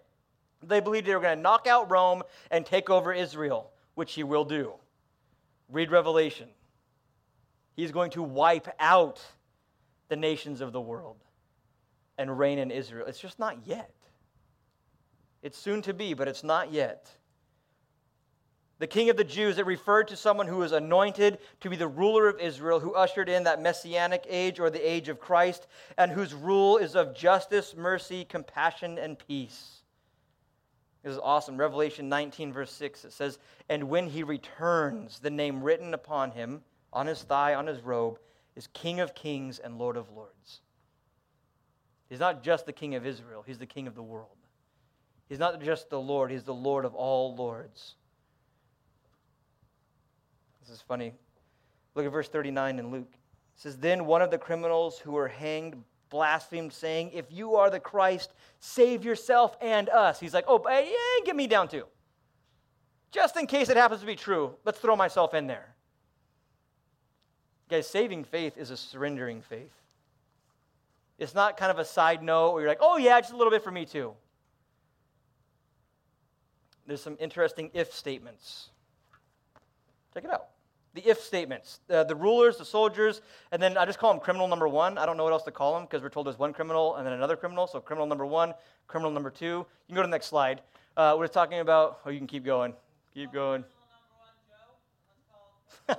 They 0.64 0.80
believed 0.80 1.08
they 1.08 1.16
were 1.16 1.22
going 1.22 1.38
to 1.38 1.42
knock 1.42 1.68
out 1.68 1.90
Rome 1.90 2.24
and 2.50 2.66
take 2.66 2.90
over 2.90 3.14
Israel, 3.14 3.72
which 3.96 4.14
he 4.14 4.24
will 4.24 4.46
do. 4.46 4.74
Read 5.70 5.92
Revelation. 5.92 6.50
He's 7.76 7.92
going 7.92 8.12
to 8.12 8.24
wipe 8.24 8.68
out 8.80 9.22
the 10.10 10.16
nations 10.16 10.62
of 10.62 10.72
the 10.72 10.82
world 10.82 11.18
and 12.18 12.38
reign 12.38 12.60
in 12.60 12.70
Israel. 12.70 13.08
It's 13.08 13.20
just 13.20 13.40
not 13.40 13.66
yet. 13.66 13.94
It's 15.42 15.58
soon 15.58 15.82
to 15.84 15.94
be, 15.94 16.14
but 16.14 16.28
it's 16.28 16.44
not 16.44 16.72
yet. 16.72 17.10
The 18.78 18.88
king 18.88 19.10
of 19.10 19.18
the 19.18 19.24
Jews, 19.24 19.58
it 19.58 19.66
referred 19.66 20.08
to 20.08 20.16
someone 20.16 20.48
who 20.48 20.58
was 20.58 20.72
anointed 20.72 21.38
to 21.60 21.70
be 21.70 21.76
the 21.76 21.88
ruler 21.88 22.28
of 22.28 22.40
Israel, 22.40 22.80
who 22.80 22.96
ushered 22.96 23.30
in 23.30 23.44
that 23.44 23.62
messianic 23.62 24.26
age 24.28 24.60
or 24.60 24.70
the 24.70 24.80
age 24.80 25.08
of 25.08 25.20
Christ, 25.20 25.68
and 25.98 26.12
whose 26.12 26.34
rule 26.34 26.78
is 26.78 26.96
of 26.96 27.16
justice, 27.16 27.76
mercy, 27.76 28.26
compassion, 28.26 28.98
and 28.98 29.20
peace. 29.20 29.81
This 31.04 31.14
is 31.14 31.20
awesome. 31.22 31.58
Revelation 31.58 32.10
19, 32.10 32.54
verse 32.54 32.72
6, 32.72 33.06
it 33.06 33.14
says, 33.14 33.40
And 33.70 33.90
when 33.90 34.08
he 34.08 34.24
returns, 34.24 35.20
the 35.20 35.30
name 35.30 35.64
written 35.64 35.94
upon 35.94 36.32
him, 36.32 36.62
on 36.94 37.08
his 37.08 37.24
thigh, 37.24 37.56
on 37.56 37.68
his 37.68 37.82
robe, 37.82 38.20
is 38.56 38.68
King 38.68 39.00
of 39.00 39.16
kings 39.16 39.60
and 39.60 39.78
Lord 39.78 39.98
of 39.98 40.12
lords. 40.12 40.62
He's 42.10 42.20
not 42.20 42.44
just 42.44 42.66
the 42.66 42.74
King 42.74 42.96
of 42.96 43.06
Israel, 43.06 43.44
he's 43.46 43.58
the 43.58 43.66
King 43.66 43.88
of 43.88 43.96
the 43.96 44.04
world. 44.04 44.36
He's 45.32 45.40
not 45.40 45.62
just 45.62 45.90
the 45.90 45.98
Lord, 45.98 46.30
He's 46.30 46.44
the 46.44 46.54
Lord 46.54 46.84
of 46.84 46.94
all 46.94 47.34
lords. 47.38 47.96
This 50.60 50.76
is 50.76 50.82
funny. 50.82 51.14
Look 51.96 52.06
at 52.06 52.12
verse 52.12 52.28
39 52.28 52.80
in 52.80 52.92
Luke. 52.92 53.08
It 53.14 53.62
says, 53.62 53.78
Then 53.78 54.06
one 54.06 54.22
of 54.22 54.30
the 54.30 54.38
criminals 54.38 55.00
who 55.00 55.14
were 55.14 55.30
hanged 55.30 55.82
blasphemed, 56.12 56.72
saying, 56.72 57.10
If 57.14 57.26
you 57.32 57.56
are 57.56 57.72
the 57.72 57.80
Christ, 57.80 58.32
save 58.60 59.04
yourself 59.04 59.58
and 59.60 59.90
us. 59.90 60.20
He's 60.20 60.36
like, 60.36 60.46
Oh, 60.48 60.62
yeah, 60.70 61.26
get 61.26 61.36
me 61.36 61.48
down 61.48 61.68
too. 61.68 61.86
Just 63.12 63.36
in 63.36 63.48
case 63.48 63.70
it 63.70 63.78
happens 63.78 64.02
to 64.02 64.06
be 64.06 64.16
true, 64.16 64.54
let's 64.64 64.80
throw 64.80 64.96
myself 64.96 65.34
in 65.34 65.48
there. 65.48 65.74
Guys, 67.70 67.88
saving 67.88 68.26
faith 68.26 68.56
is 68.58 68.70
a 68.70 68.78
surrendering 68.78 69.42
faith. 69.42 69.74
It's 71.18 71.34
not 71.34 71.58
kind 71.58 71.72
of 71.72 71.80
a 71.80 71.86
side 71.86 72.22
note 72.22 72.52
where 72.52 72.62
you're 72.62 72.70
like, 72.70 72.80
oh, 72.82 72.98
yeah, 72.98 73.20
just 73.20 73.34
a 73.34 73.38
little 73.38 73.52
bit 73.52 73.64
for 73.64 73.72
me 73.72 73.86
too 73.86 74.14
there's 76.92 77.02
some 77.02 77.16
interesting 77.22 77.72
if 77.74 77.94
statements. 77.94 78.70
Check 80.14 80.26
it 80.26 80.30
out. 80.30 80.48
The 80.94 81.10
if 81.10 81.22
statements. 81.22 81.80
Uh, 81.90 82.04
the 82.04 82.16
rulers, 82.16 82.58
the 82.58 82.66
soldiers, 82.66 83.22
and 83.52 83.62
then 83.62 83.78
I 83.78 83.86
just 83.86 83.98
call 83.98 84.12
them 84.12 84.20
criminal 84.20 84.48
number 84.48 84.68
one. 84.68 84.98
I 84.98 85.06
don't 85.06 85.16
know 85.16 85.24
what 85.24 85.32
else 85.32 85.44
to 85.44 85.52
call 85.52 85.74
them 85.74 85.84
because 85.84 86.02
we're 86.02 86.10
told 86.10 86.26
there's 86.26 86.40
one 86.40 86.54
criminal 86.54 86.96
and 86.98 87.06
then 87.06 87.14
another 87.14 87.38
criminal. 87.38 87.66
So 87.66 87.80
criminal 87.80 88.08
number 88.08 88.26
one, 88.26 88.54
criminal 88.88 89.12
number 89.12 89.30
two. 89.30 89.46
You 89.46 89.66
can 89.88 89.96
go 89.96 90.02
to 90.02 90.08
the 90.08 90.12
next 90.12 90.28
slide. 90.28 90.62
Uh, 90.98 91.16
we're 91.18 91.28
talking 91.28 91.60
about, 91.60 92.00
oh, 92.06 92.10
you 92.10 92.18
can 92.18 92.28
keep 92.28 92.44
going. 92.44 92.74
Keep 93.14 93.32
going. 93.32 93.64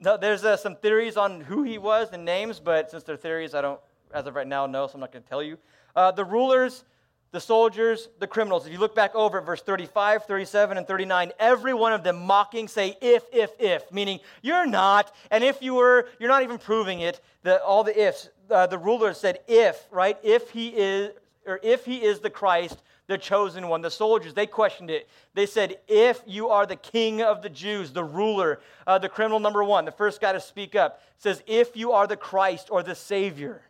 no, 0.00 0.16
there's 0.16 0.44
uh, 0.44 0.56
some 0.56 0.76
theories 0.76 1.18
on 1.18 1.42
who 1.42 1.62
he 1.62 1.76
was 1.76 2.08
and 2.12 2.24
names, 2.24 2.58
but 2.58 2.90
since 2.90 3.02
they're 3.02 3.16
theories, 3.16 3.54
I 3.54 3.60
don't, 3.60 3.80
as 4.14 4.26
of 4.26 4.34
right 4.34 4.46
now, 4.46 4.64
know, 4.64 4.86
so 4.86 4.94
I'm 4.94 5.00
not 5.00 5.12
going 5.12 5.22
to 5.22 5.28
tell 5.28 5.42
you. 5.42 5.58
Uh, 5.94 6.10
the 6.10 6.24
rulers, 6.24 6.84
the 7.32 7.40
soldiers, 7.40 8.08
the 8.18 8.26
criminals. 8.26 8.66
If 8.66 8.72
you 8.72 8.78
look 8.78 8.94
back 8.94 9.14
over 9.14 9.38
at 9.38 9.46
verse 9.46 9.62
35, 9.62 10.24
37, 10.24 10.78
and 10.78 10.86
39, 10.86 11.32
every 11.38 11.74
one 11.74 11.92
of 11.92 12.02
them 12.02 12.24
mocking 12.24 12.68
say, 12.68 12.96
if, 13.00 13.24
if, 13.32 13.50
if, 13.58 13.90
meaning 13.92 14.20
you're 14.42 14.66
not, 14.66 15.14
and 15.30 15.44
if 15.44 15.60
you 15.60 15.74
were, 15.74 16.08
you're 16.18 16.28
not 16.28 16.42
even 16.42 16.58
proving 16.58 17.00
it. 17.00 17.20
The, 17.42 17.62
all 17.62 17.84
the 17.84 18.06
ifs. 18.06 18.28
Uh, 18.50 18.66
the 18.66 18.78
ruler 18.78 19.12
said, 19.12 19.40
if, 19.48 19.86
right? 19.90 20.16
If 20.22 20.50
he 20.50 20.68
is, 20.68 21.12
or 21.46 21.60
if 21.62 21.84
he 21.84 22.02
is 22.02 22.20
the 22.20 22.30
Christ, 22.30 22.82
the 23.06 23.18
chosen 23.18 23.68
one. 23.68 23.82
The 23.82 23.90
soldiers, 23.90 24.34
they 24.34 24.46
questioned 24.46 24.90
it. 24.90 25.08
They 25.34 25.46
said, 25.46 25.76
If 25.88 26.22
you 26.26 26.48
are 26.48 26.66
the 26.66 26.76
king 26.76 27.22
of 27.22 27.42
the 27.42 27.48
Jews, 27.48 27.92
the 27.92 28.04
ruler, 28.04 28.60
uh, 28.86 28.98
the 28.98 29.08
criminal 29.08 29.40
number 29.40 29.62
one, 29.62 29.84
the 29.84 29.92
first 29.92 30.20
guy 30.20 30.32
to 30.32 30.40
speak 30.40 30.74
up, 30.74 31.00
says, 31.18 31.42
If 31.46 31.76
you 31.76 31.92
are 31.92 32.06
the 32.06 32.16
Christ 32.16 32.68
or 32.70 32.82
the 32.82 32.94
Savior 32.94 33.62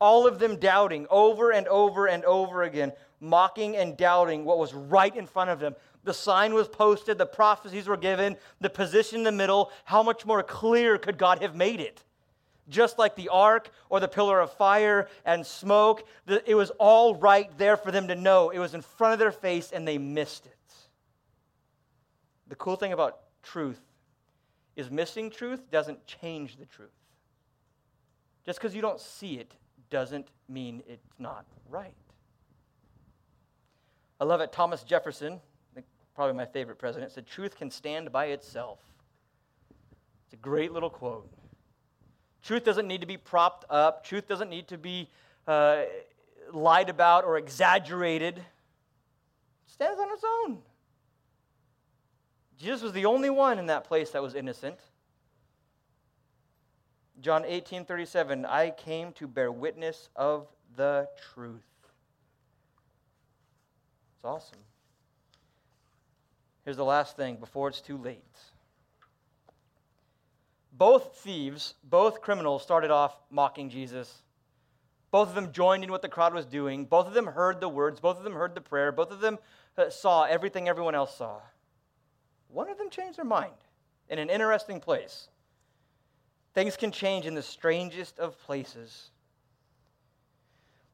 all 0.00 0.26
of 0.26 0.38
them 0.38 0.56
doubting 0.56 1.06
over 1.10 1.52
and 1.52 1.68
over 1.68 2.06
and 2.06 2.24
over 2.24 2.62
again, 2.62 2.92
mocking 3.20 3.76
and 3.76 3.96
doubting 3.96 4.44
what 4.44 4.58
was 4.58 4.74
right 4.74 5.14
in 5.14 5.26
front 5.26 5.50
of 5.50 5.60
them. 5.60 5.74
The 6.04 6.14
sign 6.14 6.54
was 6.54 6.66
posted, 6.66 7.18
the 7.18 7.26
prophecies 7.26 7.86
were 7.86 7.98
given, 7.98 8.36
the 8.60 8.70
position 8.70 9.18
in 9.18 9.24
the 9.24 9.32
middle. 9.32 9.70
How 9.84 10.02
much 10.02 10.24
more 10.24 10.42
clear 10.42 10.96
could 10.96 11.18
God 11.18 11.42
have 11.42 11.54
made 11.54 11.80
it? 11.80 12.02
Just 12.70 12.98
like 12.98 13.16
the 13.16 13.28
ark 13.28 13.70
or 13.90 14.00
the 14.00 14.08
pillar 14.08 14.40
of 14.40 14.52
fire 14.52 15.08
and 15.26 15.44
smoke, 15.44 16.06
it 16.46 16.54
was 16.54 16.70
all 16.78 17.14
right 17.16 17.50
there 17.58 17.76
for 17.76 17.90
them 17.90 18.08
to 18.08 18.14
know. 18.14 18.50
It 18.50 18.58
was 18.58 18.74
in 18.74 18.80
front 18.80 19.12
of 19.12 19.18
their 19.18 19.32
face 19.32 19.70
and 19.72 19.86
they 19.86 19.98
missed 19.98 20.46
it. 20.46 20.56
The 22.48 22.56
cool 22.56 22.76
thing 22.76 22.92
about 22.92 23.18
truth 23.42 23.80
is 24.76 24.90
missing 24.90 25.30
truth 25.30 25.70
doesn't 25.70 26.06
change 26.06 26.56
the 26.56 26.64
truth. 26.64 26.88
Just 28.46 28.58
because 28.58 28.74
you 28.74 28.80
don't 28.80 29.00
see 29.00 29.34
it 29.34 29.54
doesn't 29.90 30.28
mean 30.48 30.82
it's 30.88 31.06
not 31.18 31.44
right. 31.68 31.94
I 34.20 34.24
love 34.24 34.40
it. 34.40 34.52
Thomas 34.52 34.82
Jefferson, 34.82 35.40
probably 36.14 36.36
my 36.36 36.46
favorite 36.46 36.78
president, 36.78 37.12
said, 37.12 37.26
Truth 37.26 37.56
can 37.56 37.70
stand 37.70 38.12
by 38.12 38.26
itself. 38.26 38.78
It's 40.26 40.34
a 40.34 40.36
great 40.36 40.72
little 40.72 40.90
quote. 40.90 41.28
Truth 42.42 42.64
doesn't 42.64 42.86
need 42.86 43.00
to 43.00 43.06
be 43.06 43.16
propped 43.16 43.64
up, 43.70 44.04
truth 44.04 44.26
doesn't 44.26 44.48
need 44.48 44.68
to 44.68 44.78
be 44.78 45.08
uh, 45.46 45.82
lied 46.52 46.88
about 46.88 47.24
or 47.24 47.36
exaggerated. 47.36 48.38
It 48.38 48.44
stands 49.66 50.00
on 50.00 50.10
its 50.12 50.24
own. 50.24 50.58
Jesus 52.58 52.82
was 52.82 52.92
the 52.92 53.06
only 53.06 53.30
one 53.30 53.58
in 53.58 53.66
that 53.66 53.84
place 53.84 54.10
that 54.10 54.22
was 54.22 54.34
innocent. 54.34 54.78
John 57.20 57.44
18 57.44 57.84
37, 57.84 58.46
I 58.46 58.70
came 58.70 59.12
to 59.12 59.26
bear 59.26 59.52
witness 59.52 60.08
of 60.16 60.46
the 60.76 61.08
truth. 61.34 61.62
It's 64.16 64.24
awesome. 64.24 64.58
Here's 66.64 66.76
the 66.76 66.84
last 66.84 67.16
thing 67.16 67.36
before 67.36 67.68
it's 67.68 67.80
too 67.80 67.98
late. 67.98 68.22
Both 70.72 71.18
thieves, 71.18 71.74
both 71.84 72.22
criminals 72.22 72.62
started 72.62 72.90
off 72.90 73.14
mocking 73.30 73.68
Jesus. 73.68 74.22
Both 75.10 75.30
of 75.30 75.34
them 75.34 75.52
joined 75.52 75.84
in 75.84 75.90
what 75.90 76.02
the 76.02 76.08
crowd 76.08 76.32
was 76.32 76.46
doing. 76.46 76.84
Both 76.84 77.06
of 77.06 77.14
them 77.14 77.26
heard 77.26 77.60
the 77.60 77.68
words. 77.68 78.00
Both 78.00 78.18
of 78.18 78.24
them 78.24 78.34
heard 78.34 78.54
the 78.54 78.60
prayer. 78.60 78.92
Both 78.92 79.10
of 79.10 79.20
them 79.20 79.38
uh, 79.76 79.90
saw 79.90 80.24
everything 80.24 80.68
everyone 80.68 80.94
else 80.94 81.16
saw. 81.16 81.40
One 82.48 82.70
of 82.70 82.78
them 82.78 82.88
changed 82.88 83.18
their 83.18 83.24
mind 83.24 83.52
in 84.08 84.18
an 84.18 84.30
interesting 84.30 84.80
place. 84.80 85.28
Things 86.60 86.76
can 86.76 86.92
change 86.92 87.24
in 87.24 87.32
the 87.32 87.42
strangest 87.42 88.18
of 88.18 88.38
places. 88.38 89.12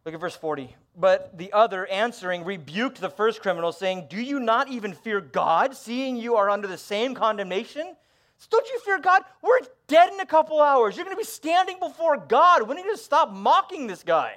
Look 0.04 0.14
at 0.14 0.20
verse 0.20 0.36
40. 0.36 0.76
But 0.96 1.36
the 1.36 1.52
other, 1.52 1.88
answering, 1.88 2.44
rebuked 2.44 3.00
the 3.00 3.10
first 3.10 3.42
criminal, 3.42 3.72
saying, 3.72 4.06
Do 4.08 4.22
you 4.22 4.38
not 4.38 4.68
even 4.68 4.92
fear 4.92 5.20
God, 5.20 5.76
seeing 5.76 6.14
you 6.14 6.36
are 6.36 6.48
under 6.48 6.68
the 6.68 6.78
same 6.78 7.16
condemnation? 7.16 7.96
So 8.38 8.46
don't 8.48 8.68
you 8.68 8.78
fear 8.78 9.00
God? 9.00 9.22
We're 9.42 9.58
dead 9.88 10.12
in 10.12 10.20
a 10.20 10.24
couple 10.24 10.60
hours. 10.60 10.94
You're 10.94 11.04
going 11.04 11.16
to 11.16 11.20
be 11.20 11.24
standing 11.24 11.80
before 11.80 12.16
God. 12.16 12.68
We 12.68 12.76
need 12.76 12.84
to 12.84 12.96
stop 12.96 13.32
mocking 13.32 13.88
this 13.88 14.04
guy. 14.04 14.36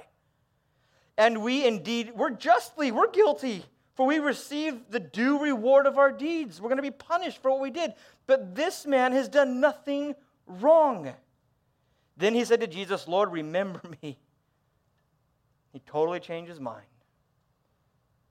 And 1.15 1.43
we 1.43 1.63
indeed, 1.63 2.13
we're 2.15 2.31
justly, 2.31 2.89
we're 2.89 3.11
guilty. 3.11 3.63
for 3.93 4.07
we 4.07 4.17
receive 4.17 4.79
the 4.89 4.99
due 4.99 5.43
reward 5.43 5.85
of 5.85 5.99
our 5.99 6.11
deeds. 6.11 6.59
We're 6.59 6.69
going 6.69 6.77
to 6.77 6.81
be 6.81 6.89
punished 6.89 7.39
for 7.39 7.51
what 7.51 7.61
we 7.61 7.69
did. 7.69 7.93
But 8.25 8.55
this 8.55 8.87
man 8.87 9.11
has 9.11 9.29
done 9.29 9.59
nothing 9.59 10.15
wrong. 10.49 11.13
Then 12.17 12.33
he 12.33 12.43
said 12.43 12.59
to 12.59 12.67
Jesus, 12.67 13.07
Lord, 13.07 13.31
remember 13.31 13.81
me. 14.01 14.17
He 15.71 15.79
totally 15.85 16.19
changed 16.19 16.49
his 16.49 16.59
mind. 16.59 16.85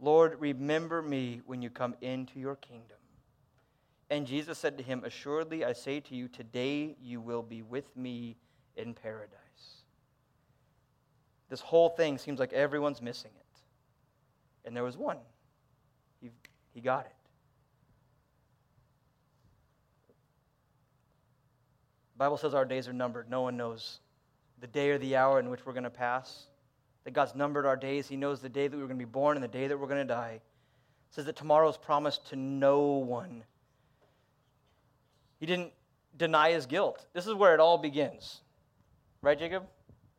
Lord, 0.00 0.36
remember 0.40 1.00
me 1.00 1.40
when 1.46 1.62
you 1.62 1.70
come 1.70 1.94
into 2.00 2.38
your 2.38 2.56
kingdom. 2.56 2.98
And 4.10 4.26
Jesus 4.26 4.58
said 4.58 4.78
to 4.78 4.84
him, 4.84 5.02
Assuredly, 5.04 5.64
I 5.64 5.72
say 5.72 6.00
to 6.00 6.14
you, 6.14 6.28
today 6.28 6.96
you 7.00 7.20
will 7.20 7.42
be 7.42 7.62
with 7.62 7.96
me 7.96 8.36
in 8.76 8.94
paradise. 8.94 9.38
This 11.48 11.60
whole 11.60 11.88
thing 11.88 12.18
seems 12.18 12.38
like 12.38 12.52
everyone's 12.52 13.02
missing 13.02 13.30
it. 13.34 14.66
And 14.66 14.76
there 14.76 14.84
was 14.84 14.96
one. 14.96 15.18
He, 16.20 16.30
he 16.74 16.80
got 16.80 17.06
it. 17.06 17.17
The 22.18 22.24
Bible 22.24 22.36
says 22.36 22.52
our 22.52 22.64
days 22.64 22.88
are 22.88 22.92
numbered. 22.92 23.30
No 23.30 23.42
one 23.42 23.56
knows 23.56 24.00
the 24.60 24.66
day 24.66 24.90
or 24.90 24.98
the 24.98 25.14
hour 25.14 25.38
in 25.38 25.50
which 25.50 25.64
we're 25.64 25.72
going 25.72 25.84
to 25.84 25.90
pass. 25.90 26.48
That 27.04 27.12
God's 27.12 27.36
numbered 27.36 27.64
our 27.64 27.76
days. 27.76 28.08
He 28.08 28.16
knows 28.16 28.40
the 28.40 28.48
day 28.48 28.66
that 28.66 28.76
we're 28.76 28.88
going 28.88 28.98
to 28.98 29.06
be 29.06 29.08
born 29.08 29.36
and 29.36 29.44
the 29.44 29.46
day 29.46 29.68
that 29.68 29.78
we're 29.78 29.86
going 29.86 30.04
to 30.04 30.14
die. 30.14 30.40
It 30.40 31.14
says 31.14 31.26
that 31.26 31.36
tomorrow 31.36 31.68
is 31.68 31.76
promised 31.76 32.30
to 32.30 32.36
no 32.36 32.80
one. 32.80 33.44
He 35.38 35.46
didn't 35.46 35.70
deny 36.16 36.50
his 36.50 36.66
guilt. 36.66 37.06
This 37.12 37.28
is 37.28 37.34
where 37.34 37.54
it 37.54 37.60
all 37.60 37.78
begins. 37.78 38.40
Right, 39.22 39.38
Jacob? 39.38 39.68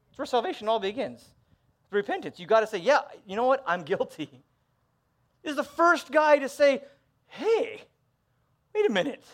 It's 0.10 0.18
where 0.18 0.26
salvation 0.26 0.70
all 0.70 0.80
begins. 0.80 1.20
It's 1.20 1.91
Repentance. 1.91 2.39
You 2.39 2.45
got 2.45 2.62
to 2.62 2.68
say, 2.68 2.78
yeah, 2.78 3.02
you 3.28 3.36
know 3.36 3.45
what? 3.45 3.62
I'm 3.68 3.84
guilty. 3.84 4.30
This 5.43 5.50
is 5.50 5.58
the 5.58 5.66
first 5.66 6.14
guy 6.14 6.38
to 6.38 6.47
say, 6.47 6.82
hey, 7.28 7.82
wait 8.74 8.89
a 8.89 8.89
minute. 8.89 9.26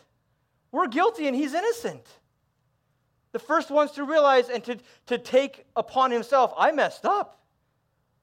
We're 0.72 0.88
guilty 0.88 1.28
and 1.28 1.36
he's 1.36 1.54
innocent. 1.54 2.08
The 3.36 3.40
first 3.40 3.70
ones 3.70 3.92
to 3.92 4.06
realize 4.06 4.48
and 4.48 4.64
to, 4.64 4.78
to 5.08 5.18
take 5.18 5.66
upon 5.76 6.10
himself, 6.10 6.54
I 6.58 6.72
messed 6.72 7.04
up. 7.04 7.44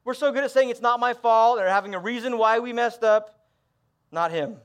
We're 0.04 0.14
so 0.14 0.32
good 0.32 0.42
at 0.42 0.50
saying 0.50 0.70
it's 0.70 0.80
not 0.80 1.00
my 1.00 1.12
fault 1.12 1.58
or 1.58 1.68
having 1.68 1.94
a 1.94 1.98
reason 1.98 2.38
why 2.38 2.60
we 2.60 2.72
messed 2.72 3.04
up. 3.04 3.44
Not 4.10 4.30
him. 4.30 4.56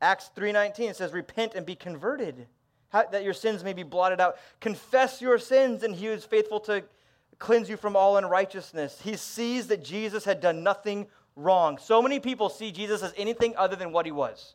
Acts 0.00 0.30
3:19 0.34 0.94
says 0.94 1.12
repent 1.12 1.52
and 1.54 1.66
be 1.66 1.74
converted 1.74 2.46
that 2.92 3.22
your 3.22 3.34
sins 3.34 3.62
may 3.62 3.74
be 3.74 3.82
blotted 3.82 4.22
out. 4.22 4.38
Confess 4.58 5.20
your 5.20 5.38
sins 5.38 5.82
and 5.82 5.94
he 5.94 6.06
is 6.06 6.24
faithful 6.24 6.60
to 6.60 6.82
cleanse 7.38 7.68
you 7.68 7.76
from 7.76 7.94
all 7.94 8.16
unrighteousness. 8.16 9.02
He 9.02 9.16
sees 9.16 9.66
that 9.66 9.84
Jesus 9.84 10.24
had 10.24 10.40
done 10.40 10.62
nothing 10.62 11.08
wrong. 11.36 11.76
So 11.76 12.00
many 12.00 12.20
people 12.20 12.48
see 12.48 12.72
Jesus 12.72 13.02
as 13.02 13.12
anything 13.18 13.54
other 13.54 13.76
than 13.76 13.92
what 13.92 14.06
he 14.06 14.12
was. 14.12 14.54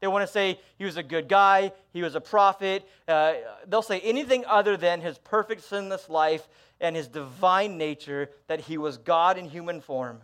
They 0.00 0.06
want 0.06 0.26
to 0.26 0.32
say 0.32 0.60
he 0.76 0.84
was 0.84 0.96
a 0.96 1.02
good 1.02 1.28
guy, 1.28 1.72
he 1.92 2.02
was 2.02 2.14
a 2.14 2.20
prophet. 2.20 2.88
Uh, 3.06 3.34
they'll 3.66 3.82
say 3.82 4.00
anything 4.00 4.44
other 4.46 4.76
than 4.76 5.00
his 5.00 5.18
perfect 5.18 5.62
sinless 5.64 6.08
life 6.08 6.48
and 6.80 6.94
his 6.94 7.08
divine 7.08 7.76
nature, 7.76 8.30
that 8.46 8.60
he 8.60 8.78
was 8.78 8.98
God 8.98 9.36
in 9.36 9.46
human 9.46 9.80
form. 9.80 10.20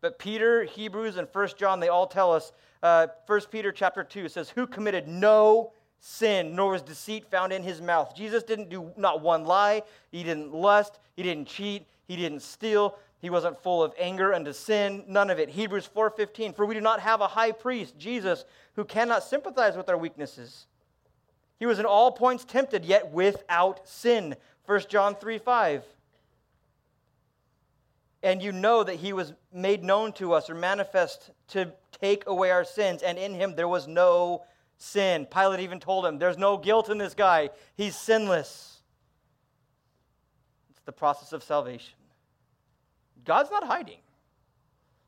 But 0.00 0.18
Peter, 0.18 0.64
Hebrews, 0.64 1.16
and 1.16 1.28
1 1.30 1.48
John, 1.56 1.80
they 1.80 1.88
all 1.88 2.06
tell 2.06 2.32
us, 2.32 2.52
uh, 2.82 3.08
1 3.26 3.40
Peter 3.50 3.72
chapter 3.72 4.04
2 4.04 4.28
says, 4.28 4.50
Who 4.50 4.66
committed 4.66 5.06
no 5.08 5.72
sin, 6.00 6.54
nor 6.54 6.72
was 6.72 6.82
deceit 6.82 7.30
found 7.30 7.52
in 7.52 7.62
his 7.62 7.80
mouth. 7.80 8.14
Jesus 8.14 8.42
didn't 8.42 8.68
do 8.68 8.92
not 8.96 9.20
one 9.20 9.44
lie, 9.44 9.82
he 10.10 10.22
didn't 10.22 10.54
lust, 10.54 10.98
he 11.16 11.22
didn't 11.22 11.46
cheat, 11.46 11.86
he 12.06 12.16
didn't 12.16 12.42
steal, 12.42 12.96
he 13.20 13.30
wasn't 13.30 13.62
full 13.62 13.82
of 13.82 13.92
anger 13.98 14.32
unto 14.32 14.52
sin, 14.52 15.04
none 15.08 15.30
of 15.30 15.38
it. 15.38 15.50
Hebrews 15.50 15.86
4:15, 15.86 16.52
for 16.54 16.66
we 16.66 16.74
do 16.74 16.80
not 16.80 17.00
have 17.00 17.20
a 17.20 17.28
high 17.28 17.52
priest, 17.52 17.98
Jesus, 17.98 18.44
who 18.74 18.84
cannot 18.84 19.24
sympathize 19.24 19.76
with 19.76 19.88
our 19.88 19.98
weaknesses. 19.98 20.66
He 21.58 21.66
was 21.66 21.78
in 21.78 21.86
all 21.86 22.12
points 22.12 22.44
tempted, 22.44 22.84
yet 22.84 23.10
without 23.10 23.88
sin. 23.88 24.36
1 24.66 24.88
John 24.88 25.16
3 25.16 25.38
5 25.38 25.84
and 28.22 28.42
you 28.42 28.52
know 28.52 28.82
that 28.82 28.96
he 28.96 29.12
was 29.12 29.32
made 29.52 29.84
known 29.84 30.12
to 30.12 30.32
us 30.32 30.50
or 30.50 30.54
manifest 30.54 31.30
to 31.48 31.72
take 31.92 32.26
away 32.26 32.50
our 32.50 32.64
sins, 32.64 33.02
and 33.02 33.16
in 33.18 33.34
him 33.34 33.54
there 33.54 33.68
was 33.68 33.86
no 33.86 34.44
sin. 34.76 35.26
Pilate 35.26 35.60
even 35.60 35.80
told 35.80 36.04
him, 36.04 36.18
There's 36.18 36.38
no 36.38 36.56
guilt 36.56 36.88
in 36.88 36.98
this 36.98 37.14
guy, 37.14 37.50
he's 37.76 37.96
sinless. 37.96 38.82
It's 40.70 40.80
the 40.84 40.92
process 40.92 41.32
of 41.32 41.42
salvation. 41.42 41.94
God's 43.24 43.50
not 43.50 43.64
hiding. 43.64 43.98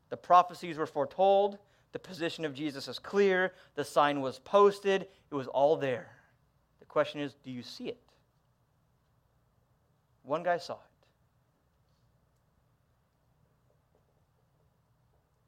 The 0.09 0.17
prophecies 0.17 0.77
were 0.77 0.85
foretold, 0.85 1.57
the 1.93 1.99
position 1.99 2.45
of 2.45 2.53
Jesus 2.53 2.87
is 2.87 2.99
clear, 2.99 3.53
the 3.75 3.83
sign 3.83 4.21
was 4.21 4.39
posted, 4.39 5.03
it 5.03 5.35
was 5.35 5.47
all 5.47 5.77
there. 5.77 6.11
The 6.79 6.85
question 6.85 7.21
is, 7.21 7.35
do 7.43 7.51
you 7.51 7.63
see 7.63 7.87
it? 7.87 8.01
One 10.23 10.43
guy 10.43 10.57
saw 10.57 10.73
it. 10.73 10.79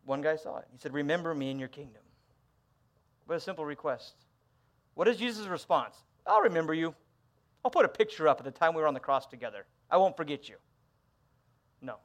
One 0.05 0.21
guy 0.21 0.35
saw 0.35 0.57
it. 0.57 0.65
He 0.71 0.77
said, 0.77 0.93
Remember 0.93 1.33
me 1.33 1.49
in 1.49 1.59
your 1.59 1.69
kingdom. 1.69 2.01
What 3.25 3.35
a 3.37 3.39
simple 3.39 3.65
request. 3.65 4.15
What 4.95 5.07
is 5.07 5.17
Jesus' 5.17 5.47
response? 5.47 5.95
I'll 6.27 6.41
remember 6.41 6.73
you. 6.73 6.93
I'll 7.63 7.71
put 7.71 7.85
a 7.85 7.89
picture 7.89 8.27
up 8.27 8.39
at 8.39 8.43
the 8.43 8.51
time 8.51 8.73
we 8.73 8.81
were 8.81 8.87
on 8.87 8.93
the 8.93 8.99
cross 8.99 9.25
together. 9.25 9.65
I 9.89 9.97
won't 9.97 10.17
forget 10.17 10.49
you. 10.49 10.55
No. 11.81 11.95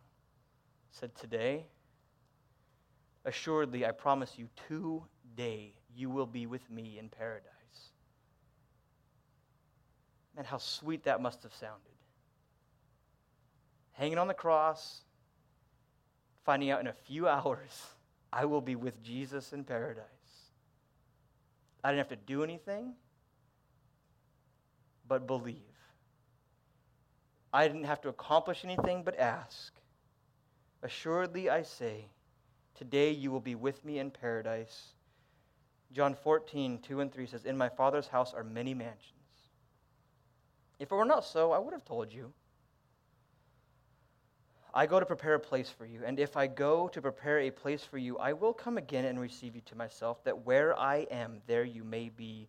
Said, 0.90 1.14
Today, 1.14 1.66
assuredly, 3.24 3.86
I 3.86 3.92
promise 3.92 4.34
you, 4.36 4.48
today 4.68 5.74
you 5.94 6.10
will 6.10 6.26
be 6.26 6.46
with 6.46 6.68
me 6.70 6.98
in 6.98 7.08
paradise. 7.08 7.44
And 10.36 10.46
how 10.46 10.58
sweet 10.58 11.04
that 11.04 11.20
must 11.20 11.42
have 11.42 11.54
sounded. 11.54 11.82
Hanging 13.92 14.18
on 14.18 14.28
the 14.28 14.34
cross, 14.34 15.02
finding 16.44 16.70
out 16.70 16.80
in 16.80 16.86
a 16.86 16.92
few 16.92 17.28
hours 17.36 17.88
I 18.32 18.44
will 18.44 18.60
be 18.60 18.76
with 18.76 19.02
Jesus 19.02 19.52
in 19.52 19.64
paradise. 19.64 20.04
I 21.82 21.90
didn't 21.90 22.08
have 22.08 22.18
to 22.18 22.24
do 22.26 22.42
anything 22.42 22.94
but 25.06 25.26
believe. 25.26 25.56
I 27.52 27.66
didn't 27.66 27.84
have 27.84 28.02
to 28.02 28.10
accomplish 28.10 28.64
anything 28.64 29.02
but 29.02 29.18
ask. 29.18 29.72
Assuredly, 30.82 31.50
I 31.50 31.62
say, 31.62 32.06
today 32.74 33.10
you 33.10 33.30
will 33.30 33.40
be 33.40 33.54
with 33.54 33.84
me 33.84 33.98
in 33.98 34.10
paradise. 34.10 34.94
John 35.92 36.14
14, 36.14 36.78
2 36.80 37.00
and 37.00 37.12
3 37.12 37.26
says, 37.26 37.44
In 37.44 37.56
my 37.56 37.68
Father's 37.68 38.06
house 38.06 38.34
are 38.34 38.44
many 38.44 38.74
mansions. 38.74 39.12
If 40.78 40.92
it 40.92 40.94
were 40.94 41.04
not 41.04 41.24
so, 41.24 41.50
I 41.52 41.58
would 41.58 41.72
have 41.72 41.84
told 41.84 42.12
you. 42.12 42.32
I 44.72 44.86
go 44.86 45.00
to 45.00 45.06
prepare 45.06 45.34
a 45.34 45.40
place 45.40 45.70
for 45.70 45.86
you, 45.86 46.02
and 46.04 46.20
if 46.20 46.36
I 46.36 46.46
go 46.46 46.88
to 46.88 47.02
prepare 47.02 47.40
a 47.40 47.50
place 47.50 47.82
for 47.82 47.98
you, 47.98 48.18
I 48.18 48.32
will 48.34 48.52
come 48.52 48.78
again 48.78 49.06
and 49.06 49.18
receive 49.18 49.54
you 49.56 49.62
to 49.62 49.74
myself, 49.74 50.22
that 50.24 50.44
where 50.44 50.78
I 50.78 51.06
am, 51.10 51.40
there 51.46 51.64
you 51.64 51.82
may 51.82 52.10
be 52.10 52.48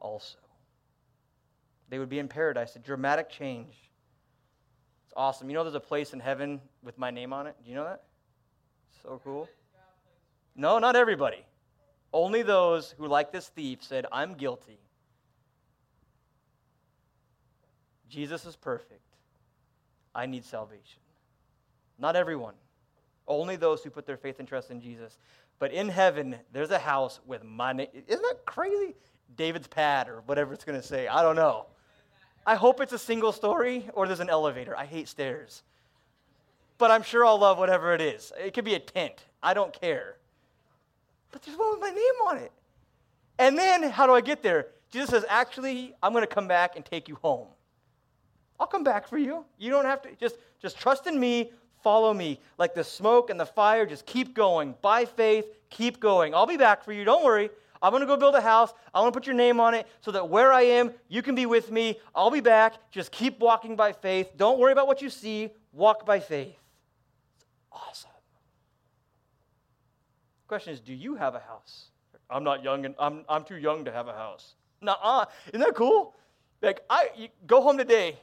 also. 0.00 0.38
They 1.88 1.98
would 1.98 2.08
be 2.08 2.18
in 2.18 2.26
paradise, 2.26 2.74
a 2.74 2.78
dramatic 2.80 3.28
change. 3.28 3.91
It's 5.12 5.18
awesome. 5.18 5.50
You 5.50 5.54
know, 5.56 5.62
there's 5.62 5.74
a 5.74 5.80
place 5.80 6.14
in 6.14 6.20
heaven 6.20 6.58
with 6.82 6.96
my 6.96 7.10
name 7.10 7.34
on 7.34 7.46
it. 7.46 7.54
Do 7.62 7.68
you 7.68 7.76
know 7.76 7.84
that? 7.84 8.04
So 9.02 9.20
cool. 9.22 9.46
No, 10.56 10.78
not 10.78 10.96
everybody. 10.96 11.44
Only 12.14 12.40
those 12.40 12.94
who, 12.96 13.06
like 13.06 13.30
this 13.30 13.48
thief, 13.48 13.82
said, 13.82 14.06
I'm 14.10 14.32
guilty. 14.32 14.78
Jesus 18.08 18.46
is 18.46 18.56
perfect. 18.56 19.02
I 20.14 20.24
need 20.24 20.46
salvation. 20.46 21.00
Not 21.98 22.16
everyone. 22.16 22.54
Only 23.28 23.56
those 23.56 23.84
who 23.84 23.90
put 23.90 24.06
their 24.06 24.16
faith 24.16 24.38
and 24.38 24.48
trust 24.48 24.70
in 24.70 24.80
Jesus. 24.80 25.18
But 25.58 25.72
in 25.72 25.90
heaven, 25.90 26.36
there's 26.54 26.70
a 26.70 26.78
house 26.78 27.20
with 27.26 27.44
my 27.44 27.74
name. 27.74 27.88
Isn't 27.92 28.22
that 28.22 28.46
crazy? 28.46 28.94
David's 29.36 29.68
pad 29.68 30.08
or 30.08 30.22
whatever 30.24 30.54
it's 30.54 30.64
going 30.64 30.80
to 30.80 30.86
say. 30.86 31.06
I 31.06 31.20
don't 31.20 31.36
know. 31.36 31.66
I 32.46 32.56
hope 32.56 32.80
it's 32.80 32.92
a 32.92 32.98
single 32.98 33.32
story 33.32 33.88
or 33.94 34.06
there's 34.06 34.20
an 34.20 34.30
elevator. 34.30 34.76
I 34.76 34.84
hate 34.84 35.08
stairs. 35.08 35.62
But 36.78 36.90
I'm 36.90 37.02
sure 37.02 37.24
I'll 37.24 37.38
love 37.38 37.58
whatever 37.58 37.94
it 37.94 38.00
is. 38.00 38.32
It 38.38 38.54
could 38.54 38.64
be 38.64 38.74
a 38.74 38.80
tent. 38.80 39.24
I 39.42 39.54
don't 39.54 39.72
care. 39.72 40.16
But 41.30 41.42
there's 41.42 41.56
one 41.56 41.70
with 41.72 41.80
my 41.80 41.90
name 41.90 42.28
on 42.28 42.38
it. 42.38 42.52
And 43.38 43.56
then, 43.56 43.84
how 43.84 44.06
do 44.06 44.12
I 44.12 44.20
get 44.20 44.42
there? 44.42 44.66
Jesus 44.90 45.10
says, 45.10 45.24
Actually, 45.28 45.94
I'm 46.02 46.12
going 46.12 46.22
to 46.22 46.32
come 46.32 46.46
back 46.46 46.76
and 46.76 46.84
take 46.84 47.08
you 47.08 47.16
home. 47.22 47.48
I'll 48.60 48.66
come 48.66 48.84
back 48.84 49.08
for 49.08 49.18
you. 49.18 49.44
You 49.58 49.70
don't 49.70 49.84
have 49.84 50.02
to. 50.02 50.10
Just, 50.20 50.36
just 50.60 50.78
trust 50.78 51.06
in 51.06 51.18
me. 51.18 51.50
Follow 51.82 52.14
me. 52.14 52.40
Like 52.58 52.74
the 52.74 52.84
smoke 52.84 53.30
and 53.30 53.40
the 53.40 53.46
fire, 53.46 53.86
just 53.86 54.06
keep 54.06 54.34
going. 54.34 54.74
By 54.82 55.04
faith, 55.04 55.46
keep 55.70 55.98
going. 55.98 56.34
I'll 56.34 56.46
be 56.46 56.56
back 56.56 56.84
for 56.84 56.92
you. 56.92 57.04
Don't 57.04 57.24
worry. 57.24 57.50
I'm 57.82 57.90
going 57.90 58.00
to 58.00 58.06
go 58.06 58.16
build 58.16 58.36
a 58.36 58.40
house. 58.40 58.72
I 58.94 59.00
want 59.00 59.12
to 59.12 59.18
put 59.18 59.26
your 59.26 59.34
name 59.34 59.58
on 59.58 59.74
it 59.74 59.88
so 60.00 60.12
that 60.12 60.28
where 60.28 60.52
I 60.52 60.62
am, 60.62 60.92
you 61.08 61.20
can 61.20 61.34
be 61.34 61.46
with 61.46 61.70
me. 61.70 61.98
I'll 62.14 62.30
be 62.30 62.40
back. 62.40 62.74
Just 62.92 63.10
keep 63.10 63.40
walking 63.40 63.74
by 63.74 63.92
faith. 63.92 64.30
Don't 64.36 64.60
worry 64.60 64.72
about 64.72 64.86
what 64.86 65.02
you 65.02 65.10
see. 65.10 65.50
Walk 65.72 66.06
by 66.06 66.20
faith. 66.20 66.54
It's 67.34 67.44
awesome. 67.72 68.10
question 70.46 70.72
is, 70.72 70.80
do 70.80 70.94
you 70.94 71.16
have 71.16 71.34
a 71.34 71.40
house? 71.40 71.88
I'm 72.30 72.44
not 72.44 72.62
young 72.62 72.86
and 72.86 72.94
I'm, 72.98 73.24
I'm 73.28 73.44
too 73.44 73.56
young 73.56 73.84
to 73.84 73.92
have 73.92 74.06
a 74.06 74.12
house. 74.12 74.54
Nuh-uh. 74.80 75.26
Isn't 75.48 75.60
that 75.60 75.74
cool? 75.74 76.14
Like, 76.60 76.82
I 76.88 77.30
go 77.46 77.60
home 77.60 77.76
today. 77.76 78.18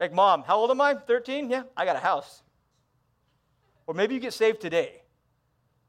Like, 0.00 0.12
mom, 0.12 0.42
how 0.42 0.56
old 0.56 0.70
am 0.70 0.80
I? 0.80 0.94
13? 0.94 1.48
Yeah, 1.50 1.62
I 1.76 1.84
got 1.84 1.94
a 1.94 2.00
house. 2.00 2.42
Or 3.86 3.94
maybe 3.94 4.14
you 4.14 4.20
get 4.20 4.34
saved 4.34 4.60
today. 4.60 5.03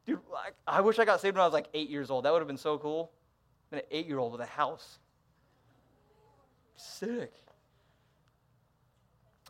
Dude, 0.06 0.20
I, 0.68 0.78
I 0.78 0.82
wish 0.82 1.00
I 1.00 1.06
got 1.06 1.20
saved 1.20 1.36
when 1.36 1.42
I 1.42 1.46
was 1.46 1.54
like 1.54 1.68
eight 1.74 1.90
years 1.90 2.10
old. 2.10 2.26
That 2.26 2.34
would 2.34 2.40
have 2.40 2.48
been 2.48 2.58
so 2.58 2.78
cool. 2.78 3.12
Been 3.72 3.80
an 3.80 3.86
eight 3.92 4.06
year 4.08 4.20
old 4.20 4.32
with 4.32 4.42
a 4.42 4.46
house. 4.46 5.00
Sick. 6.76 7.34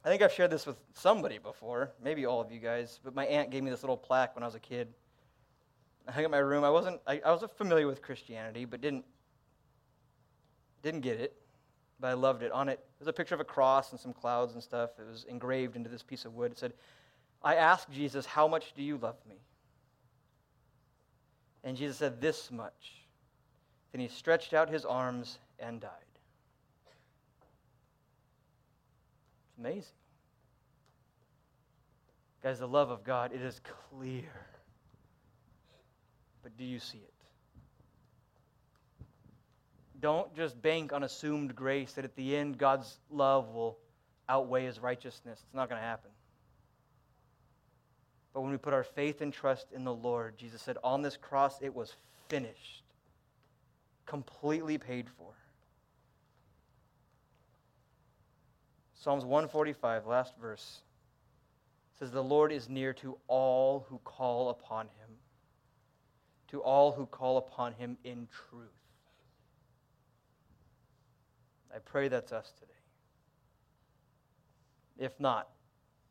I 0.04 0.10
think 0.10 0.22
I've 0.22 0.32
shared 0.32 0.52
this 0.52 0.66
with 0.68 0.78
somebody 0.94 1.40
before, 1.40 1.92
maybe 2.02 2.28
all 2.28 2.40
of 2.40 2.52
you 2.52 2.60
guys, 2.60 3.00
but 3.04 3.16
my 3.16 3.26
aunt 3.26 3.50
gave 3.50 3.64
me 3.64 3.72
this 3.72 3.82
little 3.82 3.98
plaque 3.98 4.36
when 4.36 4.44
I 4.44 4.46
was 4.46 4.54
a 4.54 4.60
kid. 4.60 4.88
I 6.08 6.12
hung 6.12 6.22
it 6.22 6.26
in 6.26 6.32
my 6.32 6.38
room. 6.38 6.64
I 6.64 6.70
wasn't 6.70 7.02
I, 7.08 7.20
I 7.26 7.32
was 7.32 7.44
familiar 7.58 7.88
with 7.88 8.02
Christianity, 8.02 8.66
but 8.66 8.82
didn't 8.82 9.04
didn't 10.84 11.02
get 11.02 11.20
it. 11.20 11.36
But 12.00 12.10
I 12.10 12.14
loved 12.14 12.44
it. 12.44 12.52
On 12.52 12.70
it 12.70 12.80
was 13.00 13.08
a 13.08 13.14
picture 13.14 13.34
of 13.34 13.42
a 13.42 13.46
cross 13.46 13.92
and 13.92 14.00
some 14.00 14.14
clouds 14.14 14.54
and 14.54 14.62
stuff. 14.62 14.92
It 15.00 15.08
was 15.08 15.24
engraved 15.24 15.76
into 15.76 15.90
this 15.90 16.04
piece 16.04 16.26
of 16.26 16.36
wood. 16.36 16.52
It 16.52 16.60
said, 16.60 16.74
I 17.44 17.56
asked 17.56 17.90
Jesus, 17.90 18.26
How 18.26 18.48
much 18.48 18.74
do 18.76 18.84
you 18.84 18.98
love 18.98 19.18
me? 19.28 19.38
And 21.66 21.76
Jesus 21.76 21.98
said, 21.98 22.22
This 22.22 22.52
much. 22.52 23.02
Then 23.92 24.00
he 24.00 24.08
stretched 24.08 24.54
out 24.54 24.70
his 24.70 24.86
arms 24.86 25.40
and 25.60 25.82
died. 25.82 25.90
It's 29.48 29.58
amazing. 29.60 29.92
Guys, 32.44 32.60
the 32.60 32.68
love 32.68 32.92
of 32.92 33.04
God, 33.04 33.34
it 33.34 33.42
is 33.42 33.60
clear. 33.90 34.30
But 36.44 36.56
do 36.58 36.64
you 36.64 36.78
see 36.78 37.00
it? 37.00 37.14
Don't 40.00 40.34
just 40.36 40.62
bank 40.62 40.94
on 40.94 41.04
assumed 41.04 41.56
grace 41.56 41.94
that 41.94 42.06
at 42.06 42.16
the 42.16 42.36
end 42.36 42.60
God's 42.60 43.00
love 43.10 43.56
will 43.56 43.80
outweigh 44.30 44.66
his 44.66 44.80
righteousness. 44.80 45.40
It's 45.44 45.56
not 45.56 45.70
going 45.70 45.82
to 45.82 45.88
happen. 45.88 46.12
But 48.36 48.42
when 48.42 48.52
we 48.52 48.58
put 48.58 48.74
our 48.74 48.84
faith 48.84 49.22
and 49.22 49.34
trust 49.34 49.72
in 49.72 49.86
the 49.86 49.94
Lord, 49.94 50.38
Jesus 50.38 50.62
said, 50.62 50.78
on 50.84 51.02
this 51.02 51.16
cross 51.16 51.60
it 51.62 51.74
was 51.74 51.96
finished, 52.28 52.84
completely 54.06 54.78
paid 54.78 55.08
for. 55.18 55.32
Psalms 58.94 59.24
145, 59.24 60.06
last 60.06 60.34
verse, 60.40 60.82
says, 61.98 62.12
The 62.12 62.24
Lord 62.24 62.52
is 62.52 62.68
near 62.68 62.92
to 62.96 63.18
all 63.28 63.86
who 63.90 64.00
call 64.04 64.50
upon 64.50 64.88
him, 64.88 65.10
to 66.50 66.62
all 66.62 66.92
who 66.92 67.06
call 67.06 67.38
upon 67.38 67.74
him 67.74 67.98
in 68.04 68.28
truth. 68.50 68.68
I 71.74 71.80
pray 71.80 72.08
that's 72.08 72.32
us 72.32 72.52
today. 72.60 72.72
If 74.98 75.20
not, 75.20 75.50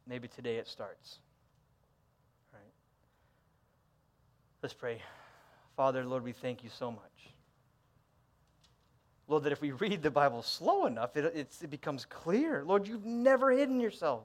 maybe 0.06 0.28
today 0.28 0.56
it 0.56 0.68
starts. 0.68 1.18
Right? 2.52 2.62
Let's 4.64 4.72
pray. 4.72 5.02
Father, 5.76 6.06
Lord, 6.06 6.24
we 6.24 6.32
thank 6.32 6.64
you 6.64 6.70
so 6.70 6.90
much. 6.90 7.02
Lord, 9.28 9.42
that 9.42 9.52
if 9.52 9.60
we 9.60 9.72
read 9.72 10.02
the 10.02 10.10
Bible 10.10 10.40
slow 10.40 10.86
enough, 10.86 11.18
it, 11.18 11.52
it 11.60 11.68
becomes 11.68 12.06
clear. 12.06 12.64
Lord, 12.64 12.88
you've 12.88 13.04
never 13.04 13.50
hidden 13.50 13.78
yourself. 13.78 14.24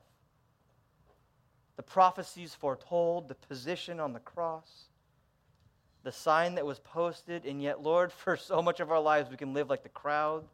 The 1.75 1.83
prophecies 1.83 2.55
foretold, 2.55 3.27
the 3.27 3.35
position 3.35 3.99
on 3.99 4.13
the 4.13 4.21
cross, 4.21 4.85
the 6.03 6.11
sign 6.13 6.55
that 6.55 6.65
was 6.65 6.79
posted, 6.79 7.45
and 7.45 7.61
yet, 7.61 7.83
Lord, 7.83 8.09
for 8.23 8.37
so 8.37 8.61
much 8.61 8.79
of 8.79 8.91
our 8.91 9.01
lives, 9.01 9.29
we 9.29 9.35
can 9.35 9.53
live 9.53 9.69
like 9.69 9.83
the 9.83 9.89
crowd 9.89 10.45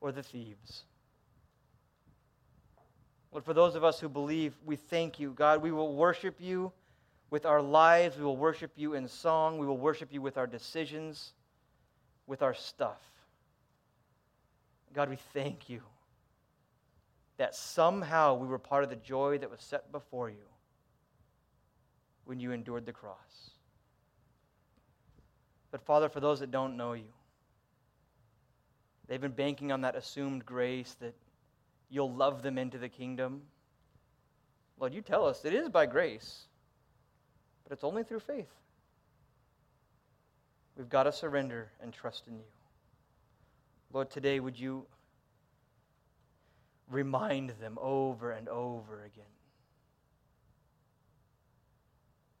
or 0.00 0.10
the 0.10 0.22
thieves. 0.22 0.84
Lord, 3.30 3.44
for 3.44 3.52
those 3.52 3.74
of 3.74 3.84
us 3.84 4.00
who 4.00 4.08
believe, 4.08 4.54
we 4.64 4.76
thank 4.76 5.20
you. 5.20 5.32
God, 5.32 5.60
we 5.60 5.70
will 5.70 5.94
worship 5.94 6.36
you 6.40 6.72
with 7.32 7.46
our 7.46 7.62
lives. 7.62 8.18
We 8.18 8.24
will 8.24 8.36
worship 8.36 8.72
you 8.76 8.92
in 8.92 9.08
song. 9.08 9.58
We 9.58 9.66
will 9.66 9.78
worship 9.78 10.12
you 10.12 10.20
with 10.20 10.36
our 10.36 10.46
decisions, 10.46 11.32
with 12.26 12.42
our 12.42 12.52
stuff. 12.52 13.00
God, 14.92 15.08
we 15.08 15.16
thank 15.32 15.70
you 15.70 15.80
that 17.38 17.54
somehow 17.54 18.34
we 18.34 18.46
were 18.46 18.58
part 18.58 18.84
of 18.84 18.90
the 18.90 18.96
joy 18.96 19.38
that 19.38 19.50
was 19.50 19.62
set 19.62 19.90
before 19.90 20.28
you 20.28 20.44
when 22.26 22.38
you 22.38 22.52
endured 22.52 22.84
the 22.84 22.92
cross. 22.92 23.50
But 25.70 25.80
Father, 25.80 26.10
for 26.10 26.20
those 26.20 26.40
that 26.40 26.50
don't 26.50 26.76
know 26.76 26.92
you, 26.92 27.14
they've 29.08 29.18
been 29.18 29.32
banking 29.32 29.72
on 29.72 29.80
that 29.80 29.96
assumed 29.96 30.44
grace 30.44 30.96
that 31.00 31.14
you'll 31.88 32.12
love 32.12 32.42
them 32.42 32.58
into 32.58 32.76
the 32.76 32.90
kingdom. 32.90 33.40
Lord, 34.78 34.92
you 34.92 35.00
tell 35.00 35.24
us 35.24 35.46
it 35.46 35.54
is 35.54 35.70
by 35.70 35.86
grace, 35.86 36.48
but 37.64 37.72
it's 37.72 37.84
only 37.84 38.02
through 38.02 38.20
faith. 38.20 38.50
We've 40.76 40.88
got 40.88 41.04
to 41.04 41.12
surrender 41.12 41.70
and 41.82 41.92
trust 41.92 42.24
in 42.26 42.36
you. 42.36 42.44
Lord, 43.92 44.10
today 44.10 44.40
would 44.40 44.58
you 44.58 44.86
remind 46.90 47.50
them 47.60 47.78
over 47.80 48.32
and 48.32 48.48
over 48.48 49.04
again? 49.04 49.24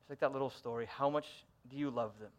It's 0.00 0.10
like 0.10 0.20
that 0.20 0.32
little 0.32 0.50
story. 0.50 0.86
How 0.86 1.10
much 1.10 1.26
do 1.70 1.76
you 1.76 1.90
love 1.90 2.18
them? 2.18 2.30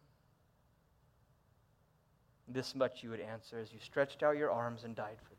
This 2.48 2.76
much 2.76 3.04
you 3.04 3.10
would 3.12 3.22
answer 3.22 3.58
as 3.60 3.72
you 3.72 3.80
stretched 3.80 4.24
out 4.24 4.36
your 4.36 4.52
arms 4.52 4.84
and 4.84 4.96
died 4.96 5.18
for 5.24 5.30
them. 5.30 5.38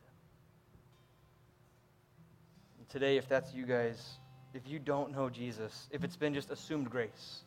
And 2.78 2.88
today, 2.88 3.16
if 3.16 3.28
that's 3.28 3.52
you 3.52 3.66
guys, 3.66 4.18
if 4.54 4.68
you 4.68 4.78
don't 4.78 5.10
know 5.12 5.28
Jesus, 5.28 5.88
if 5.90 6.04
it's 6.04 6.16
been 6.16 6.32
just 6.32 6.50
assumed 6.50 6.88
grace, 6.88 7.42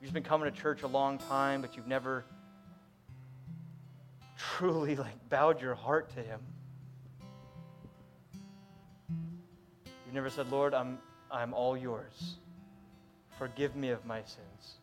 you've 0.00 0.08
just 0.08 0.14
been 0.14 0.22
coming 0.22 0.52
to 0.52 0.56
church 0.56 0.82
a 0.82 0.86
long 0.86 1.18
time, 1.18 1.62
but 1.62 1.76
you've 1.76 1.86
never 1.86 2.24
truly 4.38 4.96
like 4.96 5.28
bowed 5.30 5.60
your 5.62 5.74
heart 5.74 6.10
to 6.14 6.22
him. 6.22 6.40
You've 10.04 10.14
never 10.14 10.28
said, 10.28 10.52
Lord, 10.52 10.74
I'm, 10.74 10.98
I'm 11.30 11.54
all 11.54 11.76
yours. 11.76 12.36
Forgive 13.38 13.74
me 13.74 13.90
of 13.90 14.04
my 14.04 14.20
sins. 14.20 14.74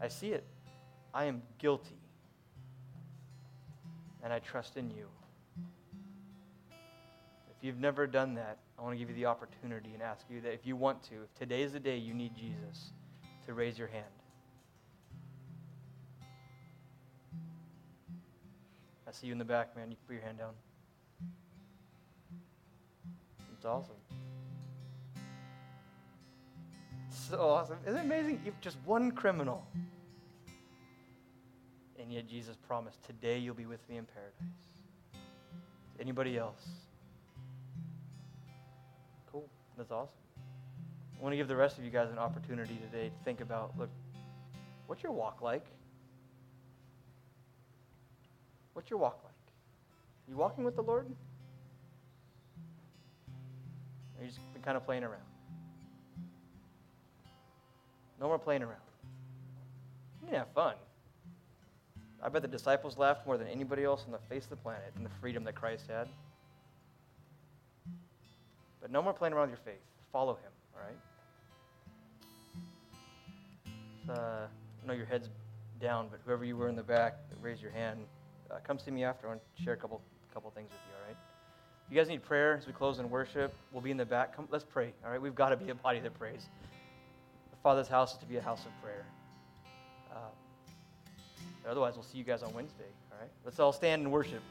I 0.00 0.08
see 0.08 0.32
it. 0.32 0.44
I 1.14 1.26
am 1.26 1.42
guilty. 1.58 1.98
And 4.24 4.32
I 4.32 4.38
trust 4.38 4.76
in 4.76 4.90
you. 4.90 5.06
If 6.70 7.62
you've 7.62 7.78
never 7.78 8.06
done 8.06 8.34
that, 8.34 8.58
I 8.82 8.84
want 8.84 8.98
to 8.98 8.98
give 8.98 9.10
you 9.10 9.14
the 9.14 9.26
opportunity 9.26 9.90
and 9.94 10.02
ask 10.02 10.26
you 10.28 10.40
that 10.40 10.52
if 10.52 10.66
you 10.66 10.74
want 10.74 11.04
to, 11.04 11.22
if 11.22 11.32
today 11.38 11.62
is 11.62 11.72
the 11.72 11.78
day 11.78 11.96
you 11.96 12.14
need 12.14 12.34
Jesus, 12.34 12.90
to 13.46 13.54
raise 13.54 13.78
your 13.78 13.86
hand. 13.86 14.04
I 19.06 19.12
see 19.12 19.28
you 19.28 19.32
in 19.32 19.38
the 19.38 19.44
back, 19.44 19.76
man. 19.76 19.88
You 19.92 19.96
can 19.96 20.06
put 20.08 20.14
your 20.14 20.22
hand 20.22 20.38
down. 20.38 20.54
It's 23.54 23.64
awesome. 23.64 23.94
so 27.10 27.38
awesome. 27.38 27.78
Isn't 27.86 28.00
it 28.00 28.04
amazing? 28.04 28.40
You're 28.44 28.54
just 28.60 28.78
one 28.84 29.12
criminal. 29.12 29.64
And 32.00 32.12
yet 32.12 32.26
Jesus 32.26 32.56
promised, 32.66 33.00
today 33.04 33.38
you'll 33.38 33.54
be 33.54 33.66
with 33.66 33.88
me 33.88 33.98
in 33.98 34.06
paradise. 34.06 34.64
Anybody 36.00 36.36
else? 36.36 36.66
That's 39.76 39.90
awesome. 39.90 40.14
I 41.18 41.22
want 41.22 41.32
to 41.32 41.36
give 41.36 41.48
the 41.48 41.56
rest 41.56 41.78
of 41.78 41.84
you 41.84 41.90
guys 41.90 42.10
an 42.10 42.18
opportunity 42.18 42.78
today 42.90 43.08
to 43.08 43.24
think 43.24 43.40
about 43.40 43.72
look, 43.78 43.90
what's 44.86 45.02
your 45.02 45.12
walk 45.12 45.40
like? 45.40 45.64
What's 48.74 48.90
your 48.90 48.98
walk 48.98 49.20
like? 49.24 49.32
You 50.28 50.36
walking 50.36 50.64
with 50.64 50.76
the 50.76 50.82
Lord? 50.82 51.06
Or 54.18 54.24
you 54.24 54.28
just 54.28 54.52
been 54.52 54.62
kind 54.62 54.76
of 54.76 54.84
playing 54.84 55.04
around? 55.04 55.22
No 58.20 58.28
more 58.28 58.38
playing 58.38 58.62
around. 58.62 58.78
You 60.20 60.28
can 60.28 60.38
have 60.38 60.48
fun. 60.54 60.74
I 62.22 62.28
bet 62.28 62.42
the 62.42 62.48
disciples 62.48 62.96
laughed 62.96 63.26
more 63.26 63.36
than 63.36 63.48
anybody 63.48 63.82
else 63.82 64.04
on 64.06 64.12
the 64.12 64.18
face 64.18 64.44
of 64.44 64.50
the 64.50 64.56
planet 64.56 64.92
in 64.96 65.02
the 65.02 65.10
freedom 65.20 65.42
that 65.44 65.56
Christ 65.56 65.86
had. 65.88 66.08
But 68.82 68.90
no 68.90 69.00
more 69.00 69.14
playing 69.14 69.32
around 69.32 69.50
with 69.50 69.58
your 69.58 69.74
faith. 69.74 69.82
Follow 70.12 70.34
him, 70.34 70.52
all 70.74 70.82
right? 70.84 70.98
Uh, 74.10 74.46
I 74.82 74.86
know 74.86 74.92
your 74.92 75.06
head's 75.06 75.30
down, 75.80 76.08
but 76.10 76.20
whoever 76.26 76.44
you 76.44 76.56
were 76.56 76.68
in 76.68 76.76
the 76.76 76.82
back, 76.82 77.16
raise 77.40 77.62
your 77.62 77.70
hand 77.70 78.04
uh, 78.52 78.58
come 78.64 78.78
see 78.78 78.90
me 78.90 79.04
after. 79.04 79.26
I 79.26 79.30
want 79.30 79.40
to 79.56 79.62
share 79.62 79.72
a 79.72 79.76
couple, 79.76 80.00
couple 80.34 80.50
things 80.50 80.70
with 80.70 80.80
you, 80.88 80.94
all 81.00 81.08
right? 81.08 81.16
If 81.86 81.92
you 81.92 81.98
guys 81.98 82.08
need 82.08 82.22
prayer 82.22 82.56
as 82.56 82.66
we 82.66 82.72
close 82.72 82.98
in 82.98 83.08
worship, 83.08 83.52
we'll 83.72 83.82
be 83.82 83.90
in 83.90 83.96
the 83.96 84.04
back. 84.04 84.36
Come, 84.36 84.46
let's 84.50 84.64
pray, 84.64 84.92
all 85.04 85.10
right? 85.10 85.20
We've 85.20 85.34
got 85.34 85.50
to 85.50 85.56
be 85.56 85.70
a 85.70 85.74
body 85.74 86.00
that 86.00 86.18
prays. 86.18 86.46
The 87.50 87.56
Father's 87.62 87.88
house 87.88 88.12
is 88.12 88.18
to 88.18 88.26
be 88.26 88.36
a 88.36 88.42
house 88.42 88.64
of 88.66 88.82
prayer. 88.82 89.04
Uh, 90.10 91.68
otherwise, 91.68 91.94
we'll 91.94 92.04
see 92.04 92.18
you 92.18 92.24
guys 92.24 92.42
on 92.42 92.52
Wednesday. 92.52 92.84
All 93.10 93.18
right? 93.18 93.30
Let's 93.44 93.58
all 93.58 93.72
stand 93.72 94.02
and 94.02 94.12
worship. 94.12 94.42